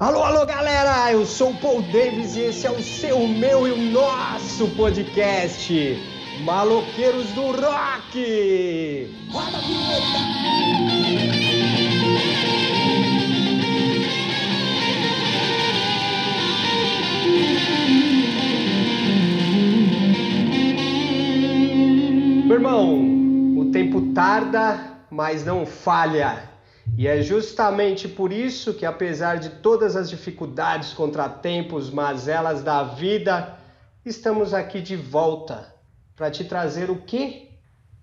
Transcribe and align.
Alô, 0.00 0.22
alô, 0.24 0.46
galera! 0.46 1.12
Eu 1.12 1.26
sou 1.26 1.50
o 1.50 1.56
Paul 1.58 1.82
Davis 1.82 2.34
e 2.34 2.40
esse 2.40 2.66
é 2.66 2.70
o 2.70 2.82
seu, 2.82 3.28
meu 3.28 3.68
e 3.68 3.70
o 3.70 3.76
nosso 3.76 4.66
podcast, 4.68 5.98
Maloqueiros 6.42 7.26
do 7.32 7.50
Rock! 7.50 9.14
Roda 9.30 9.58
a 9.58 9.62
Meu 22.46 22.56
irmão, 22.56 23.58
o 23.58 23.70
tempo 23.70 24.00
tarda, 24.14 24.80
mas 25.10 25.44
não 25.44 25.66
falha. 25.66 26.49
E 27.00 27.08
é 27.08 27.22
justamente 27.22 28.06
por 28.06 28.30
isso 28.30 28.74
que, 28.74 28.84
apesar 28.84 29.38
de 29.38 29.48
todas 29.48 29.96
as 29.96 30.10
dificuldades, 30.10 30.92
contratempos, 30.92 31.88
mazelas 31.88 32.62
da 32.62 32.82
vida, 32.82 33.58
estamos 34.04 34.52
aqui 34.52 34.82
de 34.82 34.96
volta 34.96 35.74
para 36.14 36.30
te 36.30 36.44
trazer 36.44 36.90
o 36.90 37.00
quê? 37.00 37.52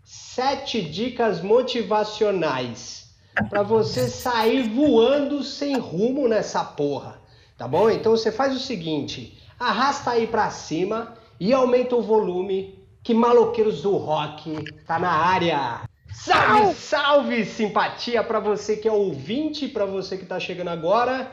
Sete 0.04 0.82
dicas 0.82 1.44
motivacionais 1.44 3.14
para 3.52 3.62
você 3.62 4.10
sair 4.10 4.68
voando 4.68 5.44
sem 5.44 5.78
rumo 5.78 6.28
nessa 6.28 6.64
porra, 6.64 7.22
tá 7.56 7.68
bom? 7.68 7.92
Então 7.92 8.14
você 8.14 8.32
faz 8.32 8.56
o 8.56 8.60
seguinte: 8.60 9.40
arrasta 9.60 10.10
aí 10.10 10.26
para 10.26 10.50
cima 10.50 11.14
e 11.40 11.54
aumenta 11.54 11.96
o 11.96 12.02
volume, 12.02 12.84
que 13.04 13.14
maloqueiros 13.14 13.84
do 13.84 13.96
rock 13.96 14.58
tá 14.88 14.98
na 14.98 15.12
área. 15.12 15.82
Salve, 16.24 16.74
salve, 16.74 17.46
simpatia 17.46 18.24
para 18.24 18.40
você 18.40 18.76
que 18.76 18.88
é 18.88 18.92
ouvinte, 18.92 19.68
para 19.68 19.86
você 19.86 20.18
que 20.18 20.24
está 20.24 20.40
chegando 20.40 20.70
agora. 20.70 21.32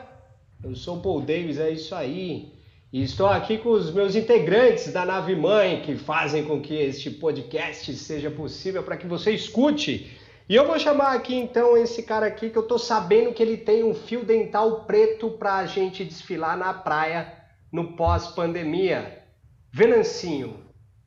Eu 0.63 0.75
sou 0.75 0.97
o 0.97 1.01
Paul 1.01 1.21
Davis, 1.21 1.57
é 1.57 1.71
isso 1.71 1.95
aí. 1.95 2.53
E 2.93 3.03
estou 3.03 3.27
aqui 3.27 3.57
com 3.57 3.71
os 3.71 3.91
meus 3.91 4.15
integrantes 4.15 4.93
da 4.93 5.03
nave 5.03 5.35
mãe 5.35 5.81
que 5.81 5.97
fazem 5.97 6.45
com 6.45 6.61
que 6.61 6.75
este 6.75 7.09
podcast 7.09 7.93
seja 7.95 8.29
possível 8.29 8.83
para 8.83 8.95
que 8.95 9.07
você 9.07 9.31
escute. 9.31 10.17
E 10.47 10.55
eu 10.55 10.67
vou 10.67 10.77
chamar 10.77 11.13
aqui 11.13 11.35
então 11.35 11.75
esse 11.75 12.03
cara 12.03 12.27
aqui 12.27 12.51
que 12.51 12.57
eu 12.57 12.63
tô 12.63 12.77
sabendo 12.77 13.33
que 13.33 13.41
ele 13.41 13.57
tem 13.57 13.83
um 13.83 13.95
fio 13.95 14.23
dental 14.23 14.85
preto 14.85 15.31
para 15.31 15.55
a 15.55 15.65
gente 15.65 16.05
desfilar 16.05 16.55
na 16.55 16.73
praia 16.73 17.33
no 17.71 17.97
pós-pandemia. 17.97 19.23
Venancinho, 19.71 20.59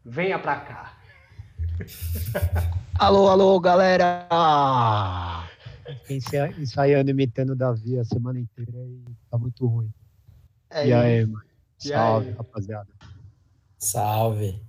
venha 0.04 0.38
para 0.38 0.56
cá. 0.56 0.97
Alô, 2.98 3.28
alô, 3.28 3.60
galera! 3.60 4.26
Ensaiando, 6.10 7.10
imitando 7.10 7.50
o 7.50 7.56
Davi 7.56 7.98
a 7.98 8.04
semana 8.04 8.40
inteira 8.40 8.72
e 8.76 9.04
tá 9.30 9.38
muito 9.38 9.66
ruim. 9.66 9.90
É 10.70 10.88
e 10.88 10.92
aí, 10.92 11.24
mano? 11.24 11.44
Salve, 11.78 12.28
aí? 12.28 12.34
rapaziada. 12.34 12.88
Salve. 13.78 14.60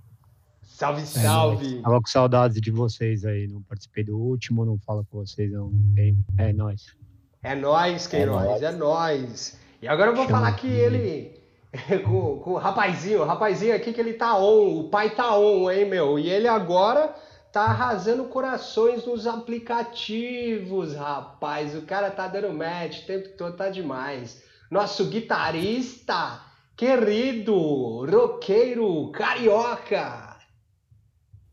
Salve, 0.62 1.04
salve. 1.04 1.78
É, 1.78 1.82
tava 1.82 2.00
com 2.00 2.06
saudades 2.06 2.60
de 2.60 2.70
vocês 2.70 3.24
aí. 3.24 3.46
Não 3.48 3.62
participei 3.62 4.04
do 4.04 4.16
último, 4.16 4.64
não 4.64 4.78
falo 4.78 5.04
com 5.10 5.18
vocês 5.18 5.52
há 5.52 5.62
um 5.62 5.92
tempo. 5.94 6.22
É 6.38 6.52
nóis. 6.52 6.94
É 7.42 7.54
nóis, 7.54 8.06
Queiroz, 8.06 8.62
é 8.62 8.70
nóis. 8.70 9.58
E 9.82 9.88
agora 9.88 10.10
eu 10.10 10.14
vou 10.14 10.26
Chama 10.26 10.38
falar 10.38 10.52
que 10.52 10.68
ele. 10.68 11.39
com, 12.04 12.38
com 12.38 12.50
o 12.52 12.56
rapazinho, 12.58 13.22
o 13.22 13.24
rapazinho 13.24 13.74
aqui 13.74 13.92
que 13.92 14.00
ele 14.00 14.14
tá 14.14 14.36
on, 14.36 14.80
o 14.80 14.88
pai 14.88 15.10
tá 15.10 15.36
on, 15.38 15.70
hein, 15.70 15.84
meu? 15.84 16.18
E 16.18 16.28
ele 16.28 16.48
agora 16.48 17.14
tá 17.52 17.62
arrasando 17.62 18.24
corações 18.24 19.04
nos 19.04 19.26
aplicativos, 19.26 20.94
rapaz. 20.94 21.76
O 21.76 21.82
cara 21.82 22.10
tá 22.10 22.26
dando 22.26 22.52
match 22.52 23.02
o 23.02 23.06
tempo 23.06 23.28
todo, 23.36 23.56
tá 23.56 23.68
demais. 23.68 24.42
Nosso 24.70 25.06
guitarrista 25.06 26.40
querido, 26.80 28.06
roqueiro, 28.06 29.10
carioca. 29.12 30.38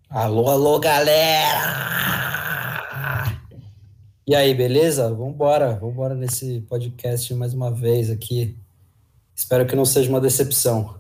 Alô, 0.09 0.47
alô, 0.47 0.79
galera! 0.79 1.59
E 4.25 4.33
aí, 4.33 4.53
beleza? 4.53 5.13
Vambora, 5.13 5.75
vambora 5.75 6.15
nesse 6.15 6.61
podcast 6.61 7.33
mais 7.33 7.53
uma 7.53 7.69
vez 7.69 8.09
aqui. 8.09 8.57
Espero 9.37 9.67
que 9.67 9.75
não 9.75 9.85
seja 9.85 10.09
uma 10.09 10.19
decepção. 10.19 10.97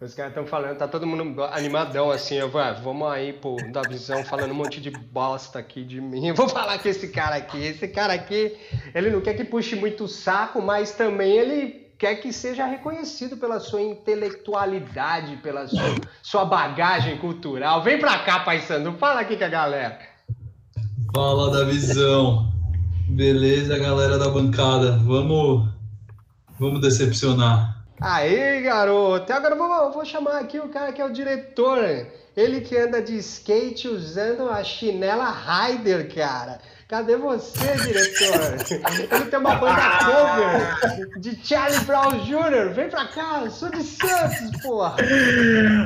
Os 0.00 0.14
caras 0.14 0.30
estão 0.30 0.46
falando, 0.46 0.78
tá 0.78 0.86
todo 0.86 1.04
mundo 1.04 1.42
animadão 1.42 2.08
assim, 2.08 2.36
eu 2.36 2.48
vou, 2.48 2.60
ah, 2.60 2.72
vamos 2.72 3.10
aí, 3.10 3.32
pô, 3.32 3.56
da 3.72 3.82
visão, 3.82 4.24
falando 4.24 4.52
um 4.52 4.54
monte 4.54 4.80
de 4.80 4.90
bosta 4.92 5.58
aqui 5.58 5.82
de 5.82 6.00
mim. 6.00 6.28
Eu 6.28 6.36
vou 6.36 6.48
falar 6.48 6.78
com 6.78 6.88
esse 6.88 7.08
cara 7.08 7.34
aqui. 7.34 7.58
Esse 7.58 7.88
cara 7.88 8.12
aqui, 8.12 8.56
ele 8.94 9.10
não 9.10 9.20
quer 9.20 9.34
que 9.34 9.42
puxe 9.44 9.74
muito 9.74 10.04
o 10.04 10.08
saco, 10.08 10.62
mas 10.62 10.92
também 10.92 11.32
ele 11.32 11.88
quer 11.98 12.14
que 12.14 12.32
seja 12.32 12.64
reconhecido 12.64 13.36
pela 13.36 13.58
sua 13.58 13.82
intelectualidade, 13.82 15.38
pela 15.38 15.66
sua, 15.66 15.96
sua 16.22 16.44
bagagem 16.44 17.18
cultural. 17.18 17.82
Vem 17.82 17.98
pra 17.98 18.20
cá, 18.20 18.38
paisano, 18.38 18.96
fala 18.98 19.22
aqui 19.22 19.36
com 19.36 19.44
a 19.44 19.48
galera. 19.48 19.98
Fala 21.12 21.50
da 21.50 21.64
visão. 21.64 22.52
Beleza, 23.08 23.76
galera 23.78 24.16
da 24.16 24.28
bancada. 24.28 24.96
Vamos, 24.98 25.68
vamos 26.58 26.80
decepcionar. 26.80 27.78
Aí, 28.00 28.62
garoto! 28.62 29.32
Agora 29.32 29.54
eu 29.54 29.58
vou, 29.58 29.92
vou 29.92 30.04
chamar 30.04 30.38
aqui 30.38 30.58
o 30.58 30.68
cara 30.68 30.92
que 30.92 31.00
é 31.00 31.04
o 31.04 31.12
diretor. 31.12 31.78
Ele 32.36 32.60
que 32.60 32.76
anda 32.76 33.02
de 33.02 33.16
skate 33.18 33.88
usando 33.88 34.48
a 34.48 34.62
chinela 34.62 35.28
Ryder, 35.28 36.14
cara. 36.14 36.60
Cadê 36.86 37.16
você, 37.16 37.74
diretor? 37.76 38.54
Ele 39.12 39.24
tem 39.26 39.38
uma 39.38 39.56
banda 39.56 39.98
cover 39.98 41.20
de 41.20 41.38
Charlie 41.44 41.80
Brown 41.80 42.24
Jr. 42.24 42.72
Vem 42.72 42.88
pra 42.88 43.06
cá, 43.08 43.42
eu 43.44 43.50
sou 43.50 43.68
de 43.68 43.82
Santos, 43.82 44.62
porra. 44.62 44.96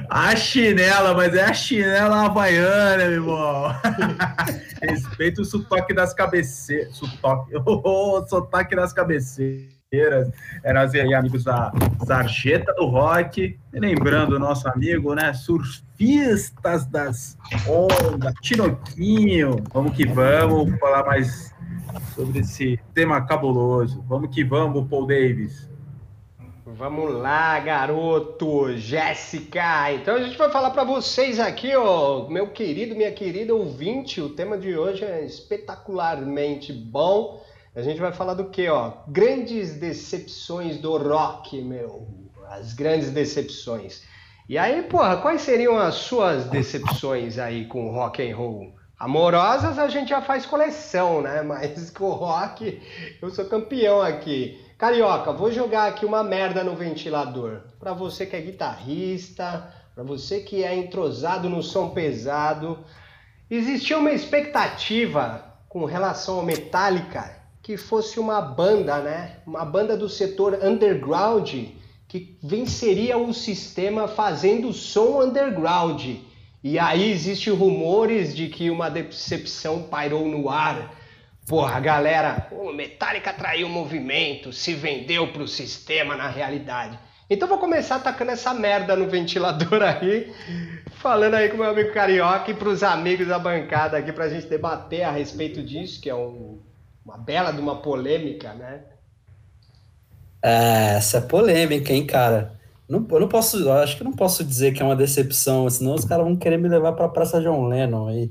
A 0.09 0.37
chinela, 0.37 1.12
mas 1.15 1.34
é 1.34 1.43
a 1.43 1.53
chinela 1.53 2.27
havaiana, 2.27 2.99
meu 2.99 3.12
irmão. 3.15 3.75
Respeita 4.81 5.43
o 5.43 5.44
sotaque 5.44 5.93
das 5.93 6.15
cabeceiras. 6.15 6.94
Sotaque, 6.94 7.50
oh, 7.66 8.25
sotaque 8.28 8.77
das 8.77 8.93
cabeceiras 8.93 9.81
é 9.94 10.72
nós 10.72 10.94
aí, 10.94 11.12
amigos 11.12 11.44
da 11.44 11.70
Sarjeta 12.06 12.72
do 12.72 12.86
Rock. 12.86 13.58
E 13.75 13.78
lembrando 13.78 14.36
o 14.36 14.38
nosso 14.38 14.66
amigo, 14.66 15.14
né? 15.14 15.34
Surfistas 15.34 16.86
das 16.86 17.36
ondas, 17.69 18.32
Tinoquinho. 18.41 19.62
Vamos 19.70 19.94
que 19.94 20.06
vamos 20.06 20.80
falar 20.80 21.04
mais 21.04 21.54
sobre 22.14 22.38
esse 22.38 22.80
tema 22.94 23.20
cabuloso. 23.26 24.03
Vamos 24.08 24.34
que 24.34 24.42
vamos, 24.42 24.88
Paul 24.88 25.06
Davis. 25.06 25.69
Vamos 26.64 27.12
lá, 27.12 27.60
garoto, 27.60 28.74
Jéssica. 28.74 29.92
Então 29.92 30.14
a 30.16 30.22
gente 30.22 30.38
vai 30.38 30.48
falar 30.48 30.70
para 30.70 30.84
vocês 30.84 31.38
aqui, 31.38 31.76
ó, 31.76 32.30
meu 32.30 32.48
querido, 32.48 32.97
minha 32.97 33.12
querida 33.12 33.54
ouvinte. 33.54 34.22
O 34.22 34.30
tema 34.30 34.56
de 34.56 34.74
hoje 34.74 35.04
é 35.04 35.22
espetacularmente 35.22 36.72
bom. 36.72 37.42
A 37.75 37.81
gente 37.81 37.99
vai 37.99 38.12
falar 38.12 38.34
do 38.34 38.50
que, 38.50 38.69
ó? 38.69 38.93
Grandes 39.09 39.77
decepções 39.77 40.77
do 40.77 40.94
rock, 40.99 41.62
meu. 41.62 42.06
As 42.50 42.75
grandes 42.75 43.10
decepções. 43.10 44.03
E 44.47 44.59
aí, 44.59 44.83
porra, 44.83 45.16
quais 45.16 45.41
seriam 45.41 45.78
as 45.78 45.94
suas 45.94 46.44
decepções 46.44 47.38
aí 47.38 47.65
com 47.65 47.91
rock 47.91 48.31
and 48.31 48.37
roll? 48.37 48.75
Amorosas 48.99 49.78
a 49.78 49.88
gente 49.88 50.10
já 50.10 50.21
faz 50.21 50.44
coleção, 50.44 51.22
né? 51.22 51.41
Mas 51.43 51.88
com 51.88 52.10
rock 52.10 52.78
eu 53.22 53.31
sou 53.31 53.47
campeão 53.47 54.03
aqui. 54.03 54.62
Carioca, 54.77 55.33
vou 55.33 55.50
jogar 55.50 55.87
aqui 55.87 56.04
uma 56.04 56.22
merda 56.22 56.62
no 56.62 56.77
ventilador. 56.77 57.62
Para 57.81 57.94
você 57.94 58.27
que 58.27 58.37
é 58.37 58.41
guitarrista, 58.43 59.72
para 59.94 60.04
você 60.04 60.41
que 60.41 60.62
é 60.62 60.77
entrosado 60.77 61.49
no 61.49 61.62
som 61.62 61.89
pesado, 61.89 62.84
existia 63.50 63.97
uma 63.97 64.12
expectativa 64.12 65.43
com 65.71 65.87
relação 65.87 66.37
ao 66.37 66.44
Metallica 66.44 67.41
que 67.62 67.76
fosse 67.76 68.18
uma 68.18 68.40
banda, 68.40 68.98
né? 68.98 69.36
Uma 69.46 69.64
banda 69.64 69.96
do 69.96 70.08
setor 70.08 70.58
underground 70.62 71.54
que 72.09 72.36
venceria 72.42 73.16
o 73.16 73.32
sistema 73.32 74.09
fazendo 74.09 74.72
som 74.72 75.22
underground. 75.22 76.16
E 76.62 76.78
aí 76.78 77.10
existem 77.10 77.53
rumores 77.53 78.34
de 78.34 78.48
que 78.48 78.68
uma 78.68 78.91
decepção 78.91 79.84
pairou 79.84 80.26
no 80.26 80.50
ar. 80.50 80.94
Porra, 81.47 81.80
galera, 81.80 82.48
o 82.53 82.72
Metallica 82.72 83.32
traiu 83.32 83.66
o 83.66 83.70
movimento, 83.70 84.53
se 84.53 84.74
vendeu 84.74 85.32
pro 85.32 85.48
sistema 85.48 86.16
na 86.16 86.28
realidade. 86.28 86.98
Então 87.30 87.48
vou 87.48 87.58
começar 87.58 87.97
atacando 87.97 88.32
essa 88.32 88.53
merda 88.53 88.94
no 88.94 89.08
ventilador 89.08 89.80
aí, 89.82 90.30
falando 90.97 91.34
aí 91.34 91.48
com 91.48 91.56
meu 91.56 91.70
amigo 91.70 91.92
Carioca 91.92 92.50
e 92.50 92.54
pros 92.54 92.82
amigos 92.82 93.26
da 93.26 93.38
bancada 93.38 93.97
aqui 93.97 94.12
pra 94.12 94.28
gente 94.28 94.48
debater 94.48 95.03
a 95.03 95.10
respeito 95.10 95.62
disso, 95.62 96.00
que 96.00 96.10
é 96.10 96.15
um 96.15 96.60
uma 97.04 97.19
bela 97.19 97.53
de 97.53 97.60
uma 97.60 97.83
polêmica, 97.83 98.54
né? 98.54 98.81
É, 100.43 100.97
essa 100.97 101.19
é 101.19 101.21
polêmica, 101.21 101.93
hein, 101.93 102.07
cara? 102.07 102.59
Não, 102.89 103.07
eu 103.10 103.21
não 103.21 103.28
posso, 103.28 103.59
eu 103.59 103.72
acho 103.72 103.97
que 103.97 104.04
não 104.04 104.13
posso 104.13 104.45
dizer 104.45 104.72
que 104.72 104.83
é 104.83 104.84
uma 104.84 104.97
decepção, 104.97 105.69
senão 105.71 105.95
os 105.95 106.04
caras 106.04 106.25
vão 106.25 106.37
querer 106.37 106.59
me 106.59 106.69
levar 106.69 106.93
para 106.93 107.07
a 107.07 107.09
Praça 107.09 107.41
John 107.41 107.66
Lennon 107.66 108.09
aí. 108.09 108.31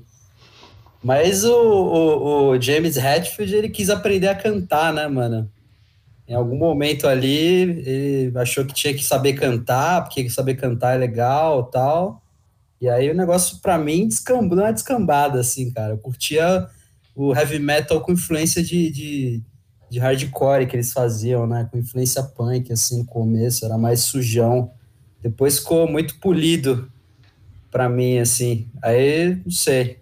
Mas 1.04 1.44
o, 1.44 1.56
o, 1.56 2.50
o, 2.50 2.62
James 2.62 2.96
Hetfield, 2.96 3.56
ele 3.56 3.70
quis 3.70 3.90
aprender 3.90 4.28
a 4.28 4.36
cantar, 4.36 4.94
né, 4.94 5.08
mano? 5.08 5.50
Em 6.28 6.36
algum 6.36 6.56
momento 6.56 7.08
ali, 7.08 7.82
ele 7.86 8.38
achou 8.38 8.64
que 8.64 8.74
tinha 8.74 8.94
que 8.94 9.04
saber 9.04 9.34
cantar, 9.34 10.04
porque 10.04 10.30
saber 10.30 10.56
cantar 10.56 10.96
é 10.96 10.98
legal 10.98 11.64
tal. 11.64 12.22
E 12.80 12.88
aí 12.88 13.10
o 13.10 13.16
negócio, 13.16 13.60
para 13.62 13.78
mim, 13.78 14.08
descambou, 14.08 14.58
não 14.58 14.66
é 14.66 14.74
descambada, 14.74 15.40
assim, 15.40 15.72
cara. 15.72 15.94
Eu 15.94 15.98
curtia 15.98 16.68
o 17.22 17.36
heavy 17.36 17.60
metal 17.60 18.02
com 18.02 18.14
influência 18.14 18.64
de, 18.64 18.90
de, 18.90 19.44
de 19.92 20.00
hardcore 20.00 20.66
que 20.66 20.76
eles 20.76 20.92
faziam, 20.92 21.46
né? 21.46 21.68
Com 21.72 21.78
influência 21.78 22.24
punk, 22.24 22.74
assim, 22.74 22.98
no 22.98 23.06
começo, 23.06 23.64
era 23.64 23.78
mais 23.78 24.00
sujão. 24.00 24.72
Depois 25.22 25.60
ficou 25.60 25.88
muito 25.88 26.20
polido 26.20 26.92
para 27.70 27.88
mim, 27.88 28.18
assim. 28.18 28.68
Aí, 28.82 29.40
não 29.46 29.52
sei. 29.52 30.00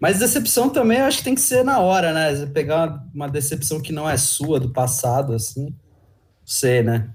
Mas 0.00 0.18
decepção 0.18 0.70
também 0.70 0.98
eu 0.98 1.04
acho 1.04 1.18
que 1.18 1.24
tem 1.24 1.34
que 1.34 1.42
ser 1.42 1.62
na 1.62 1.78
hora, 1.78 2.12
né? 2.14 2.34
Você 2.34 2.46
pegar 2.46 3.06
uma 3.14 3.28
decepção 3.28 3.78
que 3.78 3.92
não 3.92 4.08
é 4.08 4.16
sua, 4.16 4.58
do 4.58 4.70
passado, 4.70 5.34
assim. 5.34 5.66
Não 5.66 5.74
sei, 6.46 6.82
né? 6.82 7.10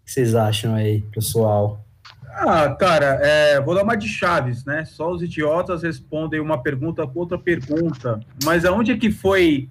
O 0.00 0.04
que 0.04 0.12
vocês 0.12 0.36
acham 0.36 0.72
aí, 0.72 1.02
pessoal? 1.12 1.84
Ah, 2.32 2.74
cara, 2.78 3.18
é, 3.22 3.60
vou 3.60 3.74
dar 3.74 3.82
uma 3.82 3.96
de 3.96 4.08
chaves, 4.08 4.64
né? 4.64 4.84
Só 4.84 5.10
os 5.10 5.22
idiotas 5.22 5.82
respondem 5.82 6.40
uma 6.40 6.62
pergunta 6.62 7.06
com 7.06 7.20
outra 7.20 7.38
pergunta. 7.38 8.20
Mas 8.44 8.64
aonde 8.64 8.92
é 8.92 8.96
que 8.96 9.10
foi 9.10 9.68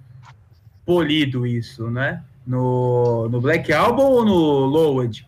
polido 0.84 1.46
isso, 1.46 1.90
né? 1.90 2.22
No, 2.46 3.28
no 3.28 3.40
Black 3.40 3.72
Album 3.72 4.02
ou 4.02 4.24
no 4.24 4.34
Lowered? 4.66 5.26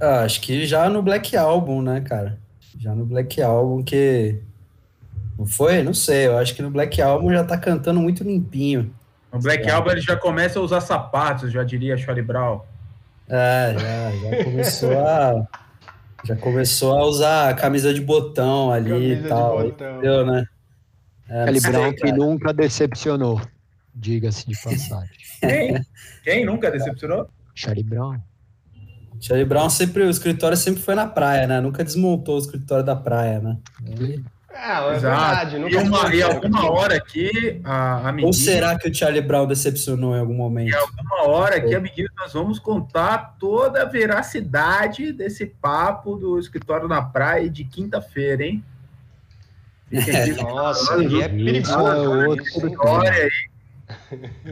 Ah, 0.00 0.22
acho 0.22 0.40
que 0.40 0.66
já 0.66 0.88
no 0.88 1.02
Black 1.02 1.36
Album, 1.36 1.82
né, 1.82 2.00
cara? 2.00 2.38
Já 2.78 2.94
no 2.94 3.04
Black 3.04 3.40
Album 3.42 3.82
que. 3.82 4.40
Não 5.38 5.46
foi? 5.46 5.82
Não 5.82 5.94
sei. 5.94 6.26
Eu 6.26 6.38
acho 6.38 6.54
que 6.54 6.62
no 6.62 6.70
Black 6.70 7.00
Album 7.00 7.32
já 7.32 7.44
tá 7.44 7.58
cantando 7.58 8.00
muito 8.00 8.24
limpinho. 8.24 8.92
No 9.32 9.38
Black 9.38 9.68
é. 9.68 9.70
Album 9.70 9.90
ele 9.90 10.00
já 10.00 10.16
começa 10.16 10.58
a 10.58 10.62
usar 10.62 10.80
sapatos, 10.80 11.52
já 11.52 11.62
diria 11.62 11.96
Charlie 11.96 12.24
Brown. 12.24 12.62
É, 13.28 13.76
já, 13.78 14.10
já 14.10 14.44
começou 14.44 14.98
a. 14.98 15.46
Já 16.24 16.36
começou 16.36 16.96
a 16.96 17.04
usar 17.04 17.56
camisa 17.56 17.92
de 17.94 18.00
botão 18.00 18.70
ali 18.70 18.90
camisa 18.90 19.26
e 19.26 19.28
tal. 19.28 19.66
Entendeu, 19.66 20.26
né? 20.26 20.44
É, 21.28 21.44
Charlie 21.44 21.60
Brown 21.60 21.92
que 21.92 22.12
nunca 22.12 22.52
decepcionou, 22.52 23.40
diga-se 23.94 24.46
de 24.48 24.60
passagem. 24.60 25.14
Quem? 25.40 25.86
Quem 26.24 26.44
nunca 26.44 26.70
decepcionou? 26.70 27.28
Charlie 27.54 27.84
Brown. 27.84 28.18
Charlie 29.20 29.46
Brown 29.46 29.70
sempre, 29.70 30.02
o 30.02 30.10
escritório 30.10 30.56
sempre 30.56 30.82
foi 30.82 30.94
na 30.94 31.06
praia, 31.06 31.46
né? 31.46 31.60
Nunca 31.60 31.84
desmontou 31.84 32.36
o 32.36 32.38
escritório 32.38 32.84
da 32.84 32.96
praia, 32.96 33.38
né? 33.38 33.58
É, 33.86 34.20
é 34.62 34.90
verdade. 34.92 35.58
Nunca 35.58 35.74
e, 35.74 35.76
uma, 35.76 36.14
e 36.14 36.22
alguma 36.22 36.70
hora 36.70 36.96
aqui, 36.96 37.60
a, 37.64 38.10
a 38.10 38.14
Ou 38.22 38.32
será 38.32 38.78
que 38.78 38.88
o 38.88 38.94
Charlie 38.94 39.20
Brown 39.20 39.46
decepcionou 39.46 40.14
em 40.14 40.20
algum 40.20 40.34
momento? 40.34 40.68
Em 40.68 40.74
alguma 40.74 41.28
hora 41.28 41.56
aqui, 41.56 41.74
amiguinhos, 41.74 42.10
nós 42.16 42.32
vamos 42.32 42.58
contar 42.58 43.36
toda 43.38 43.82
a 43.82 43.84
veracidade 43.84 45.12
desse 45.12 45.46
papo 45.46 46.16
do 46.16 46.38
escritório 46.38 46.88
na 46.88 47.02
praia 47.02 47.48
de 47.48 47.64
quinta-feira, 47.64 48.44
hein? 48.44 48.64
É. 49.92 50.26
Nossa, 50.40 50.94
aí 50.94 51.20
é 51.20 51.28
perigoso. 51.28 52.36
História 52.36 53.10
aí 53.10 53.50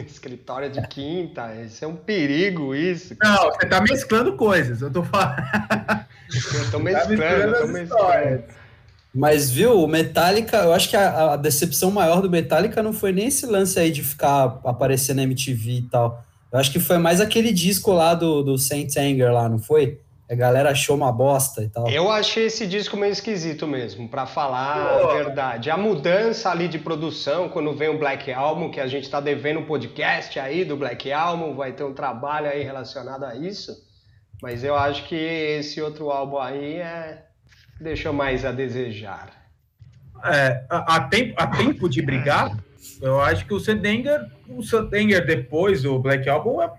Escritório 0.07 0.71
de 0.71 0.87
quinta, 0.89 1.55
isso 1.55 1.85
é 1.85 1.89
um 1.89 1.97
perigo, 1.97 2.75
isso. 2.75 3.17
Não, 3.21 3.51
você 3.51 3.67
tá 3.67 3.81
mesclando 3.81 4.37
coisas, 4.37 4.83
eu 4.83 4.91
tô 4.91 5.03
falando. 5.03 5.37
eu 6.55 6.71
tô 6.71 6.79
mesclando, 6.79 7.19
tá 7.19 7.35
eu 7.35 7.61
tô 7.61 7.67
mesclando. 7.69 8.45
Mas 9.15 9.51
viu, 9.51 9.83
o 9.83 9.89
Metallica, 9.89 10.59
eu 10.59 10.73
acho 10.73 10.91
que 10.91 10.97
a, 10.97 11.33
a, 11.33 11.37
decepção 11.37 11.91
maior 11.91 12.21
do 12.21 12.31
Metallica 12.31 12.83
não 12.83 12.93
foi 12.93 13.13
nem 13.13 13.29
esse 13.29 13.47
lance 13.47 13.79
aí 13.79 13.91
de 13.91 14.03
ficar 14.03 14.61
aparecendo 14.65 15.17
na 15.17 15.23
MTV 15.23 15.71
e 15.71 15.83
tal. 15.83 16.23
Eu 16.53 16.59
acho 16.59 16.71
que 16.71 16.79
foi 16.79 16.99
mais 16.99 17.21
aquele 17.21 17.53
disco 17.53 17.93
lá 17.93 18.15
do, 18.15 18.43
do 18.43 18.59
Saint 18.59 18.97
Anger 18.97 19.33
lá, 19.33 19.49
não 19.49 19.59
foi? 19.59 20.01
A 20.31 20.35
galera 20.35 20.71
achou 20.71 20.95
uma 20.95 21.11
bosta 21.11 21.63
e 21.63 21.71
tal. 21.71 21.89
Eu 21.89 22.11
achei 22.11 22.47
esse 22.47 22.67
disco 22.67 22.99
meio 22.99 23.13
esquisito 23.13 23.67
mesmo, 23.67 24.09
para 24.11 24.27
falar 24.27 24.77
a 24.77 25.15
verdade. 25.15 25.71
A 25.71 25.77
mudança 25.77 26.51
ali 26.51 26.69
de 26.69 26.79
produção, 26.79 27.49
quando 27.49 27.75
vem 27.75 27.89
o 27.89 27.99
Black 27.99 28.31
Album, 28.31 28.71
que 28.71 28.79
a 28.79 28.87
gente 28.87 29.09
tá 29.09 29.21
devendo 29.21 29.61
um 29.61 29.65
podcast 29.65 30.39
aí 30.39 30.67
do 30.67 30.77
Black 30.77 31.11
Album, 31.11 31.55
vai 31.55 31.73
ter 31.73 31.85
um 31.85 31.95
trabalho 31.95 32.47
aí 32.47 32.63
relacionado 32.63 33.25
a 33.25 33.35
isso. 33.35 33.75
Mas 34.43 34.63
eu 34.63 34.77
acho 34.77 35.09
que 35.09 35.17
esse 35.17 35.81
outro 35.81 36.11
álbum 36.11 36.39
aí 36.39 36.77
é... 36.77 37.25
deixou 37.81 38.13
mais 38.13 38.45
a 38.45 38.53
desejar. 38.53 39.31
É, 40.25 40.65
há 40.69 41.01
tempo, 41.01 41.35
há 41.37 41.47
tempo 41.47 41.89
de 41.89 42.03
brigar, 42.03 42.57
eu 43.01 43.21
acho 43.21 43.47
que 43.47 43.55
o 43.55 43.61
Sandenger, 43.61 44.27
o 44.49 44.63
Sandenger 44.63 45.25
depois 45.25 45.83
do 45.83 45.99
Black 45.99 46.29
Album 46.29 46.61
é, 46.61 46.71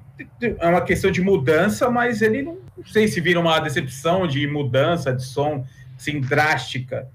é 0.42 0.68
uma 0.68 0.82
questão 0.82 1.10
de 1.10 1.22
mudança, 1.22 1.90
mas 1.90 2.22
ele 2.22 2.42
não 2.42 2.58
não 2.80 2.86
sei 2.86 3.10
se 3.10 3.20
vira 3.20 3.40
uma 3.40 3.60
decepção 3.60 4.26
de 4.26 4.48
mudança 4.48 5.14
de 5.14 5.24
som 5.24 5.66
assim, 5.98 6.22
drástica. 6.22 7.10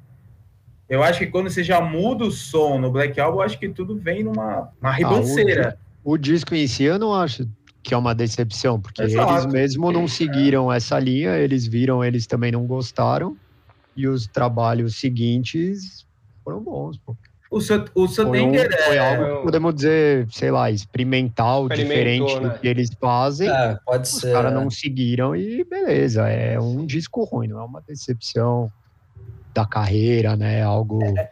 Eu 0.86 1.02
acho 1.02 1.20
que 1.20 1.26
quando 1.26 1.48
você 1.48 1.64
já 1.64 1.80
muda 1.80 2.24
o 2.24 2.30
som 2.30 2.78
no 2.78 2.90
Black 2.90 3.18
Album, 3.18 3.40
acho 3.40 3.58
que 3.58 3.68
tudo 3.70 3.96
vem 3.96 4.22
numa 4.22 4.68
uma 4.80 4.92
ribanceira. 4.92 5.78
Ah, 5.80 5.98
o, 6.04 6.12
o, 6.12 6.18
disco 6.18 6.54
em 6.54 6.66
si 6.66 6.84
eu 6.84 6.98
não 6.98 7.14
acho 7.14 7.48
que 7.82 7.94
é 7.94 7.96
uma 7.96 8.14
decepção, 8.14 8.78
porque 8.78 9.02
Exato. 9.02 9.32
eles 9.32 9.46
mesmo 9.46 9.90
não 9.90 10.06
seguiram 10.06 10.70
é. 10.70 10.76
essa 10.76 10.98
linha, 10.98 11.36
eles 11.38 11.66
viram, 11.66 12.04
eles 12.04 12.26
também 12.26 12.52
não 12.52 12.66
gostaram, 12.66 13.34
e 13.96 14.06
os 14.06 14.26
trabalhos 14.26 14.96
seguintes 14.96 16.06
foram 16.44 16.60
bons, 16.60 16.98
pô. 16.98 17.16
O, 17.50 17.58
o 17.58 18.08
Sandenger 18.08 18.68
foi, 18.68 18.80
um, 18.80 18.86
foi 18.86 18.96
é... 18.96 18.98
algo, 18.98 19.42
podemos 19.44 19.74
dizer, 19.76 20.26
sei 20.30 20.50
lá, 20.50 20.72
experimental, 20.72 21.68
diferente 21.68 22.40
né? 22.40 22.48
do 22.48 22.58
que 22.58 22.66
eles 22.66 22.90
fazem. 23.00 23.48
É, 23.48 23.78
pode 23.86 24.08
Os 24.08 24.20
ser. 24.20 24.26
Os 24.26 24.32
caras 24.32 24.52
não 24.52 24.68
seguiram 24.68 25.36
e 25.36 25.62
beleza, 25.62 26.28
é 26.28 26.58
um 26.58 26.84
disco 26.84 27.22
ruim, 27.22 27.46
não 27.46 27.60
é 27.60 27.64
uma 27.64 27.80
decepção 27.80 28.72
da 29.54 29.64
carreira, 29.64 30.34
né? 30.36 30.62
Algo. 30.62 31.00
É, 31.04 31.30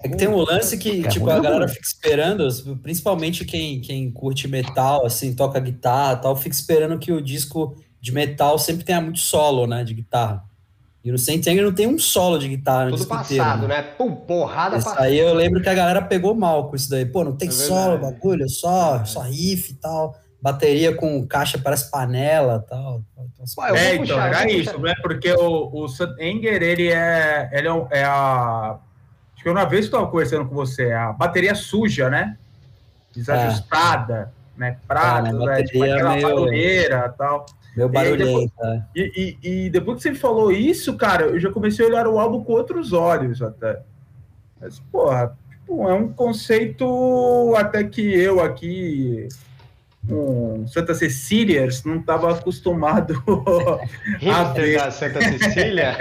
é 0.00 0.08
que 0.08 0.16
tem 0.16 0.26
um 0.26 0.38
lance 0.38 0.76
que, 0.76 1.06
é 1.06 1.08
tipo, 1.08 1.30
a 1.30 1.38
galera 1.38 1.68
fica 1.68 1.86
esperando, 1.86 2.48
principalmente 2.82 3.44
quem, 3.44 3.80
quem 3.80 4.10
curte 4.10 4.48
metal, 4.48 5.06
assim, 5.06 5.32
toca 5.32 5.60
guitarra 5.60 6.16
tal, 6.16 6.34
fica 6.34 6.54
esperando 6.54 6.98
que 6.98 7.12
o 7.12 7.22
disco 7.22 7.76
de 8.00 8.12
metal 8.12 8.58
sempre 8.58 8.84
tenha 8.84 9.00
muito 9.00 9.18
solo, 9.18 9.66
né, 9.66 9.84
de 9.84 9.94
guitarra. 9.94 10.47
E 11.08 11.10
no 11.10 11.16
Saint 11.16 11.46
Anger 11.46 11.64
não 11.64 11.72
tem 11.72 11.86
um 11.86 11.98
solo 11.98 12.38
de 12.38 12.48
guitarra. 12.48 12.90
Tudo 12.90 13.06
passado, 13.06 13.64
inteiro, 13.64 13.68
né? 13.68 13.76
né? 13.80 13.82
Pum, 13.96 14.14
porrada 14.14 14.76
isso 14.76 14.84
passada. 14.84 15.06
Aí 15.06 15.18
eu 15.18 15.32
lembro 15.32 15.62
que 15.62 15.68
a 15.70 15.74
galera 15.74 16.02
pegou 16.02 16.34
mal 16.34 16.68
com 16.68 16.76
isso 16.76 16.90
daí. 16.90 17.06
Pô, 17.06 17.24
não 17.24 17.34
tem 17.34 17.48
é 17.48 17.50
solo, 17.50 17.96
bagulho, 17.96 18.46
só, 18.46 18.96
é. 18.96 19.04
só 19.06 19.20
riff 19.22 19.72
e 19.72 19.74
tal. 19.76 20.14
Bateria 20.40 20.94
com 20.94 21.26
caixa 21.26 21.56
parece 21.56 21.90
panela 21.90 22.62
tal. 22.68 23.02
Então, 23.12 23.44
Pô, 23.56 23.64
é, 23.74 23.94
então, 23.94 24.06
puxar, 24.06 24.28
era 24.28 24.52
isso, 24.52 24.78
né? 24.80 24.94
Porque 25.00 25.32
o, 25.32 25.70
o 25.72 25.88
Saint 25.88 26.12
Anger, 26.20 26.62
ele 26.62 26.88
é, 26.88 27.48
ele 27.52 27.68
é, 27.68 27.86
é 27.90 28.04
a... 28.04 28.76
Acho 29.34 29.42
que 29.42 29.48
uma 29.48 29.64
vez 29.64 29.88
que 29.88 29.94
eu 29.94 29.98
estava 30.00 30.10
conversando 30.10 30.46
com 30.46 30.54
você, 30.54 30.92
a 30.92 31.10
bateria 31.10 31.54
suja, 31.54 32.10
né? 32.10 32.36
Desajustada, 33.14 34.30
é. 34.34 34.37
Né? 34.58 34.76
Prato, 34.86 35.28
ah, 35.28 35.46
né? 35.46 35.62
Tipo, 35.62 35.84
aquela 35.84 36.14
meio... 36.14 36.22
barulheira 36.28 37.12
e 37.14 37.16
tal. 37.16 37.46
Meu 37.76 37.88
barulhento. 37.88 38.52
E, 38.94 39.36
e, 39.42 39.66
e, 39.66 39.70
depois 39.70 39.98
que 39.98 40.02
você 40.02 40.14
falou 40.14 40.50
isso, 40.50 40.96
cara, 40.96 41.26
eu 41.26 41.38
já 41.38 41.50
comecei 41.50 41.84
a 41.84 41.88
olhar 41.88 42.08
o 42.08 42.18
álbum 42.18 42.42
com 42.42 42.52
outros 42.52 42.92
olhos 42.92 43.40
até. 43.40 43.80
Mas, 44.60 44.80
porra, 44.90 45.38
tipo, 45.48 45.88
é 45.88 45.94
um 45.94 46.12
conceito 46.12 47.54
até 47.56 47.84
que 47.84 48.02
eu 48.02 48.40
aqui, 48.40 49.28
um 50.10 50.66
Santa 50.66 50.92
Cecília, 50.92 51.68
não 51.84 52.00
estava 52.00 52.32
acostumado 52.32 53.22
a 54.34 54.44
ver. 54.52 54.90
Santa 54.90 55.20
Cecília? 55.20 55.96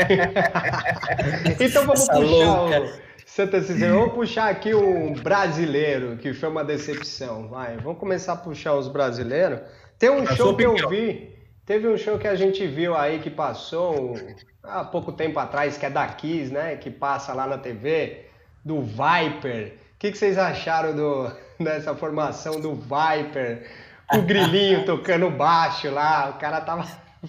então 1.60 1.86
vamos 1.86 2.10
Essa 2.10 2.14
puxar 2.14 2.82
o 2.82 3.07
Santa 3.38 3.62
Cecília. 3.62 3.94
Vamos 3.94 4.16
puxar 4.16 4.50
aqui 4.50 4.74
um 4.74 5.14
brasileiro 5.14 6.18
que 6.18 6.34
foi 6.34 6.50
uma 6.50 6.64
decepção. 6.64 7.48
Vai, 7.48 7.78
vamos 7.78 8.00
começar 8.00 8.34
a 8.34 8.36
puxar 8.36 8.74
os 8.74 8.88
brasileiros. 8.88 9.60
Tem 10.00 10.10
um 10.10 10.26
show 10.26 10.58
que 10.58 10.64
eu 10.64 10.90
vi 10.90 11.38
Teve 11.64 11.88
um 11.88 11.96
show 11.98 12.18
que 12.18 12.28
a 12.28 12.34
gente 12.34 12.66
viu 12.66 12.96
aí 12.96 13.20
que 13.20 13.30
passou 13.30 14.16
há 14.64 14.84
pouco 14.86 15.12
tempo 15.12 15.38
atrás, 15.38 15.78
que 15.78 15.86
é 15.86 15.90
da 15.90 16.08
Kiss, 16.08 16.52
né? 16.52 16.78
Que 16.78 16.90
passa 16.90 17.32
lá 17.32 17.46
na 17.46 17.60
TV, 17.60 18.26
do 18.66 18.82
Viper. 18.82 19.74
O 19.94 20.00
que, 20.00 20.12
que 20.12 20.18
vocês 20.18 20.36
acharam 20.36 20.96
do, 20.96 21.32
dessa 21.64 21.94
formação 21.94 22.60
do 22.60 22.74
Viper? 22.74 23.70
O 24.16 24.22
grilinho 24.24 24.84
tocando 24.88 25.30
baixo 25.30 25.92
lá, 25.92 26.32
o 26.36 26.40
cara 26.40 26.60
tava 26.62 26.88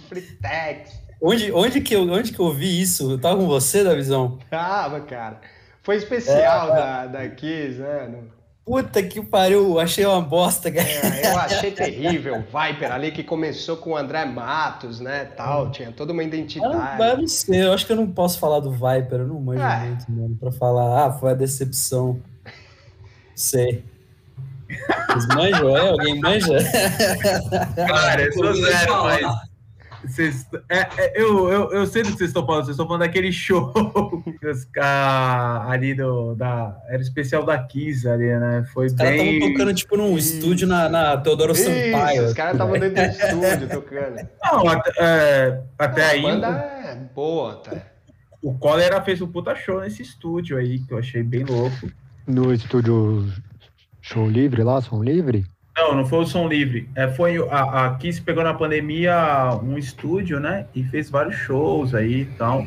fritex. 0.09 0.91
Onde, 1.21 1.53
onde, 1.53 1.83
que 1.83 1.95
eu, 1.95 2.09
onde 2.11 2.33
que 2.33 2.41
eu 2.41 2.51
vi 2.51 2.81
isso? 2.81 3.11
Eu 3.11 3.21
tava 3.21 3.37
com 3.37 3.47
você, 3.47 3.85
da 3.85 3.93
visão? 3.93 4.39
Tava, 4.49 5.01
cara. 5.01 5.41
Foi 5.89 5.97
especial 5.97 6.69
é, 6.69 6.75
da, 6.77 7.07
da 7.07 7.29
Kiss, 7.31 7.79
né? 7.79 8.25
Puta 8.63 9.03
que 9.03 9.23
pariu, 9.23 9.81
achei 9.81 10.05
uma 10.05 10.21
bosta, 10.21 10.71
cara. 10.71 10.87
É, 10.87 11.33
eu 11.33 11.39
achei 11.39 11.71
terrível. 11.71 12.35
O 12.35 12.43
Viper 12.43 12.93
ali 12.93 13.11
que 13.11 13.23
começou 13.23 13.79
com 13.79 13.93
o 13.93 13.97
André 13.97 14.27
Matos, 14.27 15.01
né, 15.01 15.25
tal, 15.25 15.71
tinha 15.71 15.91
toda 15.91 16.13
uma 16.13 16.23
identidade. 16.23 17.01
Eu, 17.01 17.07
eu 17.07 17.17
não 17.17 17.27
sei, 17.27 17.65
eu 17.65 17.73
acho 17.73 17.87
que 17.87 17.93
eu 17.93 17.97
não 17.97 18.07
posso 18.07 18.39
falar 18.39 18.61
do 18.61 18.71
Viper, 18.71 19.21
eu 19.21 19.29
não 19.29 19.41
manjo 19.41 19.63
é. 19.63 19.87
muito, 19.87 20.13
mano, 20.13 20.37
pra 20.39 20.53
falar, 20.53 21.07
ah, 21.07 21.13
foi 21.15 21.31
a 21.31 21.35
decepção. 21.35 22.21
Sei. 23.35 23.83
Vocês 25.09 25.27
manjam, 25.29 25.75
é? 25.75 25.89
Alguém 25.89 26.21
manja? 26.21 26.59
Cara, 27.75 28.25
eu 28.25 28.33
sou 28.35 28.55
zero, 28.55 29.05
mas. 29.05 29.48
Vocês, 30.05 30.47
é, 30.69 30.79
é, 30.79 31.21
eu, 31.21 31.49
eu, 31.49 31.73
eu 31.73 31.87
sei 31.87 32.03
do 32.03 32.13
que 32.13 32.19
vocês 32.19 32.31
estão 32.31 32.47
falando. 32.47 32.65
Vocês 32.65 32.75
estão 32.75 32.87
falando 32.87 33.01
daquele 33.01 33.33
show 33.33 33.73
que 34.41 34.47
os, 34.47 34.67
ali 35.67 35.95
do. 35.95 36.35
Da, 36.35 36.77
era 36.89 37.03
especial 37.03 37.45
da 37.45 37.59
Kiss 37.59 38.09
ali, 38.09 38.27
né? 38.27 38.65
Foi 38.73 38.87
os 38.87 38.93
bem. 38.93 39.07
Os 39.07 39.17
caras 39.17 39.33
estavam 39.33 39.53
tocando 39.53 39.75
tipo 39.75 39.97
num 39.97 40.17
Isso. 40.17 40.35
estúdio 40.35 40.69
na, 40.69 40.89
na 40.89 41.17
Teodoro 41.17 41.53
Isso, 41.53 41.65
Sampaio. 41.65 42.27
Os 42.27 42.33
caras 42.33 42.53
estavam 42.53 42.79
dentro 42.79 42.95
do 42.95 43.43
estúdio 43.51 43.69
tocando. 43.69 44.29
Não, 44.43 44.69
até, 44.69 44.93
é, 44.99 45.63
até 45.79 46.01
Não, 46.03 46.09
aí. 46.11 46.27
A 46.27 46.31
banda 46.31 46.49
é 46.49 46.95
boa, 47.15 47.57
tá? 47.57 47.77
O 48.41 48.57
Cólera 48.57 49.03
fez 49.03 49.21
um 49.21 49.27
puta 49.27 49.55
show 49.57 49.81
nesse 49.81 50.03
estúdio 50.03 50.57
aí, 50.57 50.79
que 50.79 50.93
eu 50.93 50.99
achei 50.99 51.23
bem 51.23 51.45
louco. 51.45 51.91
No 52.27 52.53
estúdio 52.53 53.27
Show 54.01 54.29
Livre 54.29 54.63
lá, 54.63 54.81
Som 54.81 55.03
Livre? 55.03 55.45
Não, 55.79 55.95
não 55.95 56.05
foi 56.05 56.19
o 56.19 56.27
Som 56.27 56.49
Livre. 56.49 56.89
É, 56.97 57.07
foi 57.07 57.39
a, 57.51 57.87
a 57.87 57.95
Kiss 57.95 58.21
pegou 58.21 58.43
na 58.43 58.53
pandemia 58.53 59.17
um 59.63 59.79
estúdio, 59.79 60.41
né? 60.41 60.67
E 60.75 60.83
fez 60.83 61.09
vários 61.09 61.37
shows 61.37 61.95
aí 61.95 62.23
e 62.23 62.25
tal. 62.25 62.67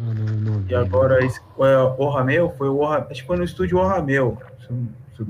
Não, 0.00 0.14
não, 0.14 0.36
não, 0.36 0.64
e 0.66 0.74
agora 0.74 1.22
esse, 1.24 1.38
foi 1.54 1.74
o 1.76 2.08
Rameu, 2.08 2.52
foi 2.56 2.68
o 2.68 2.84
acho 2.86 3.20
que 3.20 3.26
foi 3.26 3.36
no 3.36 3.44
estúdio 3.44 3.78
O 3.78 3.86
Rameu, 3.86 4.38
se, 4.60 4.66
se, 5.16 5.22
se 5.22 5.26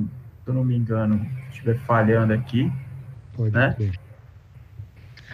eu 0.46 0.54
não 0.54 0.64
me 0.64 0.76
engano, 0.76 1.18
se 1.48 1.56
estiver 1.56 1.78
falhando 1.80 2.32
aqui. 2.32 2.72
Pode 3.36 3.52
né? 3.52 3.74
Ser. 3.76 3.92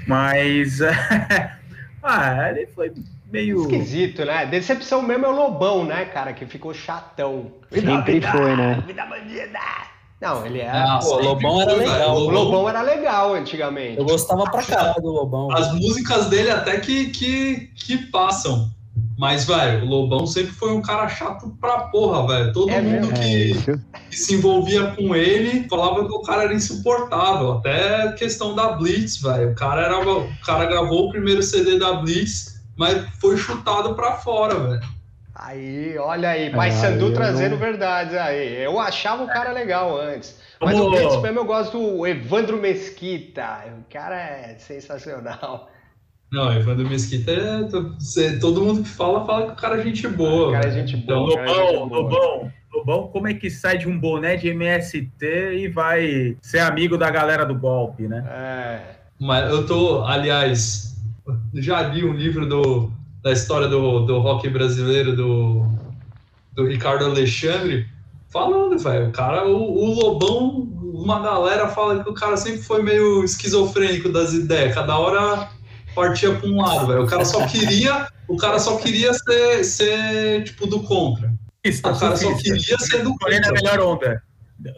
Mas 0.06 0.80
ah, 2.02 2.50
ele 2.50 2.66
foi 2.68 2.90
meio. 3.30 3.60
Esquisito, 3.60 4.24
né? 4.24 4.46
Decepção 4.46 5.02
mesmo 5.02 5.26
é 5.26 5.28
o 5.28 5.32
Lobão, 5.32 5.84
né, 5.84 6.06
cara? 6.06 6.32
Que 6.32 6.46
ficou 6.46 6.72
chatão. 6.72 7.52
Sempre 7.70 8.22
foi, 8.22 8.56
né? 8.56 8.82
Vida 8.86 9.04
bandida! 9.04 9.99
Não, 10.20 10.44
ele 10.44 10.60
era. 10.60 10.86
Não, 10.86 10.98
pô, 10.98 11.16
o 11.16 11.22
Lobão 11.22 11.62
era 11.62 11.72
legal. 11.72 12.16
O 12.16 12.30
Lobão 12.30 12.68
era 12.68 12.82
legal 12.82 13.34
antigamente. 13.34 13.98
Eu 13.98 14.04
gostava 14.04 14.44
pra 14.44 14.62
caralho 14.62 15.00
do 15.00 15.10
Lobão. 15.10 15.50
As 15.50 15.72
músicas 15.72 16.26
dele 16.26 16.50
até 16.50 16.78
que, 16.78 17.06
que, 17.10 17.70
que 17.74 17.96
passam. 18.08 18.70
Mas, 19.16 19.44
velho, 19.44 19.84
o 19.84 19.88
Lobão 19.88 20.26
sempre 20.26 20.52
foi 20.52 20.72
um 20.72 20.80
cara 20.80 21.06
chato 21.08 21.54
pra 21.60 21.80
porra, 21.88 22.26
velho. 22.26 22.52
Todo 22.52 22.70
É 22.70 22.80
mundo 22.80 23.12
que, 23.12 23.52
É, 23.70 23.78
que 24.08 24.16
se 24.16 24.34
envolvia 24.34 24.92
com 24.96 25.14
ele 25.14 25.66
falava 25.68 26.06
que 26.06 26.12
o 26.12 26.22
cara 26.22 26.44
era 26.44 26.54
insuportável. 26.54 27.52
Até 27.52 28.02
a 28.08 28.12
questão 28.12 28.54
da 28.54 28.72
Blitz, 28.72 29.18
velho. 29.20 29.52
O 29.52 29.54
cara 29.54 29.82
era. 29.82 30.00
O 30.00 30.28
cara 30.44 30.66
gravou 30.66 31.06
o 31.06 31.10
primeiro 31.10 31.42
CD 31.42 31.78
da 31.78 31.94
Blitz, 31.94 32.60
mas 32.76 33.06
foi 33.20 33.36
chutado 33.36 33.94
pra 33.94 34.12
fora, 34.16 34.54
velho. 34.58 34.80
Aí, 35.34 35.96
olha 35.98 36.30
aí, 36.30 36.50
Pai 36.50 36.70
Sandu 36.72 37.06
eu 37.06 37.14
trazendo 37.14 37.52
não- 37.52 37.58
verdades 37.58 38.14
aí. 38.16 38.62
Eu 38.62 38.78
achava 38.80 39.22
o 39.22 39.26
cara 39.28 39.52
legal 39.52 39.96
antes. 40.00 40.38
Mas 40.60 40.78
Ô. 40.78 40.88
o 40.88 40.90
Blitz 40.90 41.16
mesmo 41.22 41.38
eu 41.38 41.44
gosto 41.44 41.78
do 41.78 42.06
Evandro 42.06 42.56
Mesquita. 42.60 43.64
O 43.78 43.92
cara 43.92 44.16
é 44.20 44.56
sensacional. 44.58 45.70
Não, 46.32 46.52
Evandro 46.52 46.88
Mesquita 46.88 47.30
é. 47.32 47.62
você- 47.98 48.38
Todo 48.38 48.62
mundo 48.62 48.82
que 48.82 48.88
fala, 48.88 49.24
fala 49.24 49.46
que 49.46 49.52
o 49.52 49.56
cara 49.56 49.80
é 49.80 49.82
gente 49.82 50.06
boa. 50.08 50.48
O 50.48 50.52
cara 50.52 50.68
é 50.68 50.70
gente 50.70 50.96
Então, 50.96 51.24
boa. 51.24 51.34
cara 51.36 51.50
é 51.50 51.54
gente 51.54 51.72
Lobão, 51.78 51.88
boa. 51.88 52.02
Lobão, 52.02 52.52
Lobão, 52.72 53.08
como 53.08 53.26
é 53.28 53.34
que 53.34 53.50
sai 53.50 53.78
de 53.78 53.88
um 53.88 53.98
boné 53.98 54.36
de 54.36 54.48
MST 54.48 55.26
e 55.56 55.68
vai 55.68 56.36
ser 56.42 56.60
amigo 56.60 56.96
da 56.98 57.10
galera 57.10 57.44
do 57.44 57.54
golpe, 57.54 58.06
né? 58.06 58.24
É. 58.30 58.80
Mas 59.18 59.50
eu 59.50 59.66
tô, 59.66 60.04
aliás, 60.04 60.96
já 61.54 61.82
li 61.82 62.04
um 62.04 62.12
livro 62.12 62.46
do, 62.46 62.92
da 63.22 63.32
história 63.32 63.68
do, 63.68 64.00
do 64.00 64.18
rock 64.18 64.48
brasileiro 64.48 65.14
do, 65.14 65.66
do 66.54 66.66
Ricardo 66.66 67.04
Alexandre, 67.04 67.86
falando, 68.28 68.78
velho, 68.78 69.08
o 69.08 69.12
cara, 69.12 69.46
o, 69.46 69.56
o 69.56 69.94
Lobão, 69.94 70.68
uma 70.94 71.20
galera 71.20 71.68
fala 71.68 72.02
que 72.02 72.10
o 72.10 72.14
cara 72.14 72.36
sempre 72.36 72.62
foi 72.62 72.82
meio 72.82 73.24
esquizofrênico 73.24 74.08
das 74.10 74.32
ideias, 74.32 74.74
cada 74.74 74.98
hora 74.98 75.48
partia 75.94 76.34
pra 76.34 76.48
um 76.48 76.60
lado, 76.60 76.86
velho. 76.86 77.04
O 77.04 77.06
cara 77.06 77.24
só 77.24 77.46
queria, 77.46 78.08
o 78.28 78.36
cara 78.36 78.58
só 78.58 78.76
queria 78.76 79.12
ser, 79.12 79.64
ser 79.64 80.44
tipo 80.44 80.66
do 80.66 80.82
contra. 80.82 81.32
Surfista, 81.64 81.92
O 81.92 81.98
cara 81.98 82.16
só 82.16 82.34
queria 82.36 82.78
ser 82.78 83.02
do 83.02 83.10
a 83.10 83.18
contra. 83.18 83.52
melhor 83.52 83.80
onda. 83.80 84.22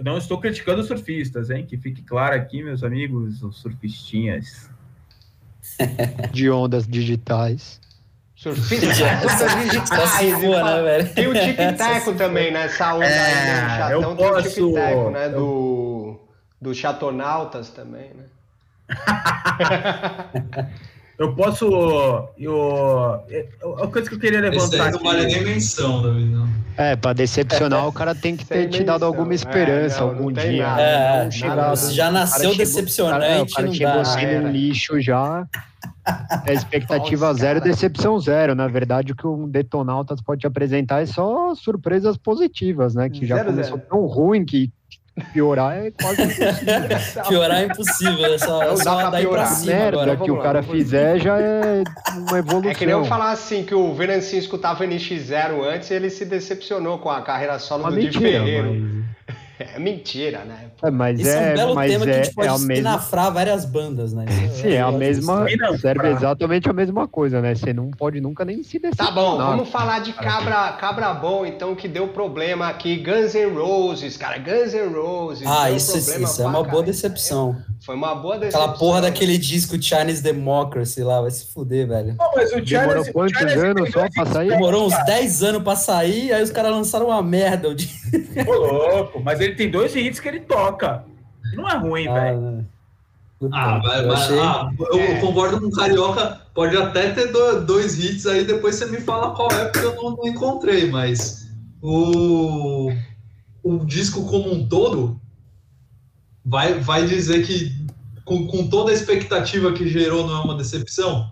Não 0.04 0.16
estou 0.16 0.38
criticando 0.38 0.80
os 0.80 0.86
surfistas, 0.86 1.50
hein? 1.50 1.66
Que 1.66 1.76
fique 1.76 2.02
claro 2.02 2.34
aqui, 2.36 2.62
meus 2.62 2.82
amigos, 2.84 3.42
os 3.42 3.58
surfistinhas. 3.58 4.70
de 6.32 6.50
ondas 6.50 6.86
digitais. 6.86 7.80
Surfista 8.42 8.86
se 10.18 10.32
for, 10.32 10.64
né, 10.64 10.82
velho? 10.82 11.08
Tem 11.14 11.26
o 11.28 11.32
tic-tac 11.32 12.12
também 12.18 12.52
nessa 12.52 12.92
onda 12.94 13.04
aí, 13.04 13.10
né? 13.10 13.52
É, 13.52 13.62
do 13.62 13.68
chatão, 13.70 13.90
eu 13.90 14.16
tem 14.16 14.26
o 14.26 14.32
posso- 14.32 14.48
tic-tac, 14.50 15.10
né? 15.12 15.28
Do, 15.28 16.20
do 16.60 16.74
Chatonautas 16.74 17.68
também, 17.70 18.10
né? 18.16 18.24
Eu 21.18 21.34
posso. 21.36 21.66
Eu, 22.36 23.20
a 23.80 23.86
coisa 23.86 24.08
que 24.08 24.16
eu 24.16 24.18
queria 24.18 24.40
Esse 24.40 24.48
levantar 24.76 24.86
aí 24.86 24.90
não 24.92 24.98
vale 24.98 25.26
nem 25.26 25.44
menção, 25.44 26.02
David. 26.02 26.24
Não. 26.30 26.48
É, 26.76 26.96
pra 26.96 27.12
decepcionar, 27.12 27.86
o 27.86 27.92
cara 27.92 28.12
tem 28.14 28.34
que 28.34 28.44
ter 28.44 28.68
te 28.68 28.82
dado 28.82 29.04
alguma 29.04 29.30
É, 29.32 29.34
esperança 29.36 30.00
não, 30.00 30.08
algum 30.08 30.24
não 30.30 30.32
dia. 30.32 30.66
nada. 30.66 30.76
né? 30.82 31.20
É, 31.20 31.24
Não 31.24 31.30
já 31.30 31.46
o 31.46 31.48
cara 31.50 32.10
nasceu 32.10 32.40
chegou- 32.40 32.56
decepcionante, 32.56 33.20
cara, 33.20 33.42
o 33.42 33.50
cara 33.52 33.66
não 33.68 33.74
chegou 33.74 33.94
dá. 33.94 34.00
assim 34.00 34.20
Era. 34.24 34.40
num 34.40 34.50
lixo 34.50 35.00
já. 35.00 35.46
É 36.46 36.52
expectativa 36.52 37.26
Nossa, 37.28 37.38
zero, 37.40 37.60
cara. 37.60 37.70
decepção 37.70 38.18
zero. 38.18 38.54
Na 38.54 38.66
verdade, 38.68 39.12
o 39.12 39.16
que 39.16 39.26
um 39.26 39.48
Detonautas 39.48 40.20
pode 40.20 40.40
te 40.40 40.46
apresentar 40.46 41.02
é 41.02 41.06
só 41.06 41.54
surpresas 41.54 42.16
positivas, 42.16 42.94
né? 42.94 43.08
Que 43.08 43.24
já 43.26 43.36
Zero, 43.36 43.50
começou 43.50 43.76
zero. 43.76 43.88
tão 43.88 44.06
ruim 44.06 44.44
que 44.44 44.72
piorar 45.32 45.76
é 45.76 45.90
quase 45.90 46.22
impossível. 46.24 47.22
Piorar 47.28 47.60
é 47.60 47.64
impossível, 47.66 48.34
é 48.34 48.38
só, 48.38 48.62
é 48.62 48.68
dá 48.68 48.76
só 48.78 48.96
pra 48.96 49.10
daí 49.10 49.22
pra 49.26 49.30
piorar. 49.32 49.46
cima 49.48 49.72
merda 49.76 50.02
agora. 50.02 50.16
que 50.16 50.30
o 50.30 50.42
cara 50.42 50.62
fizer 50.62 51.20
já 51.20 51.38
é 51.38 51.84
uma 52.16 52.38
evolução. 52.38 52.70
É 52.72 52.74
que 52.74 52.86
nem 52.86 52.94
eu 52.94 53.04
falar 53.04 53.30
assim, 53.30 53.62
que 53.62 53.74
o 53.74 53.94
Venancinho 53.94 54.40
escutava 54.40 54.84
NX0 54.84 55.62
antes 55.64 55.90
e 55.90 55.94
ele 55.94 56.10
se 56.10 56.24
decepcionou 56.24 56.98
com 56.98 57.10
a 57.10 57.22
carreira 57.22 57.58
solo 57.58 57.82
Uma 57.84 57.90
do 57.90 57.96
Di 57.98 58.04
mentira, 58.06 58.20
Ferreiro. 58.40 58.72
mas... 58.74 59.36
É 59.74 59.78
mentira, 59.78 60.44
né? 60.44 60.70
É, 60.82 60.90
mas 60.90 61.20
Isso 61.20 61.30
é 61.30 61.38
um 61.38 61.42
é, 61.42 61.54
belo 61.54 61.74
mas 61.74 61.92
tema 61.92 62.04
que 62.04 62.10
a 62.10 62.14
é, 62.14 62.24
gente 62.24 62.34
pode 62.34 62.48
é 62.48 62.50
a 62.50 62.58
mesma. 62.58 62.72
espinafrar 62.74 63.32
várias 63.32 63.64
bandas, 63.64 64.12
né? 64.12 64.24
Isso 64.46 64.62
Sim, 64.62 64.68
é 64.72 64.82
a 64.82 64.90
eu 64.90 64.98
gosto 64.98 64.98
mesma. 64.98 65.46
Serve 65.78 66.08
exatamente 66.10 66.68
a 66.68 66.72
mesma 66.72 67.08
coisa, 67.08 67.40
né? 67.40 67.54
Você 67.54 67.72
não 67.72 67.90
pode 67.90 68.20
nunca 68.20 68.44
nem 68.44 68.62
se 68.62 68.78
Tá 68.80 68.88
decepcionar. 68.90 69.14
bom, 69.14 69.36
vamos 69.38 69.68
falar 69.68 70.00
de 70.00 70.12
cabra, 70.12 70.72
cabra 70.72 71.14
bom, 71.14 71.44
então, 71.46 71.74
que 71.74 71.86
deu 71.88 72.08
problema 72.08 72.68
aqui. 72.68 72.96
Guns 72.96 73.34
N' 73.34 73.54
Roses, 73.54 74.16
cara, 74.16 74.38
Guns 74.38 74.74
N' 74.74 74.92
Roses. 74.94 75.46
Ah, 75.46 75.70
isso, 75.70 75.96
isso 75.98 76.42
é 76.42 76.44
uma 76.46 76.52
boa 76.52 76.64
caralho. 76.64 76.82
decepção. 76.84 77.56
Foi 77.84 77.94
uma 77.96 78.14
boa 78.14 78.38
decepção. 78.38 78.60
Aquela 78.62 78.78
porra 78.78 79.00
daquele 79.02 79.36
disco 79.36 79.80
Chinese 79.82 80.22
Democracy 80.22 81.02
lá, 81.02 81.20
vai 81.20 81.30
se 81.32 81.46
fuder, 81.52 81.88
velho. 81.88 82.14
Pô, 82.16 82.30
mas 82.36 82.52
o 82.52 82.60
Demorou 82.60 82.66
Charles- 82.66 83.08
o 83.08 83.12
quantos 83.12 83.38
Charles 83.38 83.56
anos 83.64 83.90
só 83.90 84.08
pra 84.14 84.26
sair? 84.26 84.48
Demorou 84.50 84.86
uns 84.86 85.04
10 85.04 85.42
anos 85.42 85.62
pra 85.62 85.74
sair, 85.76 86.32
aí 86.32 86.42
os 86.42 86.50
caras 86.50 86.70
lançaram 86.70 87.06
uma 87.06 87.22
merda. 87.22 87.68
o. 87.68 87.72
Ô, 88.46 88.52
louco, 88.54 89.20
mas 89.20 89.40
ele 89.40 89.54
tem 89.56 89.70
dois 89.70 89.94
hits 89.96 90.20
que 90.20 90.28
ele 90.28 90.40
toca. 90.40 91.04
Não 91.54 91.68
é 91.68 91.76
ruim, 91.76 92.06
Ah, 92.06 92.14
velho. 92.14 92.40
né. 92.40 92.64
Ah, 93.52 93.80
mas, 93.82 94.00
eu 94.02 94.06
mas- 94.08 94.20
achei... 94.20 94.38
ah, 94.38 94.70
eu 94.92 95.00
É. 95.00 95.20
concordo 95.20 95.60
com 95.60 95.66
o 95.66 95.70
Carioca, 95.72 96.40
pode 96.54 96.76
até 96.76 97.10
ter 97.10 97.32
do- 97.32 97.62
dois 97.66 97.98
hits 97.98 98.24
aí, 98.26 98.44
depois 98.44 98.76
você 98.76 98.86
me 98.86 99.00
fala 99.00 99.34
qual 99.34 99.50
é, 99.50 99.64
porque 99.64 99.84
eu 99.84 99.96
não, 99.96 100.10
não 100.16 100.28
encontrei, 100.28 100.88
mas 100.88 101.48
o, 101.82 102.92
o 103.64 103.78
disco 103.84 104.24
como 104.26 104.52
um 104.52 104.68
todo 104.68 105.20
vai, 106.44 106.74
vai 106.80 107.06
dizer 107.06 107.46
que 107.46 107.72
com, 108.24 108.46
com 108.46 108.68
toda 108.68 108.90
a 108.90 108.94
expectativa 108.94 109.72
que 109.72 109.88
gerou 109.88 110.26
não 110.26 110.36
é 110.36 110.44
uma 110.44 110.56
decepção? 110.56 111.30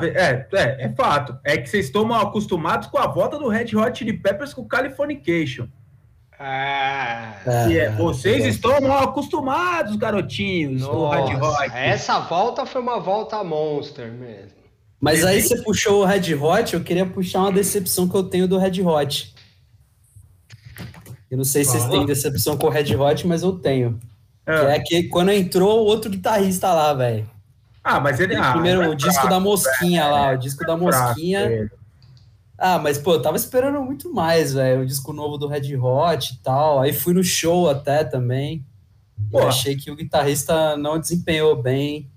Ve- 0.00 0.10
É, 0.10 0.46
é, 0.52 0.84
é 0.86 0.92
fato. 0.94 1.38
É 1.42 1.56
que 1.56 1.68
vocês 1.68 1.86
estão 1.86 2.04
mal 2.04 2.26
acostumados 2.26 2.88
com 2.88 2.98
a 2.98 3.06
volta 3.06 3.38
do 3.38 3.48
Red 3.48 3.74
Hot 3.74 3.98
Chili 3.98 4.12
Peppers 4.12 4.52
com 4.52 4.64
Californication. 4.66 5.66
Ah, 6.38 7.40
É, 7.46 7.72
é, 7.72 7.76
é, 7.86 7.90
vocês 7.92 8.44
é. 8.44 8.48
estão 8.48 8.80
mal 8.82 9.04
acostumados, 9.04 9.96
garotinhos, 9.96 10.82
do 10.82 11.08
Red 11.08 11.36
nossa, 11.38 11.64
Hot. 11.64 11.72
essa 11.74 12.20
volta 12.20 12.64
foi 12.66 12.80
uma 12.80 13.00
volta 13.00 13.42
monster 13.42 14.12
mesmo. 14.12 14.58
Mas 15.00 15.24
aí 15.24 15.40
você 15.42 15.62
puxou 15.62 16.02
o 16.02 16.04
Red 16.04 16.34
Hot, 16.34 16.74
eu 16.74 16.80
queria 16.82 17.06
puxar 17.06 17.40
uma 17.40 17.52
decepção 17.52 18.08
que 18.08 18.14
eu 18.16 18.22
tenho 18.24 18.46
do 18.46 18.58
Red 18.58 18.82
Hot. 18.82 19.34
Eu 21.30 21.36
não 21.38 21.44
sei 21.44 21.64
se 21.64 21.72
vocês 21.72 21.84
têm 21.86 22.06
decepção 22.06 22.56
com 22.56 22.66
o 22.66 22.70
Red 22.70 22.94
Hot, 22.96 23.26
mas 23.26 23.42
eu 23.42 23.52
tenho. 23.52 23.98
Que 24.48 24.52
É. 24.66 24.76
é 24.76 24.80
que 24.80 25.02
quando 25.04 25.30
entrou 25.30 25.80
o 25.82 25.84
outro 25.84 26.10
guitarrista 26.10 26.72
lá, 26.72 26.94
velho. 26.94 27.28
Ah, 27.84 28.00
mas 28.00 28.18
ele. 28.18 28.34
Ah, 28.34 28.52
Primeiro, 28.52 28.82
é 28.82 28.88
o 28.88 28.94
disco 28.94 29.12
fraco, 29.12 29.28
da 29.28 29.38
Mosquinha 29.40 30.06
lá, 30.06 30.32
o 30.32 30.38
disco 30.38 30.60
da 30.64 30.76
fraco 30.78 30.84
Mosquinha. 30.84 31.40
ele. 31.40 31.70
Ah, 32.56 32.78
mas 32.78 32.98
pô, 32.98 33.12
eu 33.12 33.22
tava 33.22 33.36
esperando 33.36 33.80
muito 33.82 34.12
mais, 34.12 34.54
velho. 34.54 34.80
O 34.82 34.86
disco 34.86 35.12
novo 35.12 35.36
do 35.38 35.46
Red 35.46 35.76
Hot 35.76 36.32
e 36.34 36.38
tal. 36.42 36.80
Aí 36.80 36.92
fui 36.92 37.12
no 37.14 37.22
show 37.22 37.68
até 37.68 38.02
também. 38.04 38.64
Pô. 39.30 39.40
Eu 39.40 39.48
achei 39.48 39.76
que 39.76 39.90
o 39.90 39.96
guitarrista 39.96 40.76
não 40.76 40.98
desempenhou 40.98 41.60
bem. 41.60 42.10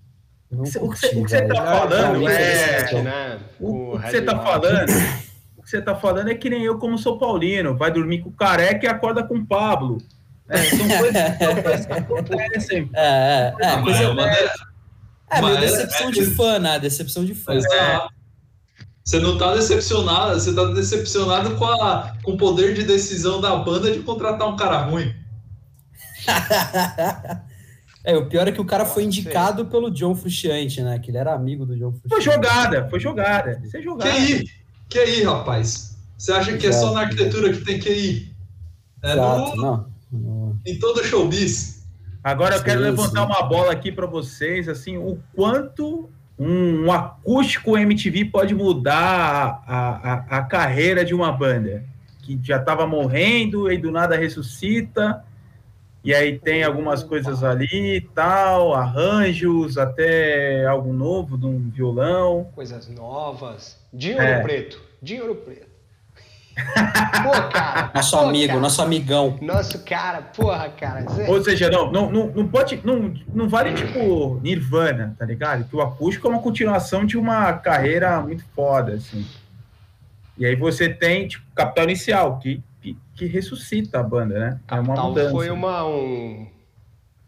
Não 0.49 0.61
O 0.61 0.63
que 0.63 0.79
curti, 0.79 0.99
você- 1.01 1.15
o 1.19 1.23
que 1.25 1.29
você 1.31 1.41
tá 1.47 1.55
falando, 1.65 2.27
é- 2.29 3.01
né? 3.03 3.39
O, 3.59 3.97
que 3.99 4.09
você 4.09 4.21
tá 4.21 4.39
falando, 4.39 4.89
o 5.57 5.63
que 5.63 5.69
você 5.69 5.81
tá 5.81 5.95
falando 5.95 6.29
é 6.29 6.35
que 6.35 6.49
nem 6.49 6.63
eu 6.63 6.77
como 6.77 6.97
São 6.97 7.17
Paulino, 7.17 7.77
vai 7.77 7.91
dormir 7.91 8.19
com 8.21 8.29
o 8.29 8.33
careca 8.33 8.85
e 8.85 8.89
acorda 8.89 9.23
com 9.23 9.35
o 9.35 9.45
Pablo. 9.45 9.99
É, 10.51 10.63
são 10.65 10.87
coisas, 10.99 11.85
que 11.85 11.93
acontecem. 11.93 12.89
É, 12.95 13.53
é, 13.61 13.65
é, 13.65 13.81
coisa, 13.81 14.03
é 14.03 14.07
uma- 14.09 14.29
é, 14.29 14.45
é 15.31 15.41
mas 15.41 15.57
é- 15.57 15.59
decepção 15.61 16.09
é- 16.09 16.11
de 16.11 16.25
fã, 16.25 16.59
né? 16.59 16.79
Decepção 16.79 17.25
de 17.25 17.33
fã. 17.33 17.53
Exato. 17.53 18.13
Você 19.03 19.19
não 19.19 19.37
tá 19.37 19.53
decepcionado, 19.55 20.39
você 20.39 20.53
tá 20.53 20.63
decepcionado 20.65 21.55
com, 21.55 21.65
a, 21.65 22.13
com 22.23 22.33
o 22.33 22.37
poder 22.37 22.73
de 22.75 22.83
decisão 22.83 23.41
da 23.41 23.55
banda 23.55 23.91
de 23.91 23.99
contratar 23.99 24.47
um 24.47 24.55
cara 24.55 24.81
ruim. 24.83 25.13
É, 28.03 28.17
o 28.17 28.25
pior 28.27 28.47
é 28.47 28.51
que 28.51 28.59
o 28.59 28.65
cara 28.65 28.83
foi 28.83 29.03
indicado 29.03 29.67
pelo 29.67 29.91
John 29.91 30.15
Frusciante, 30.15 30.81
né? 30.81 30.97
Que 30.97 31.11
ele 31.11 31.19
era 31.19 31.35
amigo 31.35 31.67
do 31.67 31.77
John 31.77 31.91
Foi 31.91 32.09
Frusciante. 32.19 32.35
jogada, 32.47 32.89
foi 32.89 32.99
jogada. 32.99 33.61
Isso 33.63 33.77
é 33.77 33.79
Que 33.79 33.85
jogada. 33.85 34.11
aí? 34.11 34.43
Que 34.89 34.97
aí, 34.97 35.23
rapaz? 35.23 35.95
Você 36.17 36.31
acha 36.31 36.57
que 36.57 36.65
é 36.65 36.71
só 36.71 36.93
na 36.95 37.01
arquitetura 37.01 37.53
que 37.53 37.63
tem 37.63 37.79
que 37.79 37.89
ir? 37.91 38.35
É 39.03 39.11
Exato, 39.11 39.55
no, 39.55 39.61
não. 39.61 39.85
Em 40.65 40.77
todo 40.79 41.03
showbiz. 41.03 41.87
Agora 42.23 42.55
eu 42.55 42.63
quero 42.63 42.79
Sim, 42.79 42.85
levantar 42.85 43.21
sim. 43.21 43.25
uma 43.25 43.43
bola 43.43 43.71
aqui 43.71 43.91
para 43.91 44.05
vocês, 44.05 44.69
assim, 44.69 44.97
o 44.97 45.19
quanto 45.35 46.09
um, 46.37 46.85
um 46.85 46.91
acústico 46.91 47.77
MTV 47.77 48.25
pode 48.25 48.53
mudar 48.53 49.63
a, 49.67 50.13
a, 50.13 50.37
a 50.37 50.43
carreira 50.43 51.03
de 51.03 51.13
uma 51.13 51.31
banda 51.31 51.83
que 52.21 52.39
já 52.43 52.57
estava 52.57 52.85
morrendo 52.85 53.71
e 53.71 53.77
do 53.77 53.91
nada 53.91 54.15
ressuscita. 54.15 55.23
E 56.03 56.15
aí 56.15 56.39
tem 56.39 56.63
algumas 56.63 57.03
coisas 57.03 57.43
ali 57.43 57.97
e 57.97 58.01
tal, 58.01 58.73
arranjos, 58.73 59.77
até 59.77 60.65
algo 60.65 60.91
novo 60.93 61.37
de 61.37 61.45
um 61.45 61.69
violão. 61.69 62.49
Coisas 62.55 62.87
novas. 62.89 63.79
De 63.93 64.11
ouro 64.13 64.23
É. 64.23 64.41
preto. 64.41 64.81
De 65.01 65.21
ouro 65.21 65.35
preto. 65.35 65.67
Pô, 67.23 67.49
cara. 67.49 67.91
Nosso 67.93 68.17
pô, 68.17 68.23
amigo, 68.23 68.47
cara. 68.47 68.59
nosso 68.59 68.81
amigão. 68.81 69.37
Nosso 69.41 69.83
cara, 69.83 70.21
porra, 70.21 70.69
cara. 70.69 71.05
Ou 71.27 71.43
seja, 71.43 71.69
não, 71.69 71.91
não, 71.91 72.11
não, 72.11 72.47
pode. 72.47 72.79
Não, 72.83 73.13
não 73.33 73.47
vale 73.47 73.73
tipo 73.73 74.39
Nirvana, 74.41 75.15
tá 75.17 75.25
ligado? 75.25 75.65
Que 75.65 75.75
o 75.75 75.81
acústico 75.81 76.27
é 76.27 76.29
uma 76.31 76.41
continuação 76.41 77.05
de 77.05 77.17
uma 77.17 77.53
carreira 77.53 78.19
muito 78.21 78.43
foda, 78.55 78.93
assim. 78.93 79.25
E 80.37 80.45
aí 80.45 80.55
você 80.55 80.89
tem, 80.89 81.27
tipo, 81.27 81.45
Capital 81.53 81.83
Inicial, 81.85 82.39
que, 82.39 82.61
que, 82.81 82.97
que 83.15 83.25
ressuscita 83.25 83.99
a 83.99 84.03
banda, 84.03 84.39
né? 84.39 84.59
É 84.67 84.73
uma 84.75 84.87
Capital 84.87 85.09
mudança. 85.09 85.31
foi 85.31 85.49
uma, 85.49 85.85
um, 85.85 86.47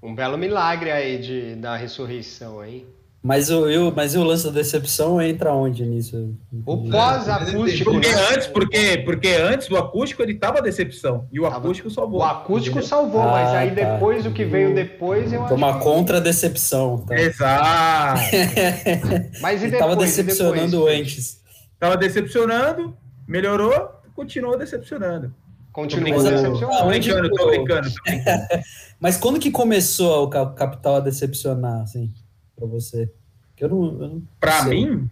um 0.02 0.16
belo 0.16 0.38
milagre 0.38 0.92
aí 0.92 1.18
de, 1.20 1.56
da 1.56 1.76
ressurreição, 1.76 2.64
hein? 2.64 2.86
Mas 3.26 3.50
o, 3.50 3.70
eu, 3.70 3.90
mas 3.96 4.14
e 4.14 4.18
o 4.18 4.24
lance 4.24 4.44
da 4.44 4.52
decepção 4.52 5.22
entra 5.22 5.54
onde 5.54 5.86
nisso? 5.86 6.36
O 6.66 6.90
pós-acústico, 6.90 7.90
Porque 7.94 8.10
antes, 8.10 8.48
porque, 8.48 8.98
porque 9.06 9.28
antes 9.30 9.70
do 9.70 9.78
acústico 9.78 10.22
ele 10.22 10.34
tava 10.34 10.62
decepção. 10.62 11.26
E 11.32 11.40
o 11.40 11.44
Tava- 11.44 11.58
acústico 11.60 11.90
salvou. 11.90 12.20
O 12.20 12.24
acústico 12.24 12.82
salvou, 12.84 13.22
Ah, 13.22 13.32
mas 13.32 13.50
aí 13.56 13.70
tá. 13.70 13.76
depois, 13.94 14.26
o 14.26 14.32
que 14.32 14.44
veio 14.44 14.76
depois, 14.76 15.32
eu 15.32 15.48
Foi 15.48 15.56
uma 15.56 15.70
acho 15.70 15.80
contra-decepção. 15.80 16.98
Tá? 17.08 17.16
Exato. 17.18 18.20
Mas 19.42 19.62
e 19.64 19.70
depois? 19.70 19.80
tava 19.80 19.94
E 19.94 20.06
decepcionando 20.06 20.72
depois? 20.72 21.00
antes. 21.00 21.42
Tava 21.80 21.96
decepcionando, 21.96 22.94
melhorou, 23.26 23.90
continuou 24.16 24.58
decepcionando. 24.58 25.34
Continuou 25.72 26.10
Mas, 26.22 26.24
decepcionando. 26.26 26.78
Tô 26.78 26.88
brincando, 26.88 27.30
tô 27.30 27.48
brincando. 27.48 27.90
tô 27.90 28.02
brincando. 28.12 28.44
Mas 29.00 29.16
quando 29.18 29.40
que 29.40 29.50
começou 29.50 30.26
o 30.26 30.28
Ca- 30.28 30.46
Capital 30.48 30.98
a 30.98 31.00
decepcionar, 31.00 31.82
assim, 31.84 32.12
pra 32.56 32.68
você? 32.68 33.12
Que 33.56 33.64
eu 33.66 33.70
não. 33.70 33.84
Eu 34.02 34.08
não 34.10 34.24
Pra 34.40 34.64
sei. 34.64 34.86
mim, 34.86 35.10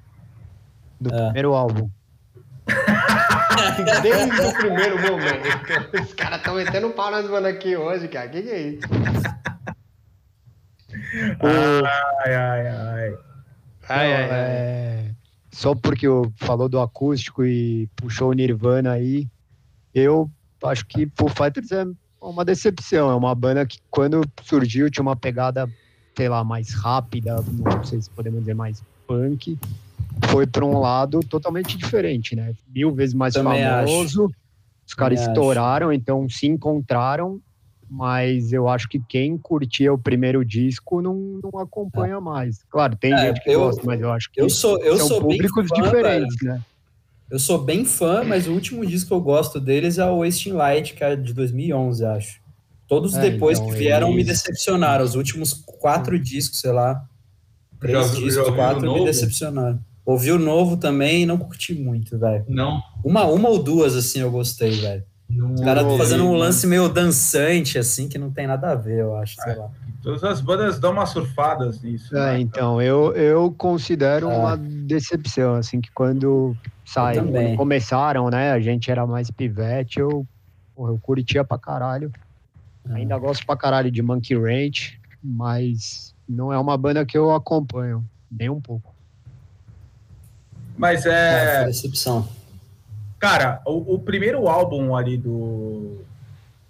Do 1.00 1.14
É. 1.14 1.24
primeiro 1.26 1.54
álbum. 1.54 1.90
Desde 4.04 4.42
o 4.42 4.54
primeiro 4.54 4.96
momento. 5.02 6.02
Os 6.04 6.14
caras 6.14 6.38
estão 6.40 6.56
metendo 6.56 6.90
pau 6.92 7.10
nas 7.12 7.28
bandas 7.28 7.54
aqui 7.56 7.76
hoje, 7.76 8.08
cara. 8.08 8.28
O 8.28 8.32
que, 8.32 8.42
que 8.44 8.50
é 8.50 8.62
isso? 8.62 8.88
ai, 12.24 12.36
ai, 12.36 12.68
ai. 12.68 13.18
Ai, 13.90 14.14
ai, 14.14 14.24
ai. 14.24 14.30
É, 14.32 15.12
Só 15.52 15.76
porque 15.76 16.08
eu 16.08 16.32
falou 16.38 16.70
do 16.70 16.80
acústico 16.80 17.44
e 17.44 17.88
puxou 17.96 18.30
o 18.30 18.34
Nirvana 18.34 18.92
aí, 18.94 19.28
eu 19.94 20.30
acho 20.64 20.86
que 20.86 21.12
Foo 21.18 21.28
Fighters 21.30 21.72
é 21.72 21.86
uma 22.22 22.46
decepção. 22.46 23.10
É 23.12 23.16
uma 23.16 23.34
banda 23.36 23.66
que 23.66 23.80
quando 23.90 24.22
surgiu 24.44 24.90
tinha 24.90 25.02
uma 25.02 25.16
pegada, 25.16 25.68
sei 26.18 26.30
lá, 26.30 26.44
mais 26.44 26.74
rápida, 26.74 27.44
não 27.52 27.84
sei 27.84 28.02
se 28.02 28.10
podemos 28.10 28.40
dizer 28.40 28.54
mais 28.54 28.82
punk. 29.08 29.58
Foi 30.30 30.46
para 30.46 30.66
um 30.66 30.80
lado 30.80 31.20
totalmente 31.22 31.78
diferente, 31.78 32.36
né? 32.36 32.54
Mil 32.68 32.94
vezes 32.94 33.16
mais 33.16 33.34
Também 33.34 33.64
famoso. 33.64 34.30
Os 34.88 34.94
caras 34.94 35.20
Também 35.22 35.32
estouraram, 35.34 35.92
então 35.94 36.28
se 36.30 36.48
encontraram. 36.48 37.40
Mas 37.90 38.54
eu 38.54 38.70
acho 38.70 38.88
que 38.88 39.02
quem 39.10 39.38
curtia 39.38 39.92
o 39.92 39.98
primeiro 39.98 40.46
disco 40.46 41.02
não, 41.02 41.40
não 41.44 41.60
acompanha 41.60 42.22
mais. 42.22 42.64
Claro, 42.70 42.96
tem 42.96 43.14
É, 43.14 43.18
gente 43.28 43.42
que 43.42 43.50
eu- 43.50 43.60
gosta, 43.60 43.82
mas 43.86 44.00
eu 44.00 44.10
acho 44.12 44.30
que 44.32 44.40
Eu 44.42 44.50
sou, 44.50 44.78
eu 44.82 44.98
são 44.98 45.08
sou 45.10 45.22
públicos 45.22 45.68
fã, 45.68 45.76
diferentes, 45.82 46.36
velho. 46.42 46.56
né? 46.56 46.62
Eu 47.30 47.40
sou 47.40 47.62
bem 47.62 47.84
fã, 47.84 48.24
mas 48.24 48.48
o 48.48 48.54
último 48.54 48.86
disco 48.86 49.08
que 49.10 49.14
eu 49.14 49.22
gosto 49.22 49.60
deles 49.60 49.98
é 49.98 50.06
o 50.06 50.20
Wasting 50.20 50.52
Light, 50.52 50.94
que 50.94 51.04
é 51.04 51.16
de 51.16 51.34
2011, 51.34 52.06
acho. 52.06 52.41
Todos 52.92 53.16
É, 53.16 53.22
depois 53.22 53.58
então, 53.58 53.72
que 53.72 53.78
vieram 53.78 54.10
me 54.10 54.16
eles- 54.16 54.26
decepcionaram. 54.28 55.06
Os 55.06 55.16
últimos 55.16 55.54
quatro 55.54 56.20
discos, 56.20 56.60
sei 56.60 56.74
lá, 56.74 57.02
três 57.80 57.98
Já- 57.98 58.04
já 58.16 58.20
discos, 58.20 58.48
o 58.50 58.54
quatro 58.54 58.94
me 58.94 59.06
decepcionaram. 59.06 59.80
Ouvi 60.06 60.30
o 60.34 60.38
novo 60.38 60.76
também 60.76 61.22
e 61.22 61.26
não 61.26 61.38
curti 61.38 61.74
muito, 61.74 62.20
velho. 62.20 62.44
Não. 62.50 62.84
Uma, 63.02 63.24
uma 63.28 63.48
ou 63.48 63.64
duas, 63.64 63.96
assim, 63.96 64.20
eu 64.20 64.30
gostei, 64.30 64.72
velho. 64.72 65.04
Os 65.54 65.62
caras 65.62 65.86
ouvi, 65.86 65.98
fazendo 66.00 66.24
um 66.26 66.32
mano. 66.32 66.40
lance 66.40 66.68
meio 66.68 66.90
dançante, 66.90 67.78
assim, 67.78 68.10
que 68.10 68.18
não 68.18 68.30
tem 68.30 68.46
nada 68.46 68.72
a 68.72 68.76
ver, 68.76 69.00
eu 69.00 69.16
acho, 69.16 69.36
sei 69.42 69.56
lá. 69.56 69.70
Todas 70.04 70.22
as 70.26 70.42
bandas 70.42 70.78
dão 70.78 70.92
umas 70.92 71.12
surfadas 71.12 71.82
nisso. 71.82 72.14
É, 72.14 72.34
né? 72.34 72.40
então, 72.42 72.82
eu, 72.82 73.14
eu 73.14 73.56
considero 73.58 74.30
Ah. 74.30 74.38
uma 74.38 74.58
decepção, 74.58 75.56
assim, 75.56 75.80
que 75.80 75.90
quando 75.94 76.58
quando 76.94 77.56
começaram, 77.56 78.30
né, 78.30 78.52
a 78.52 78.60
gente 78.60 78.92
era 78.92 79.08
mais 79.08 79.32
pivete, 79.32 79.98
eu, 80.02 80.28
eu 80.78 81.00
curtia 81.02 81.42
pra 81.42 81.58
caralho. 81.58 82.12
Ah. 82.90 82.96
Ainda 82.96 83.18
gosto 83.18 83.46
pra 83.46 83.56
caralho 83.56 83.92
de 83.92 84.02
Monkey 84.02 84.36
Ranch, 84.36 85.00
mas 85.24 86.16
não 86.28 86.52
é 86.52 86.58
uma 86.58 86.78
banda 86.78 87.06
que 87.06 87.18
eu 87.18 87.32
acompanho, 87.34 88.04
nem 88.32 88.50
um 88.50 88.62
pouco. 88.62 88.94
Mas 90.78 91.06
É, 91.06 91.64
é. 91.64 91.66
decepção. 91.66 92.28
Cara, 93.20 93.62
o, 93.66 93.96
o 93.96 94.00
primeiro 94.00 94.48
álbum 94.48 94.96
ali 94.96 95.18
do. 95.18 96.00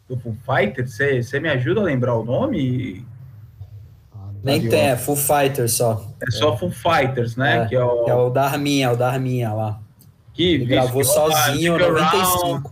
Do 0.10 0.18
Foo 0.18 0.36
Fighters, 0.46 0.98
você 0.98 1.40
me 1.40 1.48
ajuda 1.48 1.80
a 1.80 1.84
lembrar 1.84 2.16
o 2.16 2.26
nome? 2.26 3.06
Nem 4.44 4.64
Tá 4.64 4.70
tem, 4.70 4.82
é 4.90 4.98
Full 4.98 5.16
Fighter 5.16 5.70
só. 5.70 6.06
É 6.22 6.32
só 6.32 6.58
Foo 6.58 6.72
Fighters, 6.72 7.36
né? 7.38 7.60
É, 7.64 7.66
que 7.68 7.76
é 7.76 7.84
o. 7.86 8.06
É 8.10 8.14
o 8.16 8.30
da 8.30 8.44
Arminha, 8.48 8.88
é 8.88 8.92
o 8.92 8.98
da 8.98 9.10
Arminha 9.10 9.54
lá. 9.54 9.80
que 10.34 10.56
Ele 10.56 10.66
gravou 10.66 11.02
que 11.02 11.08
é 11.08 11.14
sozinho 11.14 11.76
em 11.76 11.80
Stick 11.80 11.98
Around, 11.98 12.70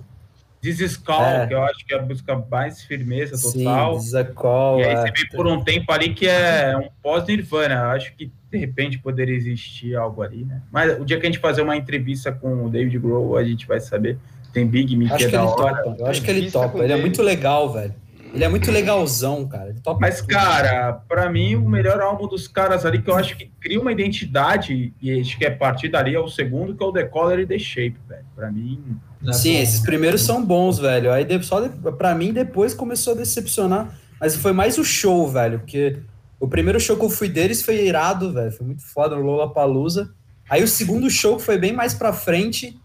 95. 0.60 0.62
This 0.62 0.80
is 0.82 0.98
Call, 0.98 1.24
É. 1.24 1.48
que 1.48 1.54
eu 1.54 1.64
acho 1.64 1.86
que 1.86 1.94
é 1.94 1.98
a 2.00 2.02
música 2.02 2.44
mais 2.50 2.84
firmeza 2.84 3.38
Sim, 3.38 3.64
total. 3.64 3.96
This 3.98 4.08
is 4.08 4.16
a 4.16 4.24
Call. 4.26 4.80
e 4.80 4.84
aí 4.84 4.92
é. 4.94 4.96
você 5.02 5.12
vê 5.12 5.28
por 5.36 5.48
um 5.48 5.64
tempo 5.64 5.92
ali 5.92 6.14
que 6.14 6.28
é 6.28 6.76
um 6.78 6.90
pós-Nirvana. 7.02 7.76
Eu 7.76 7.90
Acho 7.92 8.14
que 8.16 8.32
de 8.52 8.58
repente 8.58 8.98
poderia 9.00 9.36
existir 9.36 9.96
algo 9.96 10.22
ali, 10.22 10.44
né? 10.44 10.62
Mas 10.72 11.00
o 11.00 11.06
dia 11.06 11.20
que 11.20 11.26
a 11.26 11.30
gente 11.30 11.40
fazer 11.40 11.62
uma 11.62 11.78
entrevista 11.78 12.32
com 12.32 12.66
o 12.66 12.70
David 12.70 12.98
Grohl, 13.00 13.38
a 13.38 13.44
gente 13.44 13.68
vai 13.68 13.80
saber. 13.80 14.18
Tem 14.52 14.66
Big 14.66 14.96
Mickey 14.98 15.14
Acho 15.14 15.26
é 15.26 15.28
que 15.30 15.32
da 15.38 15.44
ele 15.44 15.52
hora. 15.52 15.84
topa. 15.84 15.96
Eu 16.00 16.06
acho 16.08 16.22
que 16.24 16.32
ele 16.32 16.50
topa. 16.52 16.70
com 16.70 16.84
Ele 16.84 16.92
é 16.92 16.96
ele. 16.96 17.02
muito 17.04 17.22
legal, 17.22 17.72
velho. 17.72 17.94
Ele 18.34 18.44
é 18.44 18.48
muito 18.50 18.70
legalzão, 18.72 19.48
cara. 19.48 19.70
Ele 19.70 19.80
topa 19.80 20.00
Mas, 20.02 20.22
tudo. 20.22 20.30
cara, 20.34 20.94
pra 21.08 21.30
mim, 21.30 21.56
o 21.56 21.68
melhor 21.70 22.00
álbum 22.02 22.28
dos 22.28 22.48
caras 22.48 22.86
ali, 22.86 23.02
que 23.02 23.10
eu 23.10 23.16
acho 23.16 23.36
que 23.38 23.52
cria 23.60 23.80
uma 23.80 23.92
identidade, 23.92 24.94
e 25.02 25.20
acho 25.20 25.38
que 25.38 25.46
é 25.46 25.50
a 25.50 25.56
partir 25.56 25.90
dali 25.90 26.14
é 26.16 26.20
o 26.20 26.28
segundo, 26.28 26.76
que 26.76 26.84
é 26.84 26.86
o 26.86 26.92
The 26.92 27.04
Color 27.06 27.40
e 27.40 27.46
The 27.48 27.58
Shape, 27.60 27.98
velho. 28.08 28.26
Pra 28.36 28.52
mim, 28.52 29.00
Né, 29.22 29.34
Sim, 29.34 29.54
pô. 29.56 29.60
esses 29.62 29.80
primeiros 29.82 30.22
são 30.22 30.44
bons, 30.44 30.80
velho. 30.80 31.12
Aí 31.12 31.26
de- 31.26 31.44
só 31.44 31.68
pra 31.98 32.16
mim 32.16 32.32
depois 32.32 32.74
começou 32.74 33.14
a 33.14 33.18
decepcionar. 33.18 33.94
Mas 34.20 34.36
foi 34.36 34.52
mais 34.54 34.78
o 34.78 34.84
show, 34.84 35.28
velho. 35.28 35.60
Porque 35.60 35.98
o 36.40 36.48
primeiro 36.48 36.80
show 36.80 36.96
que 36.98 37.04
eu 37.06 37.10
fui 37.10 37.28
deles 37.30 37.62
foi 37.62 37.86
irado, 37.86 38.32
velho. 38.34 38.52
Foi 38.52 38.66
muito 38.66 38.84
foda 38.84 39.16
no 39.16 39.22
Lollapalooza. 39.24 40.10
Aí 40.50 40.64
o 40.64 40.68
segundo 40.68 41.10
show 41.10 41.38
que 41.38 41.44
foi 41.44 41.58
bem 41.58 41.74
mais 41.74 41.94
pra 41.94 42.12
frente, 42.14 42.78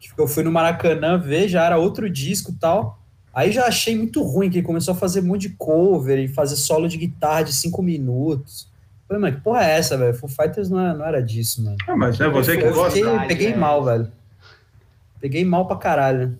que 0.00 0.10
eu 0.20 0.28
fui 0.28 0.42
no 0.42 0.52
Maracanã 0.52 1.18
ver, 1.18 1.48
já 1.48 1.64
era 1.64 1.78
outro 1.78 2.08
disco 2.10 2.50
e 2.50 2.54
tal. 2.54 2.98
Aí 3.32 3.52
já 3.52 3.66
achei 3.66 3.96
muito 3.96 4.22
ruim, 4.22 4.48
que 4.50 4.58
ele 4.58 4.66
começou 4.66 4.92
a 4.92 4.96
fazer 4.96 5.20
um 5.20 5.24
monte 5.24 5.42
de 5.42 5.50
cover 5.50 6.18
e 6.18 6.26
fazer 6.28 6.56
solo 6.56 6.88
de 6.88 6.96
guitarra 6.96 7.42
de 7.42 7.52
cinco 7.52 7.82
minutos. 7.82 8.68
Falei, 9.06 9.20
mano, 9.22 9.36
que 9.36 9.42
porra 9.42 9.62
é 9.64 9.78
essa, 9.78 9.96
velho? 9.96 10.14
Foo 10.14 10.28
Fighters 10.28 10.68
não, 10.70 10.80
é- 10.80 10.94
não 10.96 11.04
era 11.04 11.22
disso, 11.22 11.62
mano. 11.62 11.76
ah, 11.86 11.96
mas 11.96 12.18
é 12.20 12.28
você 12.28 12.56
que 12.56 12.64
eu 12.64 12.72
gosta. 12.72 12.90
fiquei- 12.92 13.04
Verdade, 13.04 13.28
peguei 13.28 13.54
mal, 13.54 13.84
velho. 13.84 14.10
Peguei 15.20 15.44
mal 15.44 15.66
pra 15.66 15.76
caralho. 15.76 16.38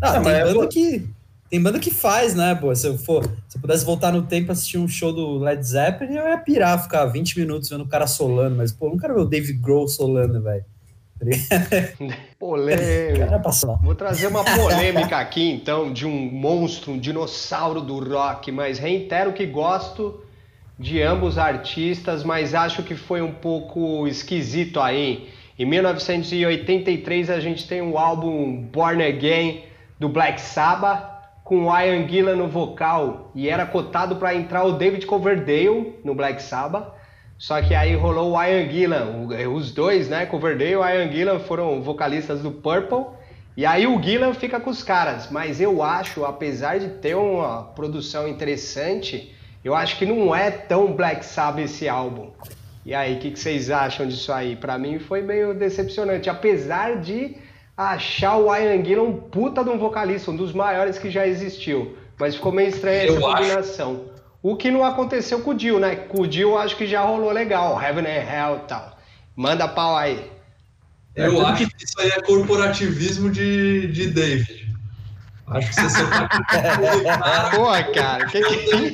Ah, 0.00 0.14
Não, 0.14 0.22
tem 0.22 0.32
banda 0.32 0.54
vou- 0.54 0.68
que. 0.68 1.06
Tem 1.50 1.62
banda 1.62 1.78
que 1.78 1.90
faz, 1.90 2.34
né, 2.34 2.54
pô? 2.54 2.74
Se 2.74 2.86
eu 2.88 2.98
for, 2.98 3.22
se 3.48 3.56
eu 3.56 3.60
pudesse 3.60 3.84
voltar 3.84 4.10
no 4.12 4.22
tempo 4.22 4.50
e 4.50 4.52
assistir 4.52 4.78
um 4.78 4.88
show 4.88 5.12
do 5.12 5.38
Led 5.38 5.62
Zeppelin, 5.64 6.14
eu 6.16 6.26
ia 6.28 6.38
pirar, 6.38 6.82
ficar 6.82 7.04
20 7.06 7.38
minutos 7.38 7.68
vendo 7.68 7.84
o 7.84 7.88
cara 7.88 8.06
solando, 8.08 8.56
mas, 8.56 8.72
pô, 8.72 8.86
eu 8.86 8.90
não 8.90 8.98
quero 8.98 9.14
ver 9.14 9.20
o 9.20 9.24
Dave 9.24 9.52
Grohl 9.52 9.86
solando, 9.86 10.42
velho. 10.42 10.64
polêmica. 12.38 13.40
Vou 13.82 13.94
trazer 13.94 14.26
uma 14.26 14.44
polêmica 14.44 15.16
aqui, 15.16 15.48
então, 15.50 15.92
de 15.92 16.06
um 16.06 16.30
monstro, 16.30 16.92
um 16.92 16.98
dinossauro 16.98 17.80
do 17.80 17.98
rock, 18.02 18.50
mas 18.50 18.78
reitero 18.78 19.32
que 19.32 19.46
gosto 19.46 20.20
de 20.78 21.00
ambos 21.00 21.38
artistas, 21.38 22.24
mas 22.24 22.52
acho 22.54 22.82
que 22.82 22.96
foi 22.96 23.22
um 23.22 23.32
pouco 23.32 24.06
esquisito 24.08 24.80
aí. 24.80 25.28
Em 25.56 25.64
1983 25.64 27.30
a 27.30 27.38
gente 27.38 27.68
tem 27.68 27.80
o 27.80 27.96
álbum 27.96 28.56
Born 28.56 29.04
Again 29.04 29.62
do 30.00 30.08
Black 30.08 30.40
Sabbath 30.40 31.14
com 31.44 31.66
o 31.66 31.78
Ian 31.78 32.08
Gillan 32.08 32.34
no 32.34 32.48
vocal 32.48 33.30
e 33.36 33.48
era 33.48 33.64
cotado 33.64 34.16
para 34.16 34.34
entrar 34.34 34.64
o 34.64 34.72
David 34.72 35.06
Coverdale 35.06 35.94
no 36.02 36.12
Black 36.12 36.42
Sabbath. 36.42 36.88
Só 37.38 37.62
que 37.62 37.72
aí 37.72 37.94
rolou 37.94 38.32
o 38.32 38.42
Ian 38.42 38.68
Gillan, 38.68 39.28
os 39.54 39.70
dois, 39.70 40.08
né, 40.08 40.26
Coverdale 40.26 40.72
e 40.72 40.96
Ian 40.96 41.12
Gillan 41.12 41.38
foram 41.38 41.80
vocalistas 41.80 42.40
do 42.40 42.50
Purple. 42.50 43.06
E 43.56 43.64
aí 43.64 43.86
o 43.86 44.02
Gillan 44.02 44.34
fica 44.34 44.58
com 44.58 44.70
os 44.70 44.82
caras, 44.82 45.30
mas 45.30 45.60
eu 45.60 45.84
acho, 45.84 46.24
apesar 46.24 46.80
de 46.80 46.88
ter 46.88 47.14
uma 47.14 47.62
produção 47.62 48.26
interessante, 48.26 49.32
eu 49.64 49.72
acho 49.72 49.98
que 49.98 50.04
não 50.04 50.34
é 50.34 50.50
tão 50.50 50.94
Black 50.94 51.24
Sabbath 51.24 51.64
esse 51.64 51.88
álbum. 51.88 52.32
E 52.84 52.94
aí, 52.94 53.16
o 53.16 53.18
que, 53.18 53.30
que, 53.30 53.38
vocês 53.38 53.70
acham 53.70 54.06
disso 54.06 54.32
aí? 54.32 54.56
Para 54.56 54.78
mim 54.78 54.98
foi 54.98 55.22
meio 55.22 55.54
decepcionante, 55.54 56.28
apesar 56.28 57.00
de 57.00 57.36
achar 57.76 58.36
o 58.36 58.54
Ian 58.54 58.84
Gillan 58.84 59.02
um 59.02 59.16
puta 59.16 59.64
de 59.64 59.70
um 59.70 59.78
vocalista, 59.78 60.30
um 60.30 60.36
dos 60.36 60.52
maiores 60.52 60.98
que 60.98 61.10
já 61.10 61.26
existiu. 61.26 61.96
Mas 62.18 62.36
ficou 62.36 62.52
meio 62.52 62.68
estranha 62.68 63.04
essa 63.04 63.20
combinação. 63.20 63.92
Acho. 63.92 64.14
O 64.42 64.56
que 64.56 64.70
não 64.70 64.84
aconteceu 64.84 65.40
com 65.40 65.52
o 65.52 65.54
Dio, 65.54 65.80
né? 65.80 65.96
Com 65.96 66.22
o 66.22 66.28
Dio 66.28 66.58
acho 66.58 66.76
que 66.76 66.86
já 66.86 67.00
rolou 67.00 67.32
legal, 67.32 67.80
Heaven 67.80 68.04
and 68.04 68.30
Hell 68.30 68.56
e 68.56 68.68
tal. 68.68 68.98
Manda 69.34 69.66
pau 69.66 69.96
aí. 69.96 70.30
Eu 71.16 71.40
é, 71.40 71.46
acho 71.46 71.66
que 71.66 71.84
isso 71.84 72.00
aí 72.00 72.08
é 72.08 72.20
corporativismo 72.20 73.30
de, 73.30 73.88
de 73.88 74.08
David. 74.08 74.64
Acho 75.46 75.68
que 75.68 75.74
você 75.74 75.90
só 75.90 76.06
tá. 76.06 76.28
Pô, 77.54 77.92
cara, 77.94 78.26
que 78.26 78.42
que. 78.42 78.92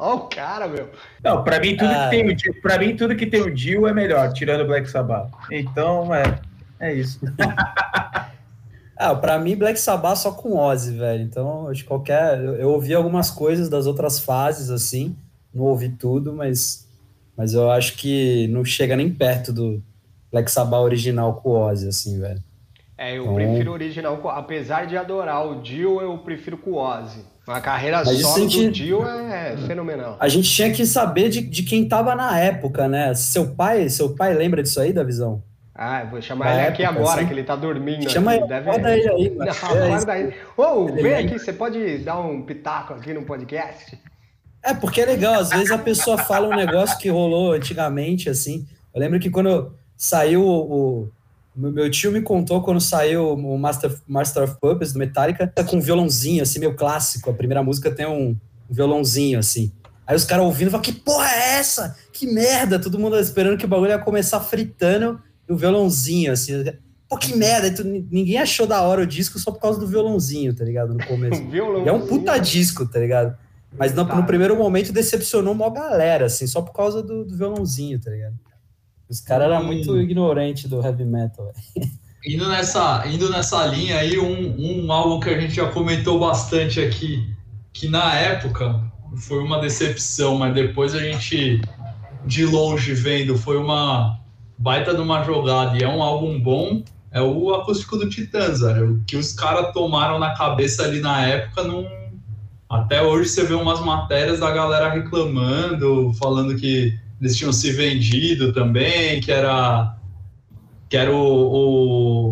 Olha 0.00 0.14
o 0.14 0.20
cara, 0.28 0.66
meu. 0.66 0.88
Não, 1.22 1.44
pra 1.44 1.60
mim, 1.60 1.76
tudo, 1.76 1.90
ah. 1.90 2.04
que 2.04 2.10
tem 2.10 2.26
o, 2.26 2.62
pra 2.62 2.78
mim, 2.78 2.96
tudo 2.96 3.14
que 3.14 3.26
tem 3.26 3.42
o 3.42 3.54
Dio 3.54 3.86
é 3.86 3.92
melhor, 3.92 4.32
tirando 4.32 4.62
o 4.62 4.66
Black 4.66 4.88
Sabbath. 4.88 5.30
Então, 5.50 6.14
é, 6.14 6.40
é 6.80 6.94
isso. 6.94 7.20
ah, 8.96 9.14
pra 9.14 9.38
mim, 9.38 9.54
Black 9.56 9.78
Sabbath 9.78 10.16
só 10.16 10.32
com 10.32 10.56
Ozzy, 10.56 10.96
velho. 10.96 11.22
Então, 11.22 11.68
acho 11.68 11.84
qualquer. 11.84 12.38
Eu, 12.38 12.54
eu, 12.54 12.70
ouvi 12.70 12.94
algumas 12.94 13.30
coisas 13.30 13.68
das 13.68 13.86
outras 13.86 14.18
fases, 14.18 14.70
assim. 14.70 15.14
Não 15.52 15.64
ouvi 15.64 15.90
tudo, 15.90 16.32
mas, 16.32 16.88
mas 17.36 17.52
eu 17.52 17.70
acho 17.70 17.98
que 17.98 18.48
não 18.48 18.64
chega 18.64 18.96
nem 18.96 19.12
perto 19.12 19.52
do 19.52 19.82
Black 20.32 20.50
Sabbath 20.50 20.80
original 20.80 21.34
com 21.34 21.50
Ozzy, 21.50 21.88
assim, 21.88 22.18
velho. 22.18 22.42
É, 22.96 23.18
eu 23.18 23.24
então... 23.24 23.34
prefiro 23.34 23.70
o 23.70 23.74
original, 23.74 24.30
apesar 24.30 24.86
de 24.86 24.96
adorar 24.96 25.46
o 25.46 25.60
Dio, 25.60 26.00
eu 26.00 26.16
prefiro 26.16 26.56
com 26.56 26.70
o 26.70 26.76
Ozzy. 26.78 27.22
A 27.50 27.60
carreira 27.60 28.04
solo 28.04 28.48
gente... 28.48 28.66
do 28.66 28.70
Dio 28.70 29.06
é 29.06 29.56
fenomenal. 29.66 30.16
A 30.20 30.28
gente 30.28 30.48
tinha 30.48 30.72
que 30.72 30.86
saber 30.86 31.28
de, 31.28 31.40
de 31.40 31.62
quem 31.64 31.88
tava 31.88 32.14
na 32.14 32.38
época, 32.38 32.88
né? 32.88 33.12
Seu 33.14 33.54
pai, 33.54 33.88
seu 33.88 34.14
pai 34.14 34.32
lembra 34.34 34.62
disso 34.62 34.80
aí 34.80 34.92
da 34.92 35.02
visão? 35.02 35.42
Ah, 35.74 36.04
vou 36.04 36.20
chamar 36.20 36.52
ele 36.52 36.60
época, 36.60 36.72
aqui 36.72 36.84
agora, 36.84 37.20
assim? 37.20 37.26
que 37.26 37.32
ele 37.32 37.42
tá 37.42 37.56
dormindo. 37.56 38.08
Chama 38.08 38.36
ele, 38.36 38.46
deve... 38.46 38.70
ele 38.70 39.08
aí. 39.08 39.30
Não, 39.34 39.46
é, 39.46 40.34
Ô, 40.56 40.86
vem 40.92 41.14
aqui, 41.14 41.38
você 41.38 41.52
pode 41.52 41.98
dar 41.98 42.20
um 42.20 42.42
pitaco 42.42 42.94
aqui 42.94 43.14
no 43.14 43.22
podcast? 43.22 43.98
É, 44.62 44.74
porque 44.74 45.00
é 45.00 45.06
legal, 45.06 45.34
às 45.34 45.48
vezes 45.48 45.70
a 45.70 45.78
pessoa 45.78 46.18
fala 46.18 46.48
um 46.48 46.56
negócio 46.56 46.98
que 46.98 47.08
rolou 47.08 47.52
antigamente, 47.52 48.28
assim. 48.28 48.66
Eu 48.94 49.00
lembro 49.00 49.18
que 49.18 49.30
quando 49.30 49.74
saiu 49.96 50.44
o, 50.44 51.10
meu 51.60 51.90
tio 51.90 52.12
me 52.12 52.22
contou 52.22 52.62
quando 52.62 52.80
saiu 52.80 53.34
o 53.34 53.58
Master, 53.58 53.94
Master 54.06 54.44
of 54.44 54.56
Puppets 54.60 54.92
do 54.92 54.98
Metallica 54.98 55.52
com 55.68 55.76
um 55.76 55.80
violãozinho, 55.80 56.42
assim, 56.42 56.58
meio 56.58 56.74
clássico. 56.74 57.28
A 57.28 57.34
primeira 57.34 57.62
música 57.62 57.90
tem 57.90 58.06
um 58.06 58.36
violãozinho, 58.68 59.38
assim. 59.38 59.72
Aí 60.06 60.16
os 60.16 60.24
caras 60.24 60.44
ouvindo 60.44 60.70
falam, 60.70 60.82
que 60.82 60.92
porra 60.92 61.28
é 61.28 61.58
essa? 61.58 61.96
Que 62.12 62.26
merda! 62.26 62.78
Todo 62.78 62.98
mundo 62.98 63.18
esperando 63.18 63.58
que 63.58 63.64
o 63.64 63.68
bagulho 63.68 63.90
ia 63.90 63.98
começar 63.98 64.40
fritando 64.40 65.20
no 65.48 65.56
violãozinho, 65.56 66.32
assim. 66.32 66.64
Pô, 67.08 67.16
que 67.16 67.36
merda! 67.36 67.72
Tu, 67.72 67.84
ninguém 67.84 68.38
achou 68.38 68.66
da 68.66 68.80
hora 68.82 69.02
o 69.02 69.06
disco 69.06 69.38
só 69.38 69.50
por 69.50 69.60
causa 69.60 69.78
do 69.78 69.86
violãozinho, 69.86 70.54
tá 70.54 70.64
ligado? 70.64 70.94
No 70.94 71.04
começo. 71.06 71.42
e 71.50 71.88
é 71.88 71.92
um 71.92 72.06
puta 72.06 72.38
disco, 72.38 72.86
tá 72.86 72.98
ligado? 72.98 73.36
Mas 73.76 73.94
no, 73.94 74.04
no, 74.04 74.26
primeiro 74.26 74.56
momento 74.56 74.92
decepcionou 74.92 75.54
uma 75.54 75.70
galera, 75.70 76.26
assim, 76.26 76.46
só 76.46 76.60
por 76.60 76.72
causa 76.72 77.02
do, 77.02 77.24
do 77.24 77.36
violãozinho, 77.36 78.00
tá 78.00 78.10
ligado? 78.10 78.34
Os 79.10 79.20
caras 79.20 79.50
eram 79.50 79.64
muito 79.64 80.00
ignorantes 80.00 80.70
do 80.70 80.80
heavy 80.80 81.04
metal. 81.04 81.52
Indo 82.24 82.48
nessa, 82.48 83.04
indo 83.08 83.28
nessa 83.28 83.66
linha 83.66 83.98
aí, 83.98 84.16
um, 84.18 84.84
um 84.86 84.92
álbum 84.92 85.18
que 85.18 85.30
a 85.30 85.40
gente 85.40 85.54
já 85.54 85.66
comentou 85.68 86.20
bastante 86.20 86.80
aqui, 86.80 87.34
que 87.72 87.88
na 87.88 88.14
época 88.14 88.80
foi 89.16 89.42
uma 89.42 89.58
decepção, 89.58 90.36
mas 90.36 90.54
depois 90.54 90.94
a 90.94 91.00
gente, 91.00 91.60
de 92.24 92.46
longe 92.46 92.94
vendo, 92.94 93.36
foi 93.36 93.56
uma 93.56 94.20
baita 94.56 94.94
de 94.94 95.00
uma 95.00 95.24
jogada 95.24 95.76
e 95.76 95.82
é 95.82 95.88
um 95.88 96.02
álbum 96.02 96.38
bom, 96.38 96.84
é 97.10 97.20
o 97.20 97.52
acústico 97.54 97.96
do 97.96 98.08
Titãs, 98.08 98.60
velho. 98.60 98.92
O 98.92 99.04
que 99.04 99.16
os 99.16 99.32
caras 99.32 99.72
tomaram 99.72 100.20
na 100.20 100.34
cabeça 100.34 100.84
ali 100.84 101.00
na 101.00 101.26
época, 101.26 101.64
não... 101.64 101.84
até 102.68 103.02
hoje 103.02 103.30
você 103.30 103.44
vê 103.44 103.54
umas 103.54 103.80
matérias 103.80 104.38
da 104.38 104.52
galera 104.52 104.90
reclamando, 104.90 106.12
falando 106.12 106.54
que 106.54 106.96
eles 107.20 107.36
tinham 107.36 107.52
se 107.52 107.70
vendido 107.72 108.52
também, 108.52 109.20
que 109.20 109.30
era 109.30 109.96
que 110.88 110.96
era 110.96 111.14
o, 111.14 111.18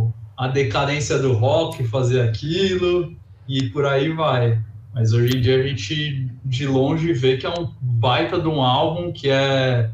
o, 0.07 0.13
a 0.37 0.49
decadência 0.49 1.19
do 1.19 1.33
rock 1.33 1.85
fazer 1.85 2.23
aquilo 2.23 3.15
e 3.47 3.69
por 3.71 3.87
aí 3.87 4.09
vai. 4.09 4.61
Mas 4.93 5.13
hoje 5.13 5.37
em 5.37 5.41
dia 5.41 5.61
a 5.61 5.63
gente 5.63 6.29
de 6.45 6.67
longe 6.67 7.13
vê 7.13 7.37
que 7.37 7.47
é 7.47 7.51
um 7.51 7.73
baita 7.81 8.41
de 8.41 8.49
um 8.49 8.61
álbum 8.61 9.13
que 9.13 9.31
é 9.31 9.91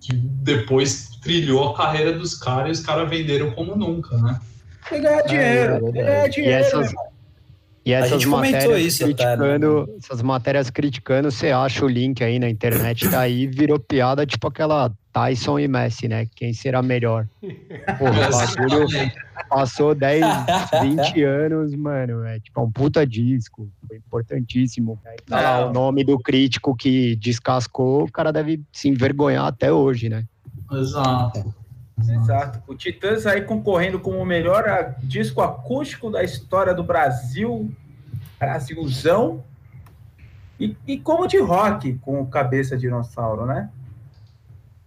que 0.00 0.12
depois 0.12 1.16
trilhou 1.22 1.70
a 1.70 1.74
carreira 1.74 2.12
dos 2.12 2.34
caras 2.34 2.76
e 2.76 2.80
os 2.80 2.86
caras 2.86 3.08
venderam 3.08 3.52
como 3.52 3.74
nunca, 3.74 4.18
né? 4.18 4.38
Ganhar 4.90 5.22
dinheiro, 5.22 5.88
é, 5.88 5.92
ganhar 5.92 6.28
dinheiro. 6.28 6.50
E 6.50 6.60
essas, 6.60 6.92
né? 6.92 6.98
E 7.84 7.92
essas 7.92 8.24
matérias 8.24 8.80
isso, 8.80 9.04
criticando, 9.04 9.86
tá, 9.86 9.92
essas 9.98 10.22
matérias 10.22 10.70
criticando, 10.70 11.30
você 11.30 11.50
acha 11.50 11.84
o 11.84 11.88
link 11.88 12.24
aí 12.24 12.38
na 12.38 12.48
internet, 12.48 13.10
tá 13.10 13.20
aí, 13.20 13.46
virou 13.46 13.78
piada, 13.78 14.24
tipo 14.24 14.48
aquela 14.48 14.90
Tyson 15.12 15.58
e 15.58 15.68
Messi, 15.68 16.08
né? 16.08 16.26
Quem 16.34 16.54
será 16.54 16.82
melhor? 16.82 17.28
Porra, 17.98 18.30
bagulho 18.56 18.88
passou 19.48 19.94
10, 19.94 20.24
20 20.82 21.22
anos, 21.22 21.74
mano. 21.74 22.24
É 22.24 22.40
tipo 22.40 22.58
é 22.58 22.62
um 22.62 22.70
puta 22.70 23.06
disco, 23.06 23.68
foi 23.86 23.98
importantíssimo. 23.98 24.98
Tá 25.26 25.40
lá 25.40 25.66
o 25.66 25.72
nome 25.72 26.04
do 26.04 26.18
crítico 26.18 26.74
que 26.74 27.14
descascou, 27.16 28.04
o 28.04 28.10
cara 28.10 28.32
deve 28.32 28.62
se 28.72 28.88
envergonhar 28.88 29.46
até 29.46 29.70
hoje, 29.70 30.08
né? 30.08 30.24
Exato. 30.72 31.54
Exato. 31.98 32.62
O 32.66 32.74
Titãs 32.74 33.26
aí 33.26 33.42
concorrendo 33.42 34.00
como 34.00 34.18
o 34.18 34.26
melhor 34.26 34.94
disco 35.02 35.40
acústico 35.40 36.10
da 36.10 36.22
história 36.22 36.74
do 36.74 36.82
Brasil, 36.82 37.70
Brasilzão, 38.38 39.44
e, 40.58 40.76
e 40.86 40.98
como 40.98 41.26
de 41.26 41.38
rock 41.38 41.94
com 41.98 42.20
o 42.20 42.26
Cabeça 42.26 42.76
Dinossauro, 42.76 43.46
né? 43.46 43.70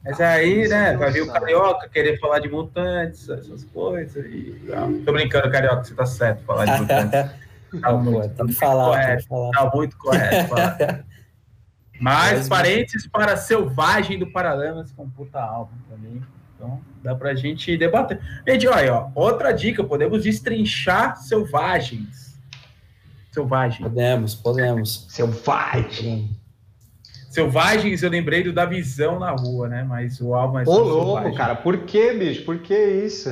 Mas 0.03 0.21
aí, 0.21 0.67
né, 0.67 0.95
vai 0.95 1.11
vir 1.11 1.21
o 1.21 1.31
Carioca 1.31 1.89
querer 1.89 2.17
falar 2.19 2.39
de 2.39 2.47
mutantes, 2.47 3.27
essas 3.27 3.65
coisas. 3.65 4.25
E... 4.25 4.61
Não, 4.63 5.01
tô 5.01 5.11
brincando, 5.11 5.51
Carioca, 5.51 5.83
você 5.83 5.93
tá 5.93 6.05
certo 6.05 6.43
falar 6.43 6.65
de 6.65 6.81
mutantes. 6.81 7.47
Tá 7.81 7.91
muito, 7.91 8.53
falar, 8.53 8.85
correto, 8.85 9.27
falar. 9.27 9.51
Tá 9.51 9.71
muito 9.75 9.97
correto. 9.97 10.55
Mas, 11.99 12.47
parênteses 12.47 13.05
para 13.07 13.35
Selvagem 13.35 14.17
do 14.17 14.31
Paralamas, 14.31 14.93
com 14.93 15.09
puta 15.09 15.41
álbum 15.41 15.75
também. 15.89 16.23
Então, 16.57 16.81
dá 17.03 17.13
pra 17.13 17.35
gente 17.35 17.77
debater. 17.77 18.19
Gente, 18.47 18.67
olha, 18.67 18.93
ó, 18.93 19.09
outra 19.13 19.51
dica, 19.51 19.83
podemos 19.83 20.23
destrinchar 20.23 21.15
selvagens. 21.17 22.35
Selvagens. 23.31 23.87
Podemos, 23.87 24.35
podemos. 24.35 25.05
Selvagem. 25.07 26.35
Selvagens, 27.29 28.01
eu 28.01 28.09
lembrei 28.09 28.41
do 28.41 28.51
da 28.51 28.65
visão 28.65 29.19
na 29.19 29.29
rua, 29.29 29.67
né? 29.67 29.85
Mas 29.87 30.19
o 30.19 30.33
álbum 30.33 30.57
é 30.57 30.63
Ô, 30.63 30.79
louco, 30.79 31.13
selvagem. 31.17 31.37
cara, 31.37 31.55
por 31.55 31.77
que, 31.79 32.13
bicho? 32.13 32.43
Por 32.43 32.57
que 32.57 32.75
isso? 32.75 33.29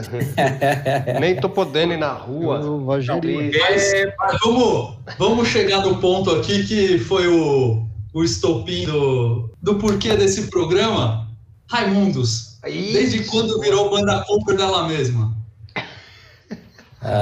Nem 1.19 1.35
tô 1.37 1.49
podendo 1.49 1.93
ir 1.93 1.97
na 1.97 2.11
rua. 2.13 2.59
Não, 2.59 2.81
mas, 2.81 3.07
mas 3.07 4.39
vamos, 4.43 4.99
vamos 5.17 5.47
chegar 5.47 5.81
no 5.81 5.99
ponto 5.99 6.29
aqui 6.29 6.63
que 6.67 6.99
foi 6.99 7.27
o, 7.27 7.87
o 8.13 8.23
estopim 8.23 8.85
do, 8.85 9.49
do 9.59 9.79
porquê 9.79 10.15
desse 10.15 10.51
programa. 10.51 11.27
Raimundos. 11.67 12.54
Desde 12.65 13.23
quando 13.25 13.59
virou 13.59 13.89
banda 13.89 14.23
cover 14.25 14.57
dela 14.57 14.87
mesma? 14.87 15.35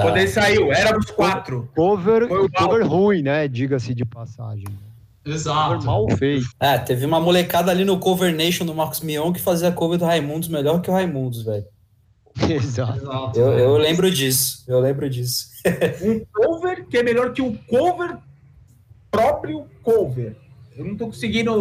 Quando 0.02 0.18
ele 0.18 0.28
saiu, 0.28 0.72
éramos 0.72 1.12
quatro. 1.12 1.70
Cover, 1.76 2.28
cover 2.28 2.88
ruim, 2.88 3.22
né? 3.22 3.48
Diga-se 3.48 3.94
de 3.94 4.06
passagem. 4.06 4.66
Exato. 5.26 5.86
Mal 5.86 6.10
feito. 6.18 6.48
É, 6.60 6.78
teve 6.78 7.06
uma 7.06 7.20
molecada 7.20 7.72
ali 7.72 7.84
no 7.86 7.98
Cover 7.98 8.34
Nation 8.34 8.66
do 8.66 8.74
Marcos 8.74 9.02
Mion 9.02 9.32
que 9.32 9.42
fazia 9.42 9.72
cover 9.72 9.98
do 9.98 10.06
Raimundos 10.06 10.50
melhor 10.50 10.82
que 10.82 10.90
o 10.90 10.94
Raimundos, 10.94 11.44
velho. 11.44 11.66
Exato. 12.50 12.98
Exato. 12.98 13.40
Eu, 13.40 13.52
eu 13.58 13.78
lembro 13.78 14.10
disso, 14.10 14.64
eu 14.68 14.80
lembro 14.80 15.10
disso. 15.10 15.50
Um 16.02 16.26
cover 16.32 16.86
que 16.88 16.98
é 16.98 17.04
melhor 17.04 17.32
que 17.32 17.42
um 17.42 17.56
cover 17.56 18.18
próprio 19.10 19.66
cover. 19.82 20.36
Eu 20.76 20.86
não 20.86 20.96
tô 20.96 21.06
conseguindo 21.08 21.54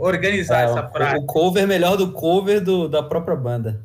organizar 0.00 0.60
É, 0.60 0.64
essa 0.64 0.88
frase. 0.88 1.18
O 1.18 1.26
cover 1.26 1.66
melhor 1.66 1.96
do 1.96 2.12
cover 2.12 2.62
do, 2.62 2.88
da 2.88 3.02
própria 3.02 3.36
banda. 3.36 3.84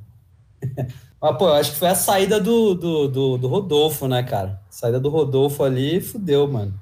Mas, 1.22 1.38
pô, 1.38 1.48
eu 1.48 1.54
acho 1.54 1.72
que 1.72 1.78
foi 1.78 1.88
a 1.88 1.96
saída 1.96 2.38
do, 2.40 2.74
do, 2.74 3.08
do, 3.08 3.38
do 3.38 3.48
Rodolfo, 3.48 4.08
né, 4.08 4.24
cara? 4.24 4.60
saída 4.70 5.00
do 5.00 5.10
Rodolfo 5.10 5.64
ali, 5.64 6.02
fudeu, 6.02 6.48
mano. 6.48 6.74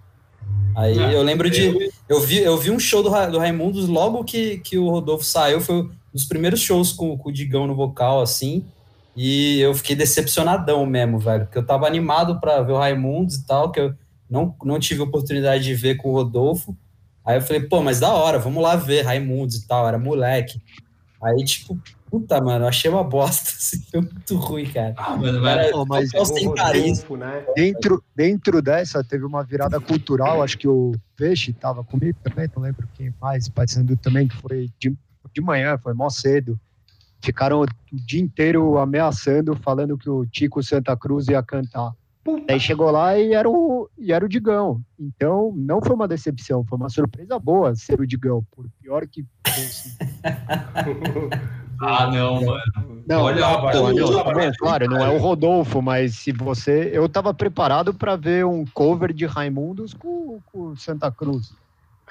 Aí 0.75 0.97
É, 0.97 1.15
eu 1.15 1.21
lembro 1.21 1.49
de. 1.49 1.91
Eu 2.09 2.19
vi, 2.21 2.39
eu 2.39 2.57
vi 2.57 2.71
um 2.71 2.79
show 2.79 3.03
do, 3.03 3.09
do 3.09 3.37
Raimundos 3.37 3.87
logo 3.87 4.23
que, 4.23 4.57
que 4.59 4.77
o 4.77 4.89
Rodolfo 4.89 5.23
saiu. 5.23 5.61
Foi 5.61 5.83
um 5.83 5.89
dos 6.13 6.25
primeiros 6.25 6.59
shows 6.59 6.91
com, 6.91 7.15
com 7.17 7.29
o 7.29 7.31
Digão 7.31 7.67
no 7.67 7.75
vocal, 7.75 8.21
assim. 8.21 8.65
E 9.15 9.59
eu 9.59 9.73
fiquei 9.75 9.95
decepcionadão 9.95 10.85
mesmo, 10.85 11.19
velho. 11.19 11.45
Porque 11.45 11.57
eu 11.57 11.65
tava 11.65 11.85
animado 11.85 12.39
pra 12.39 12.61
ver 12.61 12.71
o 12.71 12.77
Raimundos 12.77 13.35
e 13.35 13.45
tal, 13.45 13.71
que 13.71 13.79
eu 13.79 13.93
não, 14.29 14.55
não 14.63 14.79
tive 14.79 15.01
oportunidade 15.01 15.63
de 15.63 15.75
ver 15.75 15.97
com 15.97 16.09
o 16.09 16.13
Rodolfo. 16.13 16.75
Aí 17.25 17.37
eu 17.37 17.41
falei, 17.41 17.61
pô, 17.61 17.81
mas 17.81 17.99
da 17.99 18.11
hora, 18.11 18.39
vamos 18.39 18.61
lá 18.63 18.75
ver 18.75 19.03
Raimundos 19.03 19.55
e 19.55 19.67
tal, 19.67 19.87
era 19.87 19.99
moleque. 19.99 20.61
Aí, 21.21 21.43
tipo, 21.45 21.79
puta, 22.09 22.41
mano, 22.41 22.65
eu 22.65 22.69
achei 22.69 22.89
uma 22.89 23.03
bosta, 23.03 23.49
assim, 23.55 23.81
foi 23.89 24.01
muito 24.01 24.35
ruim, 24.35 24.65
cara. 24.65 24.93
Ah, 24.97 25.15
mano, 25.15 25.39
mas 25.39 25.71
Pô, 25.71 25.85
mas 25.85 26.09
sem 26.09 26.53
carisma. 26.53 27.17
Né? 27.17 27.45
Dentro, 27.55 28.03
dentro 28.15 28.61
dessa, 28.61 29.03
teve 29.03 29.23
uma 29.23 29.43
virada 29.43 29.79
cultural. 29.79 30.43
Acho 30.43 30.57
que 30.57 30.67
o 30.67 30.93
Peixe 31.15 31.51
estava 31.51 31.83
comigo 31.83 32.17
também, 32.23 32.49
não 32.55 32.63
lembro 32.63 32.87
quem 32.95 33.13
mais, 33.21 33.47
Paysandu 33.47 33.95
também, 33.95 34.27
que 34.27 34.37
foi 34.37 34.69
de, 34.79 34.95
de 35.33 35.41
manhã, 35.41 35.77
foi 35.77 35.93
mó 35.93 36.09
cedo. 36.09 36.59
Ficaram 37.23 37.61
o 37.61 37.65
dia 37.91 38.19
inteiro 38.19 38.79
ameaçando, 38.79 39.55
falando 39.55 39.95
que 39.95 40.09
o 40.09 40.25
Tico 40.25 40.63
Santa 40.63 40.97
Cruz 40.97 41.27
ia 41.27 41.43
cantar. 41.43 41.93
Puta. 42.23 42.53
Aí 42.53 42.59
chegou 42.59 42.91
lá 42.91 43.17
e 43.17 43.33
era, 43.33 43.49
o, 43.49 43.89
e 43.97 44.13
era 44.13 44.23
o 44.23 44.29
Digão. 44.29 44.79
Então, 44.99 45.51
não 45.55 45.81
foi 45.81 45.95
uma 45.95 46.07
decepção, 46.07 46.63
foi 46.63 46.77
uma 46.77 46.89
surpresa 46.89 47.39
boa 47.39 47.73
ser 47.75 47.99
o 47.99 48.05
Digão, 48.05 48.45
por 48.51 48.65
pior 48.81 49.07
que 49.07 49.25
fosse. 49.47 49.97
Ah, 51.83 52.11
não, 52.11 52.35
mano. 52.45 52.61
Não, 53.07 53.23
Olha, 53.23 53.41
não, 53.41 53.53
não, 53.53 53.61
vai, 53.63 53.73
tá 53.73 54.33
bom, 54.33 54.51
claro, 54.59 54.87
não 54.87 55.03
é 55.03 55.09
o 55.09 55.17
Rodolfo, 55.17 55.81
mas 55.81 56.13
se 56.13 56.31
você. 56.31 56.91
Eu 56.93 57.09
tava 57.09 57.33
preparado 57.33 57.91
para 57.91 58.15
ver 58.15 58.45
um 58.45 58.63
cover 58.71 59.11
de 59.11 59.25
Raimundos 59.25 59.91
com, 59.95 60.39
com 60.53 60.59
o 60.67 60.77
Santa 60.77 61.09
Cruz. 61.11 61.51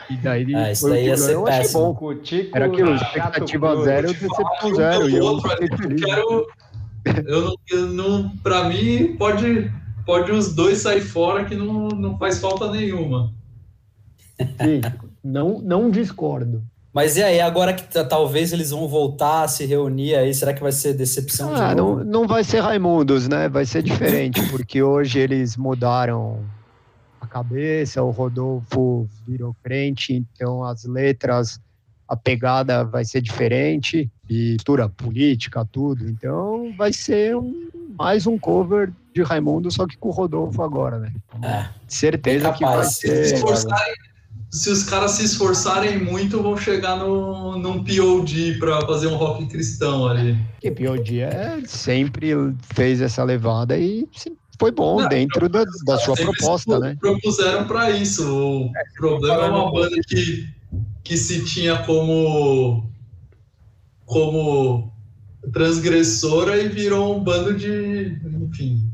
E 0.08 0.16
daí 0.16 0.52
Ah, 0.56 0.72
isso 0.72 0.80
foi 0.80 0.90
o 0.90 0.94
daí 0.94 1.02
que 1.04 1.08
ia 1.10 1.16
ser 1.16 1.34
eu 1.34 1.44
péssimo. 1.44 1.80
bom. 1.80 1.94
Com 1.94 2.06
o 2.06 2.14
Tico, 2.16 2.56
Era 2.56 2.66
aquilo, 2.66 2.98
Chato 2.98 3.06
expectativa 3.16 3.70
Cruz. 3.70 3.84
zero, 3.84 4.08
Ah, 4.08 4.12
decepção 4.12 4.44
um 4.64 4.74
zero. 4.74 5.08
E 5.08 5.14
eu. 5.16 5.24
Eu 5.24 5.96
quero. 5.96 6.46
Eu 7.28 7.40
não, 7.44 7.54
eu 7.70 7.86
não. 7.86 8.28
Pra 8.38 8.64
mim, 8.64 9.14
pode, 9.16 9.70
pode 10.04 10.32
os 10.32 10.54
dois 10.54 10.78
sair 10.78 11.00
fora 11.02 11.44
que 11.44 11.54
não, 11.54 11.88
não 11.88 12.18
faz 12.18 12.38
falta 12.38 12.70
nenhuma. 12.70 13.32
Sim, 14.38 14.80
não, 15.22 15.60
não 15.60 15.90
discordo. 15.90 16.62
Mas 16.92 17.16
e 17.16 17.22
aí, 17.22 17.40
agora 17.40 17.72
que 17.72 17.84
talvez 18.04 18.52
eles 18.52 18.70
vão 18.70 18.88
voltar 18.88 19.44
a 19.44 19.48
se 19.48 19.64
reunir 19.64 20.16
aí, 20.16 20.34
será 20.34 20.52
que 20.52 20.60
vai 20.60 20.72
ser 20.72 20.92
decepção 20.94 21.54
Ah, 21.54 21.68
de 21.68 21.76
não, 21.76 22.02
não 22.04 22.26
vai 22.26 22.42
ser 22.42 22.60
Raimundos, 22.60 23.28
né? 23.28 23.48
Vai 23.48 23.64
ser 23.64 23.82
diferente, 23.82 24.40
porque 24.50 24.82
hoje 24.82 25.20
eles 25.20 25.56
mudaram 25.56 26.44
a 27.20 27.26
cabeça, 27.28 28.02
o 28.02 28.10
Rodolfo 28.10 29.08
virou 29.24 29.54
crente, 29.62 30.14
então 30.14 30.64
as 30.64 30.84
letras, 30.84 31.60
a 32.08 32.16
pegada 32.16 32.82
vai 32.84 33.04
ser 33.04 33.20
diferente, 33.20 34.10
e 34.28 34.56
cultura 34.56 34.88
política, 34.88 35.64
tudo. 35.70 36.08
Então 36.08 36.72
vai 36.76 36.92
ser 36.92 37.36
um- 37.36 37.68
mais 37.98 38.26
um 38.26 38.38
cover 38.38 38.92
de 39.14 39.22
Raimundo, 39.22 39.70
só 39.70 39.86
que 39.86 39.96
com 39.96 40.08
o 40.08 40.12
Rodolfo 40.12 40.62
agora, 40.62 40.98
né? 40.98 41.12
É. 41.42 41.66
Certeza 41.88 42.48
Bem 42.50 42.58
que 42.58 42.64
vai 42.64 42.72
capaz. 42.74 42.94
Se, 42.96 43.00
se 43.08 43.28
ser. 43.30 43.34
esforçarem- 43.36 43.94
se 44.52 44.68
os 44.68 44.82
caras 44.82 45.12
se 45.12 45.24
esforçarem 45.24 46.02
muito, 46.04 46.42
vão 46.42 46.56
chegar 46.56 46.96
no, 46.96 47.56
num 47.56 47.84
POD 47.84 48.56
pra 48.58 48.80
fazer 48.84 49.06
um 49.06 49.14
rock 49.14 49.46
cristão 49.46 50.08
ali. 50.08 50.36
Que 50.60 50.70
POD 50.72 51.20
é, 51.20 51.60
sempre 51.66 52.32
fez 52.74 53.00
essa 53.00 53.22
levada 53.22 53.78
e 53.78 54.08
foi 54.58 54.72
bom 54.72 55.00
Não, 55.00 55.08
dentro 55.08 55.48
da, 55.48 55.64
da 55.86 55.98
sua 55.98 56.16
proposta, 56.16 56.74
se 56.74 56.80
né? 56.80 56.96
propuseram 56.98 57.64
pra 57.66 57.90
isso. 57.92 58.24
O 58.28 58.72
problema 58.98 59.44
é 59.44 59.48
uma 59.50 59.70
banda 59.72 59.96
que, 60.08 60.48
que 61.04 61.16
se 61.16 61.44
tinha 61.44 61.78
como 61.84 62.90
como 64.04 64.92
transgressora 65.52 66.56
e 66.56 66.68
virou 66.68 67.16
um 67.16 67.20
bando 67.22 67.54
de. 67.54 68.18
Enfim. 68.42 68.90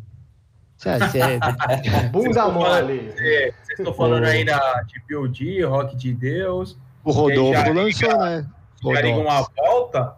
É, 0.84 1.08
cê- 1.08 1.38
Bunda 2.12 2.48
mole. 2.48 3.10
Vocês 3.16 3.54
estão 3.78 3.92
falando 3.94 4.24
aí 4.24 4.44
da, 4.44 4.82
de 4.82 5.00
POD, 5.08 5.62
Rock 5.64 5.96
de 5.96 6.12
Deus. 6.12 6.78
o 7.02 7.10
Rodolfo 7.10 7.72
lançou, 7.72 8.18
né? 8.18 8.46
Liga 8.84 9.08
uma 9.08 9.38
Rodolfo. 9.38 9.52
volta. 9.56 10.14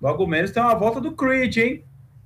Logo 0.00 0.26
menos 0.26 0.50
tem 0.50 0.62
uma 0.62 0.74
volta 0.74 1.00
do 1.00 1.12
Creed, 1.12 1.56
hein? 1.56 1.84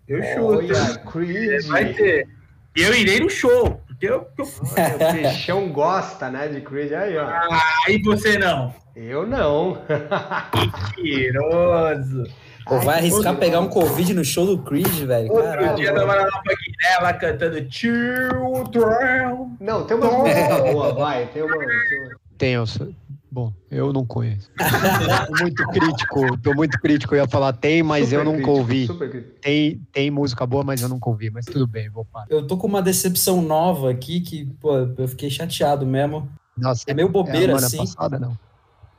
Eu 0.09 0.23
chuto. 0.23 0.43
Olha, 0.75 0.99
Creed. 1.11 1.67
Vai 1.67 1.93
ter. 1.95 2.29
E 2.77 2.83
eu 2.83 2.95
irei 2.95 3.21
no 3.21 3.31
show. 3.31 3.81
Porque 3.87 4.07
eu, 4.07 4.27
eu- 4.37 4.45
o 4.45 5.13
Peixão 5.13 5.69
gosta, 5.73 6.29
né, 6.31 6.49
de 6.49 6.61
Creed. 6.61 6.93
Aí, 6.93 7.17
ó. 7.17 7.29
Aí 7.87 8.03
você 8.03 8.37
não. 8.39 8.75
Eu 8.97 9.25
não. 9.27 9.81
Mentiroso. 10.99 12.25
Pô, 12.69 12.79
vai 12.81 12.97
Ai, 12.97 13.01
arriscar 13.01 13.35
que 13.35 13.41
pegar 13.41 13.61
um. 13.61 13.69
Covid 13.69 14.13
no 14.15 14.25
show 14.25 14.45
do 14.45 14.59
Creed, 14.63 14.87
velho? 15.07 15.31
Outro 15.33 15.43
Caralho. 15.45 15.77
dia 15.77 15.95
tava 15.95 16.15
lá 16.15 16.23
na 16.25 16.29
Guiné, 16.55 17.13
cantando 17.15 17.67
Children. 17.73 19.57
Não, 19.61 19.85
tem 19.85 19.97
uma 19.97 20.11
música 20.11 20.73
boa, 20.73 20.93
vai. 20.95 21.27
Tem 21.29 21.43
uma. 21.43 21.55
tem 22.37 22.53
eu 22.55 22.67
sou- 22.67 22.93
Bom, 23.31 23.53
eu 23.71 23.93
não 23.93 24.07
conheço. 24.07 24.51
tô 24.57 25.39
muito 25.43 25.67
crítico, 25.69 26.39
tô 26.39 26.55
muito 26.55 26.81
crítico. 26.81 27.15
Eu 27.15 27.19
ia 27.21 27.29
falar 27.29 27.53
tem, 27.53 27.83
mas 27.83 28.07
Super 28.07 28.17
eu 28.21 28.25
nunca 28.25 28.37
crítico, 28.37 29.03
ouvi. 29.05 29.21
Tem, 29.43 29.81
tem 29.93 30.11
música 30.11 30.47
boa, 30.47 30.65
mas 30.65 30.81
eu 30.81 30.89
nunca 30.89 31.11
ouvi. 31.11 31.29
Mas 31.31 31.45
tudo 31.45 31.67
bem, 31.67 31.91
vou 31.91 32.07
parar. 32.07 32.27
Eu 32.31 32.47
tô 32.47 32.57
com 32.57 32.67
uma 32.67 32.81
decepção 32.81 33.43
nova 33.43 33.91
aqui 33.91 34.21
que, 34.21 34.47
pô, 34.59 34.79
eu 34.97 35.07
fiquei 35.09 35.29
chateado 35.29 35.85
mesmo. 35.85 36.27
Nossa, 36.57 36.85
É 36.87 36.95
meio 36.95 37.07
é 37.07 37.11
a 37.11 37.13
bobeira, 37.13 37.41
semana 37.59 37.67
assim. 37.67 37.77
passada, 37.77 38.19
não. 38.19 38.37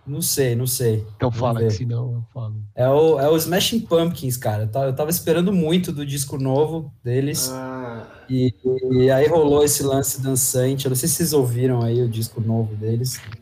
Não 0.09 0.21
sei, 0.21 0.55
não 0.55 0.65
sei. 0.67 1.05
Então 1.15 1.29
Vamos 1.29 1.37
fala, 1.39 1.59
ver. 1.59 1.67
que 1.67 1.73
senão 1.73 2.13
eu 2.13 2.23
falo. 2.33 2.55
É 2.75 2.87
o, 2.89 3.19
é 3.19 3.29
o 3.29 3.37
Smashing 3.37 3.81
Pumpkins, 3.81 4.35
cara. 4.37 4.63
Eu 4.63 4.67
tava, 4.67 4.85
eu 4.87 4.95
tava 4.95 5.09
esperando 5.09 5.53
muito 5.53 5.91
do 5.91 6.05
disco 6.05 6.37
novo 6.37 6.91
deles. 7.03 7.49
Ah, 7.51 8.07
E, 8.29 8.53
e 8.91 9.11
aí 9.11 9.27
rolou 9.27 9.63
esse 9.63 9.83
lance 9.83 10.21
dançante. 10.21 10.85
Eu 10.85 10.89
não 10.89 10.95
sei 10.95 11.07
se 11.07 11.15
vocês 11.15 11.33
ouviram 11.33 11.81
aí 11.83 12.01
o 12.01 12.09
disco 12.09 12.41
novo 12.41 12.75
deles. 12.75 13.21
Ah, 13.21 13.35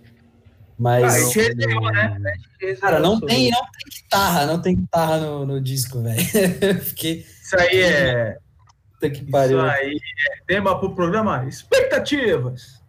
Mas, 0.77 1.15
esse 1.15 1.39
é 1.39 1.53
legal, 1.53 1.81
né? 1.91 2.33
cara, 2.79 2.99
não 2.99 3.19
tem, 3.19 3.49
não 3.49 3.61
tem 3.61 4.01
guitarra, 4.01 4.45
não 4.45 4.61
tem 4.61 4.75
guitarra 4.75 5.17
no, 5.19 5.45
no 5.45 5.61
disco, 5.61 6.01
velho. 6.01 6.21
Fiquei. 6.83 7.25
Isso 7.41 7.55
aí 7.57 7.79
é. 7.81 8.37
Puta 8.93 9.09
que 9.09 9.21
Isso 9.23 9.31
pariu. 9.31 9.61
aí 9.61 9.95
é 9.95 10.45
tema 10.45 10.79
pro 10.79 10.93
programa 10.93 11.45
Expectativas. 11.47 12.81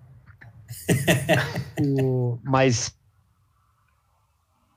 O- 2.03 2.39
Mas 2.43 2.93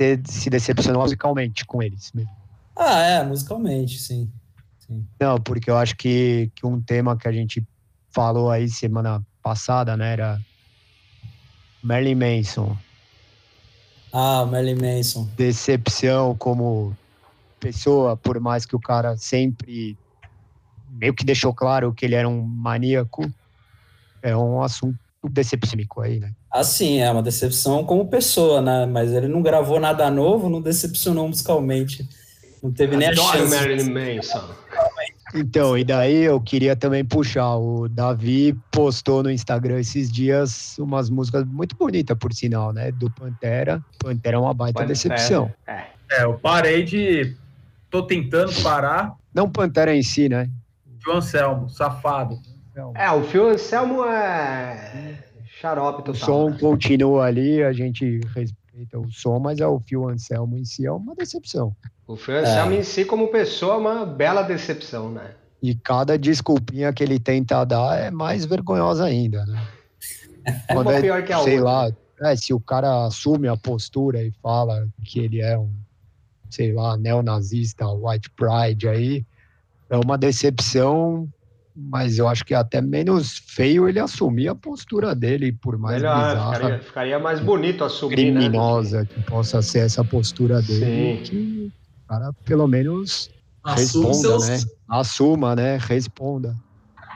você 0.01 0.19
se 0.25 0.49
decepcionou 0.49 1.03
musicalmente 1.03 1.65
com 1.65 1.81
eles 1.81 2.11
mesmo. 2.13 2.31
Ah, 2.75 2.99
é, 3.01 3.23
musicalmente, 3.23 3.99
sim. 3.99 4.29
sim. 4.79 5.05
Não, 5.19 5.39
porque 5.39 5.69
eu 5.69 5.77
acho 5.77 5.95
que, 5.95 6.51
que 6.55 6.65
um 6.65 6.81
tema 6.81 7.15
que 7.15 7.27
a 7.27 7.31
gente 7.31 7.63
falou 8.09 8.49
aí 8.49 8.67
semana 8.67 9.21
passada, 9.43 9.95
né, 9.95 10.13
era 10.13 10.41
Marilyn 11.83 12.15
Manson. 12.15 12.77
Ah, 14.11 14.45
Marilyn 14.45 14.75
Manson. 14.75 15.29
Decepção 15.37 16.35
como 16.35 16.95
pessoa, 17.59 18.17
por 18.17 18.39
mais 18.39 18.65
que 18.65 18.75
o 18.75 18.79
cara 18.79 19.15
sempre 19.17 19.97
meio 20.89 21.13
que 21.13 21.23
deixou 21.23 21.53
claro 21.53 21.93
que 21.93 22.05
ele 22.05 22.15
era 22.15 22.27
um 22.27 22.41
maníaco, 22.41 23.31
é 24.21 24.35
um 24.35 24.61
assunto 24.61 24.99
decepcionístico 25.29 26.01
aí, 26.01 26.19
né? 26.19 26.31
Assim, 26.51 26.99
é 26.99 27.11
uma 27.11 27.21
decepção 27.21 27.83
como 27.83 28.07
pessoa, 28.07 28.61
né? 28.61 28.85
Mas 28.85 29.11
ele 29.11 29.27
não 29.27 29.41
gravou 29.41 29.79
nada 29.79 30.09
novo, 30.09 30.49
não 30.49 30.61
decepcionou 30.61 31.27
musicalmente. 31.27 32.07
Não 32.61 32.71
teve 32.71 32.95
nem 32.95 33.09
a 33.09 33.15
chance. 33.15 33.55
Marilyn 33.55 33.89
Manson. 33.89 34.49
Então, 35.33 35.77
e 35.77 35.83
daí 35.83 36.23
eu 36.23 36.39
queria 36.41 36.75
também 36.75 37.03
puxar. 37.03 37.55
O 37.55 37.87
Davi 37.87 38.55
postou 38.71 39.23
no 39.23 39.31
Instagram 39.31 39.79
esses 39.79 40.11
dias 40.11 40.77
umas 40.77 41.09
músicas 41.09 41.45
muito 41.45 41.75
bonitas, 41.75 42.17
por 42.17 42.33
sinal, 42.33 42.71
né? 42.73 42.91
Do 42.91 43.09
Pantera. 43.09 43.83
Pantera 43.97 44.37
é 44.37 44.39
uma 44.39 44.53
baita 44.53 44.79
Pantera. 44.79 44.93
decepção. 44.93 45.51
É. 45.65 45.85
É, 46.11 46.23
eu 46.23 46.33
parei 46.33 46.83
de. 46.83 47.35
Tô 47.89 48.03
tentando 48.03 48.53
parar. 48.61 49.15
Não 49.33 49.49
Pantera 49.49 49.95
em 49.95 50.03
si, 50.03 50.27
né? 50.27 50.49
João 51.03 51.17
Anselmo, 51.17 51.69
safado. 51.69 52.37
É, 52.95 53.11
o 53.11 53.23
Phil 53.23 53.49
Anselmo 53.49 54.05
é 54.05 55.17
Xarope 55.59 56.03
total. 56.03 56.13
O 56.13 56.15
som 56.15 56.49
né? 56.49 56.57
continua 56.59 57.25
ali, 57.25 57.61
a 57.61 57.73
gente 57.73 58.21
respeita 58.33 58.97
o 58.97 59.11
som, 59.11 59.39
mas 59.39 59.59
é 59.59 59.67
o 59.67 59.79
Phil 59.79 60.07
Anselmo 60.07 60.57
em 60.57 60.63
si 60.63 60.85
é 60.85 60.91
uma 60.91 61.13
decepção. 61.13 61.75
O 62.07 62.15
Phil 62.15 62.37
Anselmo 62.37 62.73
é. 62.73 62.77
em 62.77 62.83
si, 62.83 63.05
como 63.05 63.27
pessoa, 63.27 63.75
é 63.75 63.77
uma 63.77 64.05
bela 64.05 64.41
decepção, 64.41 65.11
né? 65.11 65.31
E 65.61 65.75
cada 65.75 66.17
desculpinha 66.17 66.91
que 66.91 67.03
ele 67.03 67.19
tenta 67.19 67.63
dar 67.63 67.99
é 67.99 68.09
mais 68.09 68.45
vergonhosa 68.45 69.05
ainda, 69.05 69.45
né? 69.45 69.67
Quando 70.71 70.91
é, 70.91 71.01
pior 71.01 71.23
que 71.23 71.31
a 71.31 71.39
sei 71.39 71.59
outra. 71.59 71.71
lá, 71.71 71.91
é, 72.21 72.35
se 72.35 72.53
o 72.53 72.59
cara 72.59 73.05
assume 73.05 73.47
a 73.47 73.55
postura 73.55 74.23
e 74.23 74.31
fala 74.41 74.87
que 75.03 75.19
ele 75.19 75.39
é 75.39 75.57
um, 75.57 75.71
sei 76.49 76.73
lá, 76.73 76.97
neonazista, 76.97 77.87
white 77.87 78.29
pride 78.31 78.87
aí, 78.87 79.25
é 79.89 79.97
uma 79.97 80.17
decepção 80.17 81.29
mas 81.89 82.17
eu 82.17 82.27
acho 82.27 82.45
que 82.45 82.53
é 82.53 82.57
até 82.57 82.81
menos 82.81 83.41
feio 83.47 83.87
ele 83.87 83.99
assumir 83.99 84.47
a 84.47 84.55
postura 84.55 85.15
dele, 85.15 85.51
por 85.51 85.77
mais 85.77 86.01
Melhor, 86.01 86.15
bizarra, 86.15 86.53
ficaria, 86.53 86.79
ficaria, 86.79 87.19
mais 87.19 87.39
bonito 87.39 87.83
assumir, 87.83 88.31
né? 88.31 88.39
criminosa 88.39 89.01
né? 89.01 89.07
que 89.11 89.21
possa 89.23 89.61
ser 89.61 89.79
essa 89.79 90.03
postura 90.03 90.61
dele, 90.61 91.17
Sim. 91.17 91.23
que 91.23 91.71
o 92.03 92.07
cara 92.07 92.33
pelo 92.45 92.67
menos 92.67 93.29
responda, 93.65 94.13
seus... 94.13 94.47
né? 94.47 94.59
Assuma, 94.87 95.55
né? 95.55 95.77
Responda. 95.79 96.55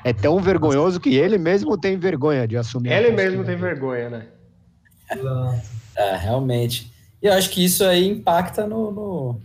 É 0.04 0.14
tão 0.14 0.40
vergonhoso 0.40 1.00
que 1.00 1.16
ele 1.16 1.38
mesmo 1.38 1.78
tem 1.78 1.98
vergonha 1.98 2.48
de 2.48 2.56
assumir. 2.58 2.92
Ele 2.92 3.12
mesmo 3.12 3.44
tem 3.44 3.56
vergonha, 3.56 4.10
né? 4.10 4.28
É, 5.96 6.16
realmente. 6.16 6.92
E 7.22 7.28
eu 7.28 7.34
acho 7.34 7.50
que 7.50 7.64
isso 7.64 7.84
aí 7.84 8.08
impacta 8.08 8.68
no, 8.68 8.92
no, 8.92 9.42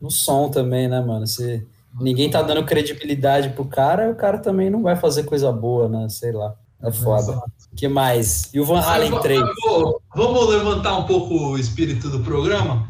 no 0.00 0.10
som 0.10 0.50
também, 0.50 0.86
né, 0.88 1.00
mano? 1.00 1.26
Você 1.26 1.64
ninguém 2.00 2.30
tá 2.30 2.42
dando 2.42 2.64
credibilidade 2.64 3.50
pro 3.50 3.64
cara, 3.64 4.10
o 4.10 4.14
cara 4.14 4.38
também 4.38 4.70
não 4.70 4.82
vai 4.82 4.96
fazer 4.96 5.24
coisa 5.24 5.50
boa, 5.52 5.88
né? 5.88 6.08
Sei 6.08 6.32
lá. 6.32 6.54
É 6.82 6.92
foda. 6.92 7.32
O 7.72 7.76
que 7.76 7.88
mais? 7.88 8.50
E 8.52 8.60
o 8.60 8.64
Van 8.64 8.80
Halen 8.80 9.18
3? 9.20 9.40
Vou, 9.64 10.02
vamos 10.14 10.48
levantar 10.48 10.98
um 10.98 11.04
pouco 11.04 11.34
o 11.34 11.58
espírito 11.58 12.08
do 12.10 12.20
programa. 12.20 12.88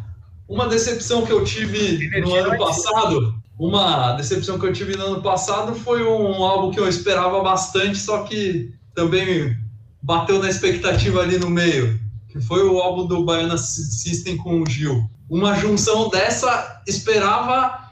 Uma 0.48 0.66
decepção 0.68 1.24
que 1.24 1.32
eu 1.32 1.44
tive 1.44 2.20
no 2.20 2.34
ano 2.34 2.58
passado, 2.58 3.34
uma 3.58 4.12
decepção 4.12 4.58
que 4.58 4.66
eu 4.66 4.72
tive 4.72 4.96
no 4.96 5.06
ano 5.06 5.22
passado 5.22 5.74
foi 5.74 6.04
um 6.04 6.44
álbum 6.44 6.70
que 6.70 6.78
eu 6.78 6.88
esperava 6.88 7.42
bastante, 7.42 7.98
só 7.98 8.22
que 8.24 8.72
também 8.94 9.56
bateu 10.02 10.38
na 10.38 10.48
expectativa 10.48 11.20
ali 11.20 11.38
no 11.38 11.50
meio, 11.50 11.98
que 12.28 12.40
foi 12.40 12.64
o 12.64 12.78
álbum 12.78 13.06
do 13.06 13.24
Baiana 13.24 13.56
System 13.56 14.36
com 14.36 14.62
o 14.62 14.68
Gil. 14.68 15.08
Uma 15.28 15.56
junção 15.56 16.08
dessa 16.08 16.82
esperava 16.86 17.85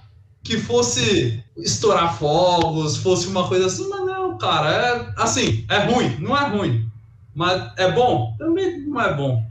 que 0.44 0.59
fosse 0.59 1.42
estourar 1.57 2.18
fogos, 2.18 2.98
fosse 2.98 3.26
uma 3.26 3.48
coisa 3.48 3.66
assim, 3.66 3.88
mas 3.88 4.00
não, 4.04 4.37
cara, 4.37 4.70
é 4.70 5.14
assim, 5.16 5.64
é 5.70 5.78
ruim, 5.78 6.16
não 6.20 6.37
é 6.37 6.48
ruim, 6.48 6.87
mas 7.35 7.72
é 7.78 7.90
bom, 7.90 8.37
também 8.38 8.87
não 8.87 9.00
é 9.00 9.14
bom. 9.14 9.42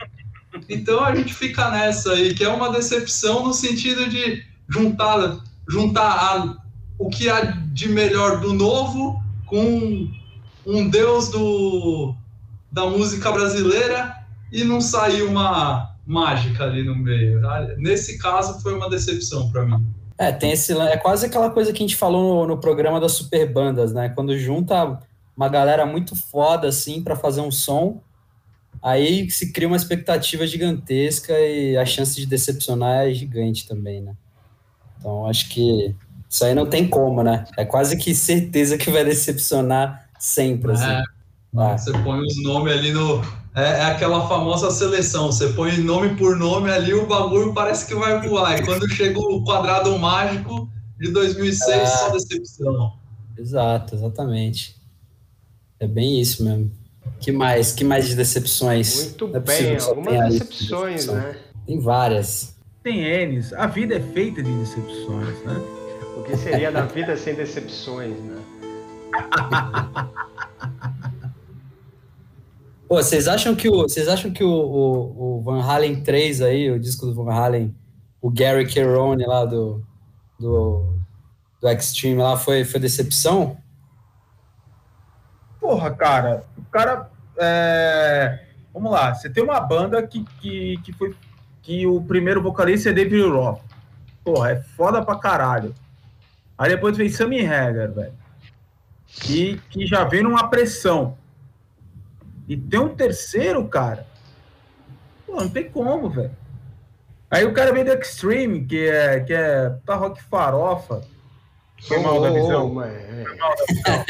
Então 0.70 1.04
a 1.04 1.16
gente 1.16 1.34
fica 1.34 1.72
nessa 1.72 2.12
aí, 2.12 2.36
que 2.36 2.44
é 2.44 2.50
uma 2.50 2.72
decepção 2.72 3.44
no 3.44 3.54
sentido 3.54 4.08
de 4.08 4.44
juntar, 4.70 5.40
juntar 5.68 6.12
a, 6.12 6.58
o 7.00 7.10
que 7.10 7.28
há 7.28 7.42
de 7.42 7.90
melhor 7.90 8.40
do 8.40 8.54
novo 8.54 9.20
com 9.48 10.08
um 10.66 10.90
deus 10.90 11.30
do, 11.30 12.16
da 12.72 12.86
música 12.86 13.32
brasileira 13.32 14.16
e 14.52 14.64
não 14.64 14.80
sair 14.80 15.24
uma 15.24 15.96
mágica 16.06 16.66
ali 16.66 16.84
no 16.84 16.96
meio. 16.96 17.42
Nesse 17.78 18.20
caso 18.20 18.62
foi 18.62 18.76
uma 18.76 18.90
decepção 18.90 19.52
para 19.52 19.66
mim. 19.66 19.84
É, 20.18 20.32
tem 20.32 20.52
esse. 20.52 20.78
É 20.78 20.98
quase 20.98 21.26
aquela 21.26 21.50
coisa 21.50 21.72
que 21.72 21.84
a 21.84 21.88
gente 21.88 21.96
falou 21.96 22.46
no, 22.46 22.56
no 22.56 22.62
programa 22.62 23.00
das 23.00 23.14
super 23.14 23.52
bandas, 23.52 23.94
né? 23.94 24.10
Quando 24.10 24.38
junta 24.38 25.00
uma 25.36 25.50
galera 25.50 25.86
muito 25.86 26.16
foda, 26.16 26.68
assim, 26.68 27.04
para 27.04 27.16
fazer 27.16 27.42
um 27.42 27.52
som, 27.52 28.02
aí 28.82 29.30
se 29.30 29.52
cria 29.52 29.68
uma 29.68 29.78
expectativa 29.78 30.46
gigantesca 30.46 31.34
e 31.40 31.76
a 31.76 31.86
chance 31.86 32.16
de 32.16 32.26
decepcionar 32.26 33.08
é 33.08 33.14
gigante 33.14 33.68
também, 33.68 34.02
né? 34.02 34.14
Então, 35.00 35.28
acho 35.28 35.50
que 35.50 35.96
isso 36.30 36.46
aí 36.46 36.54
não 36.54 36.68
tem 36.68 36.88
como, 36.88 37.24
né? 37.24 37.46
É 37.58 37.66
quase 37.66 37.98
que 37.98 38.14
certeza 38.14 38.78
que 38.78 38.92
vai 38.92 39.04
decepcionar 39.04 40.08
sempre, 40.20 40.72
assim. 40.72 40.92
É, 40.92 41.04
ah. 41.58 41.78
Você 41.78 41.92
põe 41.92 42.20
os 42.22 42.42
nomes 42.44 42.74
ali 42.74 42.92
no, 42.92 43.22
é, 43.56 43.62
é, 43.62 43.82
aquela 43.86 44.28
famosa 44.28 44.72
seleção. 44.72 45.28
Você 45.28 45.50
põe 45.50 45.78
nome 45.78 46.16
por 46.16 46.36
nome 46.36 46.72
ali, 46.72 46.94
o 46.94 47.06
bagulho 47.06 47.54
parece 47.54 47.86
que 47.88 47.96
vai 47.96 48.28
voar. 48.28 48.60
E 48.60 48.66
quando 48.66 48.90
chega 48.90 49.20
o 49.20 49.44
quadrado 49.44 49.98
mágico 50.00 50.70
de 51.00 51.12
2006, 51.12 51.70
é. 51.70 51.86
só 51.86 52.10
decepção. 52.10 52.94
Exato, 53.38 53.96
exatamente. 53.96 54.76
É 55.80 55.88
bem 55.88 56.20
isso 56.20 56.44
mesmo. 56.44 56.72
Que 57.20 57.32
mais? 57.32 57.72
Que 57.72 57.84
mais 57.84 58.08
de 58.08 58.16
decepções? 58.16 59.04
Muito 59.04 59.36
é 59.36 59.40
bem, 59.40 59.78
algumas 59.78 60.34
decepções, 60.34 61.08
né? 61.08 61.38
Tem 61.66 61.80
várias. 61.80 62.56
Tem 62.82 63.28
N's. 63.28 63.54
A 63.54 63.68
vida 63.68 63.96
é 63.96 64.00
feita 64.00 64.42
de 64.42 64.52
decepções, 64.52 65.44
né? 65.44 65.62
O 66.18 66.24
que 66.24 66.36
seria 66.38 66.72
da 66.72 66.86
vida 66.86 67.16
sem 67.16 67.36
decepções, 67.36 68.18
né? 68.20 68.42
Pô, 72.88 72.96
vocês 72.96 73.28
acham 73.28 73.56
que 73.56 73.70
o, 73.70 73.84
vocês 73.84 74.08
acham 74.08 74.32
que 74.32 74.44
o, 74.44 74.50
o, 74.50 75.38
o, 75.38 75.42
Van 75.42 75.62
Halen 75.62 76.04
3 76.04 76.42
aí, 76.42 76.70
o 76.70 76.80
disco 76.80 77.06
do 77.06 77.16
Van 77.16 77.34
Halen, 77.34 77.76
o 78.22 78.30
Gary 78.30 78.70
Cherone 78.70 79.26
lá 79.26 79.46
do, 79.46 79.84
do, 80.40 80.98
do 81.62 81.70
Extreme 81.70 82.22
lá, 82.22 82.38
foi, 82.38 82.64
foi 82.64 82.80
decepção? 82.80 83.58
Porra, 85.60 85.92
cara, 85.92 86.44
o 86.58 86.64
cara. 86.66 87.10
É... 87.38 88.48
Vamos 88.74 88.92
lá, 88.92 89.14
você 89.14 89.30
tem 89.30 89.44
uma 89.44 89.60
banda 89.60 90.06
que, 90.06 90.26
que, 90.42 90.78
que 90.84 90.92
foi. 90.94 91.16
que 91.62 91.88
o 91.88 92.02
primeiro 92.02 92.42
vocalista 92.42 92.90
é 92.90 92.94
David 92.94 93.24
Roth. 93.24 93.62
Porra, 94.24 94.52
é 94.52 94.62
foda 94.62 95.04
pra 95.04 95.16
caralho. 95.16 95.74
Aí 96.58 96.70
depois 96.70 96.98
vem 96.98 97.10
Sammy 97.10 97.46
Hagar, 97.46 97.92
velho. 97.92 98.14
Que, 99.08 99.58
que 99.70 99.86
já 99.86 100.04
vem 100.04 100.24
numa 100.24 100.50
pressão. 100.50 101.18
E 102.48 102.58
tem 102.58 102.80
um 102.80 102.96
terceiro, 102.96 103.68
cara. 103.68 104.06
Pô, 105.26 105.36
não 105.36 105.50
tem 105.50 105.70
como, 105.70 106.10
velho. 106.10 106.32
Aí 107.32 107.46
o 107.46 107.54
cara 107.54 107.74
vem 107.74 107.84
do 107.84 107.92
Extreme, 107.94 108.66
que 108.66 108.88
é, 108.88 109.20
que 109.22 109.34
é 109.34 109.70
tá 109.86 109.96
rock 109.96 110.22
farofa. 110.24 111.02
Foi 111.82 112.00
mal 112.00 112.22
da 112.22 112.30
visão. 112.30 112.76
Oh, 112.76 112.82
é. 112.84 113.24
Foi 113.26 113.38
mal 113.38 113.56
da 113.56 113.66
visão. 113.66 114.06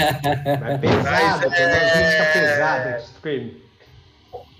é 0.67 0.77
pesado, 0.77 1.47
umas 1.47 1.95
músicas 1.97 2.33
pesadas, 2.33 3.03
Extreme. 3.03 3.63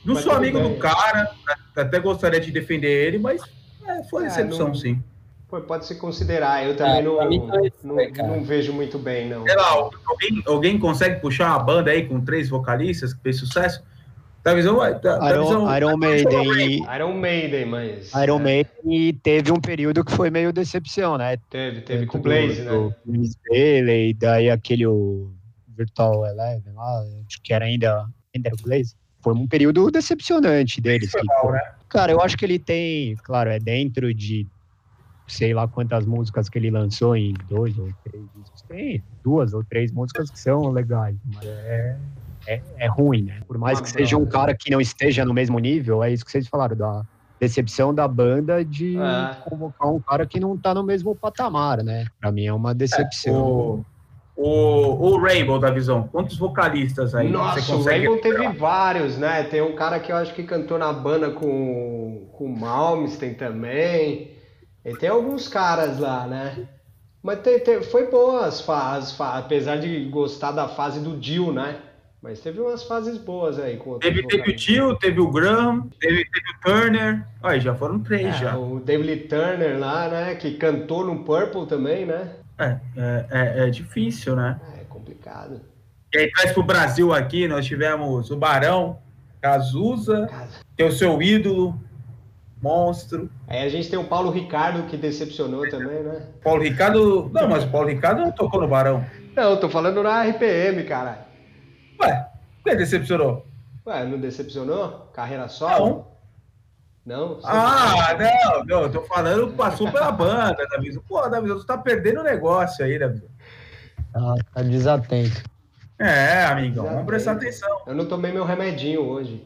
Não 0.05 0.15
mas 0.15 0.23
sou 0.23 0.33
amigo 0.33 0.59
bem. 0.59 0.73
do 0.73 0.79
cara, 0.79 1.31
até 1.75 1.99
gostaria 1.99 2.39
de 2.39 2.51
defender 2.51 3.07
ele, 3.07 3.17
mas 3.17 3.41
é, 3.85 4.03
foi 4.03 4.23
decepção, 4.23 4.67
não... 4.67 4.75
sim. 4.75 5.01
Pode 5.61 5.85
se 5.85 5.95
considerar, 5.95 6.65
eu 6.65 6.75
também 6.75 6.99
ah, 6.99 7.01
não, 7.01 7.15
não, 7.83 8.27
não, 8.27 8.43
vejo 8.43 8.73
muito 8.73 8.97
bem, 8.97 9.29
não. 9.29 9.43
Sei 9.45 9.55
lá, 9.55 9.69
alguém, 10.05 10.43
alguém 10.45 10.79
consegue 10.79 11.19
puxar 11.21 11.49
uma 11.49 11.59
banda 11.59 11.91
aí 11.91 12.07
com 12.07 12.19
três 12.19 12.49
vocalistas 12.49 13.13
que 13.13 13.21
fez 13.21 13.37
sucesso? 13.37 13.83
Da 14.43 14.53
visão, 14.53 14.77
da, 14.77 14.91
da 14.91 15.29
Iron, 15.29 15.43
visão, 15.43 15.77
Iron 15.77 15.97
Maiden. 15.97 16.85
Iron 16.95 17.13
Maiden, 17.13 17.65
mas. 17.65 18.11
Iron 18.13 18.39
é. 18.41 18.43
Maiden 18.43 18.71
e 18.85 19.13
teve 19.13 19.51
um 19.53 19.59
período 19.59 20.03
que 20.03 20.11
foi 20.11 20.29
meio 20.29 20.51
decepção, 20.51 21.17
né? 21.17 21.37
Teve, 21.49 21.81
teve 21.81 22.05
com 22.05 22.17
o 22.17 22.21
Blaze, 22.21 22.61
né? 22.61 22.71
O 22.73 22.93
Blaze 23.05 24.13
daí 24.19 24.49
aquele 24.49 24.85
o 24.85 25.31
Virtual 25.69 26.25
Eleven 26.25 26.73
lá, 26.73 27.05
acho 27.25 27.41
que 27.41 27.53
era 27.53 27.63
ainda, 27.63 28.05
ainda 28.35 28.49
era 28.49 28.55
o 28.55 28.61
Blaze. 28.61 28.95
Foi 29.21 29.33
um 29.33 29.47
período 29.47 29.89
decepcionante 29.89 30.81
deles. 30.81 31.09
Foi 31.09 31.23
mal, 31.23 31.51
né? 31.53 31.61
Cara, 31.87 32.11
eu 32.11 32.19
acho 32.19 32.37
que 32.37 32.43
ele 32.43 32.59
tem, 32.59 33.15
claro, 33.23 33.49
é 33.49 33.59
dentro 33.59 34.13
de 34.13 34.45
sei 35.27 35.53
lá 35.53 35.67
quantas 35.67 36.05
músicas 36.05 36.49
que 36.49 36.57
ele 36.57 36.69
lançou 36.69 37.15
em 37.15 37.33
dois 37.49 37.77
ou 37.77 37.89
três 38.03 38.25
discos. 38.35 38.61
Tem 38.63 39.03
duas 39.23 39.53
ou 39.53 39.63
três 39.63 39.91
músicas 39.91 40.29
que 40.29 40.39
são 40.39 40.69
legais, 40.69 41.15
mas 41.33 41.45
é, 41.45 41.97
é, 42.47 42.61
é 42.77 42.87
ruim, 42.87 43.23
né? 43.23 43.41
Por 43.47 43.57
mais 43.57 43.79
que 43.79 43.89
seja 43.89 44.17
um 44.17 44.25
cara 44.25 44.55
que 44.55 44.69
não 44.69 44.81
esteja 44.81 45.25
no 45.25 45.33
mesmo 45.33 45.57
nível, 45.59 46.03
é 46.03 46.11
isso 46.11 46.25
que 46.25 46.31
vocês 46.31 46.47
falaram, 46.47 46.75
da 46.75 47.03
decepção 47.39 47.93
da 47.93 48.07
banda 48.07 48.63
de 48.63 48.97
é. 48.97 49.35
convocar 49.49 49.91
um 49.91 49.99
cara 49.99 50.25
que 50.25 50.39
não 50.39 50.57
tá 50.57 50.73
no 50.73 50.83
mesmo 50.83 51.15
patamar, 51.15 51.83
né? 51.83 52.05
Pra 52.19 52.31
mim 52.31 52.45
é 52.45 52.53
uma 52.53 52.73
decepção. 52.73 53.33
É, 53.33 53.37
o... 53.37 53.85
O, 54.35 55.11
o 55.11 55.21
Rainbow 55.21 55.59
da 55.59 55.69
Visão, 55.69 56.09
quantos 56.11 56.37
vocalistas 56.37 57.13
aí? 57.13 57.29
Nossa, 57.29 57.75
o 57.75 57.83
Rainbow 57.83 58.17
teve 58.17 58.47
vários, 58.49 59.15
né? 59.15 59.43
Tem 59.43 59.61
um 59.61 59.75
cara 59.75 59.99
que 59.99 60.11
eu 60.11 60.15
acho 60.15 60.33
que 60.33 60.41
cantou 60.41 60.79
na 60.79 60.91
banda 60.91 61.29
com, 61.29 62.27
com 62.31 62.45
o 62.45 62.59
Malmsteen 62.59 63.35
também. 63.35 64.32
E 64.85 64.95
tem 64.95 65.09
alguns 65.09 65.47
caras 65.47 65.99
lá, 65.99 66.27
né? 66.27 66.67
Mas 67.21 67.39
tem, 67.39 67.59
tem, 67.59 67.81
foi 67.81 68.11
boa 68.11 68.45
as 68.45 68.61
fases, 68.61 69.15
apesar 69.19 69.77
de 69.77 70.05
gostar 70.05 70.51
da 70.51 70.67
fase 70.67 70.99
do 70.99 71.17
Dio, 71.17 71.53
né? 71.53 71.79
Mas 72.21 72.39
teve 72.39 72.59
umas 72.61 72.83
fases 72.83 73.17
boas 73.17 73.59
aí. 73.59 73.77
Com 73.77 73.99
teve, 73.99 74.25
teve 74.27 74.51
o 74.51 74.55
Dio, 74.55 74.95
teve 74.95 75.19
o 75.19 75.29
Graham, 75.29 75.89
teve, 75.99 76.23
teve 76.23 76.49
o 76.49 76.61
Turner. 76.61 77.25
Aí 77.41 77.59
já 77.59 77.75
foram 77.75 77.99
três 77.99 78.27
é, 78.35 78.39
já. 78.39 78.57
O 78.57 78.79
David 78.79 79.27
Turner 79.27 79.77
lá, 79.77 80.07
né? 80.07 80.35
Que 80.35 80.55
cantou 80.55 81.05
no 81.05 81.23
Purple 81.25 81.65
também, 81.65 82.05
né? 82.05 82.35
É, 82.57 82.77
é, 82.95 83.25
é, 83.29 83.67
é 83.67 83.69
difícil, 83.69 84.37
né? 84.37 84.59
É 84.79 84.83
complicado. 84.85 85.59
E 86.13 86.17
aí 86.17 86.31
traz 86.31 86.51
pro 86.53 86.63
Brasil 86.63 87.13
aqui, 87.13 87.47
nós 87.47 87.65
tivemos 87.65 88.31
o 88.31 88.37
Barão, 88.37 88.99
Cazuza, 89.41 90.29
que 90.77 90.83
é 90.83 90.85
o 90.85 90.91
seu 90.91 91.21
ídolo, 91.21 91.77
monstro. 92.63 93.29
Aí 93.45 93.61
a 93.61 93.69
gente 93.69 93.89
tem 93.89 93.99
o 93.99 94.05
Paulo 94.05 94.31
Ricardo, 94.31 94.87
que 94.87 94.95
decepcionou 94.95 95.69
também, 95.69 96.01
né? 96.01 96.25
Paulo 96.41 96.63
Ricardo. 96.63 97.29
Não, 97.33 97.49
mas 97.49 97.65
o 97.65 97.69
Paulo 97.69 97.89
Ricardo 97.89 98.21
não 98.21 98.31
tocou 98.31 98.61
no 98.61 98.67
Barão. 98.69 99.05
Não, 99.35 99.59
tô 99.59 99.69
falando 99.69 100.01
na 100.01 100.23
RPM, 100.23 100.85
cara. 100.85 101.27
Ué, 102.01 102.25
por 102.63 102.71
que 102.71 102.77
decepcionou? 102.77 103.45
Ué, 103.85 104.05
não 104.05 104.17
decepcionou? 104.17 105.09
Carreira 105.13 105.49
solo? 105.49 106.07
Não. 107.05 107.33
Não? 107.35 107.39
Ah, 107.43 108.15
não, 108.17 108.63
não, 108.63 108.81
eu 108.83 108.91
tô 108.93 109.01
falando 109.01 109.51
passou 109.57 109.91
pela 109.91 110.09
banda, 110.09 110.65
Davi. 110.71 110.97
Pô, 111.01 111.27
Davi, 111.27 111.49
você 111.49 111.67
tá 111.67 111.77
perdendo 111.77 112.21
o 112.21 112.23
negócio 112.23 112.85
aí, 112.85 112.97
Davi. 112.97 113.23
Ah, 114.15 114.35
tá 114.53 114.61
desatento. 114.61 115.43
É, 115.99 116.45
amigão, 116.45 116.85
vamos 116.85 117.05
prestar 117.05 117.33
atenção. 117.33 117.81
Eu 117.85 117.93
não 117.93 118.05
tomei 118.05 118.31
meu 118.31 118.45
remedinho 118.45 119.01
hoje. 119.01 119.45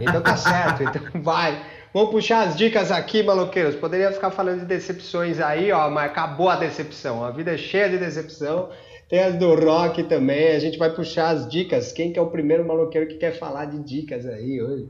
Então 0.00 0.22
tá 0.22 0.36
certo, 0.36 0.82
então 0.84 1.20
vai. 1.22 1.62
Vamos 1.92 2.10
puxar 2.10 2.48
as 2.48 2.56
dicas 2.56 2.90
aqui, 2.90 3.22
maloqueiros. 3.22 3.76
Poderia 3.76 4.10
ficar 4.10 4.30
falando 4.30 4.60
de 4.60 4.66
decepções 4.66 5.40
aí, 5.40 5.70
ó, 5.72 5.90
mas 5.90 6.10
acabou 6.10 6.48
a 6.48 6.56
decepção. 6.56 7.22
A 7.22 7.30
vida 7.30 7.52
é 7.52 7.58
cheia 7.58 7.90
de 7.90 7.98
decepção. 7.98 8.70
Tem 9.10 9.22
as 9.22 9.36
do 9.36 9.54
rock 9.54 10.02
também. 10.04 10.56
A 10.56 10.58
gente 10.58 10.78
vai 10.78 10.90
puxar 10.90 11.28
as 11.28 11.46
dicas. 11.46 11.92
Quem 11.92 12.10
que 12.10 12.18
é 12.18 12.22
o 12.22 12.30
primeiro 12.30 12.66
maloqueiro 12.66 13.06
que 13.06 13.16
quer 13.16 13.38
falar 13.38 13.66
de 13.66 13.78
dicas 13.82 14.24
aí 14.24 14.62
hoje? 14.62 14.88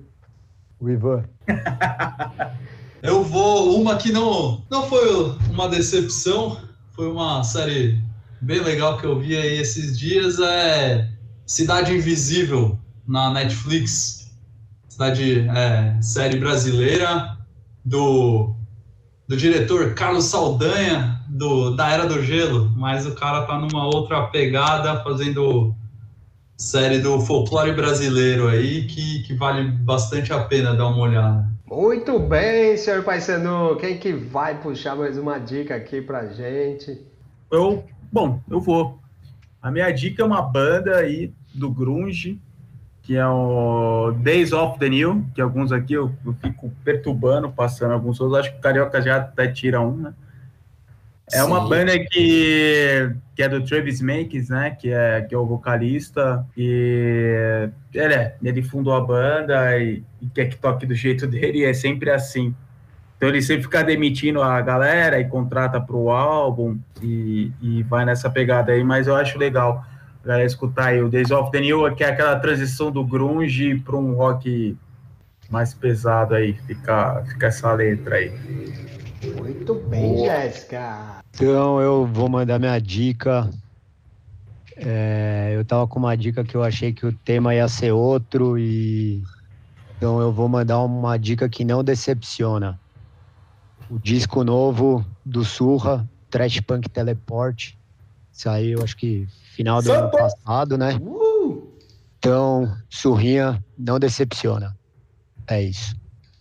O 0.79 0.89
Ivan. 0.89 1.25
Eu 3.03 3.25
vou. 3.25 3.81
Uma 3.81 3.97
que 3.97 4.13
não, 4.13 4.65
não 4.71 4.85
foi 4.85 5.37
uma 5.51 5.69
decepção. 5.69 6.61
Foi 6.93 7.09
uma 7.09 7.43
série 7.43 7.99
bem 8.41 8.61
legal 8.61 8.97
que 8.97 9.05
eu 9.05 9.19
vi 9.19 9.37
aí 9.37 9.59
esses 9.59 9.99
dias. 9.99 10.39
É 10.39 11.09
Cidade 11.45 11.93
Invisível 11.93 12.79
na 13.05 13.33
Netflix 13.33 14.22
cidade 14.93 15.49
é, 15.49 16.03
série 16.03 16.39
brasileira 16.39 17.39
do, 17.83 18.55
do 19.27 19.35
diretor 19.39 19.95
Carlos 19.95 20.27
Saldanha 20.27 21.19
do, 21.31 21.75
da 21.75 21.91
Era 21.91 22.07
do 22.07 22.23
Gelo, 22.23 22.71
mas 22.77 23.07
o 23.07 23.15
cara 23.15 23.47
tá 23.47 23.59
numa 23.59 23.87
outra 23.87 24.27
pegada 24.27 25.03
fazendo 25.03 25.75
série 26.59 26.99
do 26.99 27.19
folclore 27.23 27.73
brasileiro 27.73 28.49
aí 28.49 28.87
que, 28.87 29.23
que 29.23 29.33
vale 29.33 29.65
bastante 29.71 30.31
a 30.31 30.45
pena 30.45 30.75
dar 30.75 30.89
uma 30.89 31.05
olhada. 31.05 31.51
Muito 31.65 32.19
bem, 32.19 32.77
senhor 32.77 33.03
Paisano. 33.03 33.77
Quem 33.77 33.97
que 33.99 34.13
vai 34.13 34.61
puxar 34.61 34.95
mais 34.95 35.17
uma 35.17 35.39
dica 35.39 35.75
aqui 35.75 36.03
pra 36.03 36.27
gente? 36.27 37.01
Eu, 37.51 37.83
bom, 38.13 38.43
eu 38.51 38.61
vou. 38.61 38.99
A 39.63 39.71
minha 39.71 39.91
dica 39.91 40.21
é 40.21 40.27
uma 40.27 40.43
banda 40.43 40.99
aí 40.99 41.33
do 41.55 41.71
grunge 41.71 42.39
que 43.03 43.17
é 43.17 43.27
o 43.27 44.13
Days 44.13 44.53
of 44.53 44.79
the 44.79 44.89
New, 44.89 45.27
que 45.35 45.41
alguns 45.41 45.73
aqui 45.73 45.95
eu, 45.95 46.15
eu 46.25 46.35
fico 46.35 46.73
perturbando, 46.85 47.51
passando 47.51 47.93
alguns 47.93 48.21
outros, 48.21 48.39
acho 48.39 48.53
que 48.53 48.59
o 48.59 48.61
Carioca 48.61 49.03
já 49.03 49.17
até 49.17 49.49
tira 49.49 49.81
um, 49.81 49.97
né? 49.97 50.15
É 51.33 51.39
Sim. 51.39 51.47
uma 51.47 51.67
banda 51.67 51.99
que, 51.99 53.15
que 53.35 53.43
é 53.43 53.49
do 53.49 53.65
Travis 53.65 54.01
Makes, 54.03 54.51
né? 54.51 54.77
Que 54.79 54.93
é, 54.93 55.23
que 55.23 55.35
é 55.35 55.39
o 55.39 55.47
vocalista. 55.47 56.47
E 56.57 57.71
ele, 57.95 58.15
é, 58.15 58.37
ele 58.43 58.63
fundou 58.63 58.95
a 58.95 59.01
banda 59.01 59.79
e, 59.79 60.03
e 60.21 60.27
quer 60.29 60.47
que 60.47 60.57
toque 60.57 60.85
do 60.85 60.95
jeito 60.95 61.27
dele, 61.29 61.61
e 61.61 61.65
é 61.65 61.73
sempre 61.73 62.11
assim. 62.11 62.55
Então 63.17 63.29
ele 63.29 63.41
sempre 63.41 63.63
fica 63.63 63.83
demitindo 63.83 64.43
a 64.43 64.61
galera 64.61 65.21
e 65.21 65.25
contrata 65.25 65.81
para 65.81 65.97
o 65.97 66.11
álbum 66.11 66.77
e, 67.01 67.53
e 67.63 67.83
vai 67.85 68.05
nessa 68.05 68.29
pegada 68.29 68.73
aí, 68.73 68.83
mas 68.83 69.07
eu 69.07 69.15
acho 69.15 69.39
legal 69.39 69.87
galera 70.25 70.47
escutar 70.47 70.87
aí 70.87 71.03
o 71.03 71.09
Days 71.09 71.31
of 71.31 71.51
the 71.51 71.61
New, 71.61 71.95
que 71.95 72.05
é 72.05 72.09
aquela 72.09 72.39
transição 72.39 72.91
do 72.91 73.05
grunge 73.05 73.79
para 73.79 73.97
um 73.97 74.15
rock 74.15 74.77
mais 75.51 75.75
pesado 75.75 76.35
aí, 76.35 76.55
fica, 76.67 77.23
fica 77.27 77.47
essa 77.47 77.73
letra 77.73 78.17
aí. 78.17 78.33
Muito 79.37 79.75
bem. 79.75 80.19
Jéssica. 80.19 81.23
Então 81.35 81.81
eu 81.81 82.07
vou 82.07 82.29
mandar 82.29 82.59
minha 82.59 82.79
dica. 82.81 83.51
É, 84.77 85.53
eu 85.55 85.65
tava 85.65 85.87
com 85.87 85.99
uma 85.99 86.17
dica 86.17 86.43
que 86.43 86.57
eu 86.57 86.63
achei 86.63 86.93
que 86.93 87.07
o 87.07 87.13
tema 87.13 87.55
ia 87.55 87.69
ser 87.69 87.93
outro 87.93 88.59
e 88.59 89.23
então 89.97 90.21
eu 90.21 90.33
vou 90.33 90.49
mandar 90.49 90.81
uma 90.83 91.17
dica 91.17 91.49
que 91.49 91.65
não 91.65 91.85
decepciona. 91.85 92.81
O 93.89 93.99
disco 93.99 94.43
novo 94.43 95.07
do 95.25 95.45
Surra, 95.45 96.09
Trash 96.29 96.59
Punk 96.61 96.89
Teleport, 96.89 97.75
saiu 98.33 98.83
acho 98.83 98.97
que 98.97 99.29
final 99.63 99.81
do 99.81 99.93
ano 99.93 100.11
passado, 100.11 100.77
né? 100.77 100.99
Uh! 101.01 101.69
Então, 102.19 102.77
Surrinha 102.91 103.65
não 103.79 103.99
decepciona. 103.99 104.77
É 105.47 105.63
isso. 105.63 105.97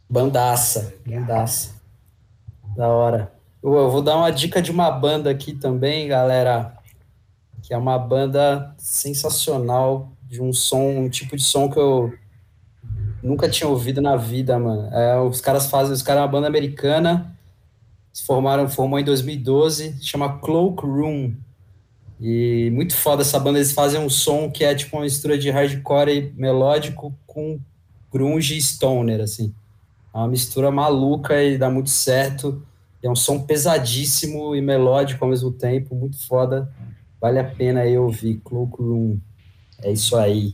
Bandaça, 0.09 0.93
bandaça. 1.05 1.75
Da 2.75 2.87
hora. 2.87 3.31
Eu, 3.63 3.73
eu 3.75 3.91
vou 3.91 4.01
dar 4.01 4.17
uma 4.17 4.31
dica 4.31 4.61
de 4.61 4.71
uma 4.71 4.89
banda 4.89 5.29
aqui 5.29 5.53
também, 5.53 6.07
galera, 6.07 6.73
que 7.61 7.73
é 7.73 7.77
uma 7.77 7.97
banda 7.97 8.73
sensacional, 8.77 10.11
de 10.27 10.41
um 10.41 10.51
som, 10.51 10.81
um 10.81 11.09
tipo 11.09 11.35
de 11.35 11.43
som 11.43 11.69
que 11.69 11.77
eu 11.77 12.13
nunca 13.21 13.49
tinha 13.49 13.69
ouvido 13.69 14.01
na 14.01 14.15
vida, 14.15 14.57
mano. 14.57 14.89
É, 14.93 15.19
os 15.19 15.41
caras 15.41 15.67
fazem, 15.67 15.93
os 15.93 16.01
caras 16.01 16.21
é 16.21 16.23
uma 16.25 16.31
banda 16.31 16.47
americana, 16.47 17.35
se 18.11 18.25
formaram, 18.25 18.67
formou 18.67 18.99
em 18.99 19.03
2012, 19.03 19.97
chama 20.01 20.39
Cloak 20.39 20.85
Room. 20.85 21.35
E 22.21 22.69
muito 22.71 22.95
foda 22.95 23.23
essa 23.23 23.39
banda, 23.39 23.57
eles 23.57 23.71
fazem 23.71 23.99
um 23.99 24.09
som 24.09 24.51
que 24.51 24.63
é 24.63 24.75
tipo 24.75 24.95
uma 24.95 25.03
mistura 25.03 25.39
de 25.39 25.49
hardcore 25.49 26.31
melódico 26.37 27.11
com 27.25 27.59
grunge 28.13 28.55
e 28.55 28.61
stoner, 28.61 29.21
assim. 29.21 29.51
É 30.13 30.17
uma 30.17 30.27
mistura 30.27 30.69
maluca 30.69 31.41
e 31.41 31.57
dá 31.57 31.69
muito 31.69 31.89
certo. 31.89 32.61
é 33.01 33.09
um 33.09 33.15
som 33.15 33.39
pesadíssimo 33.39 34.55
e 34.55 34.61
melódico 34.61 35.25
ao 35.25 35.31
mesmo 35.31 35.51
tempo, 35.51 35.95
muito 35.95 36.23
foda. 36.27 36.71
Vale 37.19 37.39
a 37.39 37.43
pena 37.43 37.81
aí 37.81 37.97
ouvir 37.97 38.39
Cloak 38.45 38.79
Room. 38.79 39.17
É 39.81 39.91
isso 39.91 40.15
aí. 40.15 40.53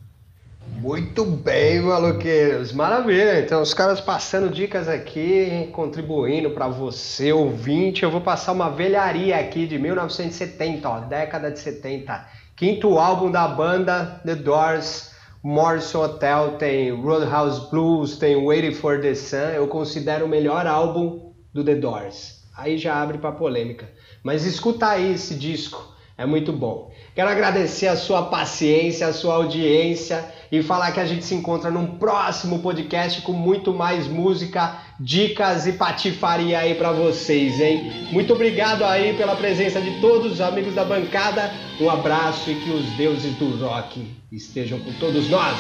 Muito 0.79 1.25
bem, 1.25 1.81
maluqueiros. 1.81 2.71
Maravilha. 2.71 3.39
Então, 3.39 3.63
os 3.63 3.73
caras 3.73 3.99
passando 3.99 4.47
dicas 4.47 4.87
aqui, 4.87 5.69
contribuindo 5.73 6.51
para 6.51 6.67
você, 6.67 7.33
ouvinte. 7.33 8.03
Eu 8.03 8.11
vou 8.11 8.21
passar 8.21 8.51
uma 8.51 8.69
velharia 8.69 9.39
aqui 9.39 9.65
de 9.65 9.79
1970, 9.79 10.87
ó, 10.87 10.99
década 10.99 11.49
de 11.49 11.57
70. 11.57 12.23
Quinto 12.55 12.99
álbum 12.99 13.31
da 13.31 13.47
banda 13.47 14.21
The 14.23 14.35
Doors, 14.35 15.15
Morrison 15.41 16.03
Hotel, 16.03 16.57
tem 16.59 16.91
Roadhouse 16.91 17.71
Blues, 17.71 18.15
tem 18.17 18.35
Waiting 18.35 18.75
for 18.75 19.01
the 19.01 19.15
Sun. 19.15 19.49
Eu 19.55 19.67
considero 19.67 20.27
o 20.27 20.29
melhor 20.29 20.67
álbum 20.67 21.33
do 21.51 21.63
The 21.63 21.73
Doors. 21.73 22.43
Aí 22.55 22.77
já 22.77 23.01
abre 23.01 23.17
para 23.17 23.31
polêmica. 23.31 23.89
Mas 24.21 24.45
escuta 24.45 24.89
aí 24.89 25.13
esse 25.13 25.33
disco, 25.33 25.91
é 26.15 26.25
muito 26.27 26.53
bom. 26.53 26.91
Quero 27.15 27.29
agradecer 27.29 27.87
a 27.87 27.95
sua 27.95 28.25
paciência, 28.25 29.07
a 29.07 29.13
sua 29.13 29.33
audiência 29.33 30.36
e 30.51 30.61
falar 30.63 30.91
que 30.91 30.99
a 30.99 31.05
gente 31.05 31.25
se 31.25 31.35
encontra 31.35 31.69
num 31.69 31.97
próximo 31.97 32.59
podcast 32.59 33.21
com 33.21 33.33
muito 33.33 33.73
mais 33.73 34.07
música, 34.07 34.77
dicas 34.99 35.67
e 35.67 35.73
patifaria 35.73 36.59
aí 36.59 36.75
para 36.75 36.91
vocês, 36.91 37.59
hein? 37.59 38.09
Muito 38.11 38.33
obrigado 38.33 38.83
aí 38.83 39.13
pela 39.13 39.35
presença 39.35 39.81
de 39.81 39.99
todos 39.99 40.33
os 40.33 40.41
amigos 40.41 40.73
da 40.73 40.83
bancada. 40.83 41.51
Um 41.79 41.89
abraço 41.89 42.49
e 42.49 42.55
que 42.55 42.69
os 42.69 42.85
deuses 42.97 43.35
do 43.35 43.65
rock 43.65 44.07
estejam 44.31 44.79
com 44.79 44.91
todos 44.93 45.29
nós. 45.29 45.57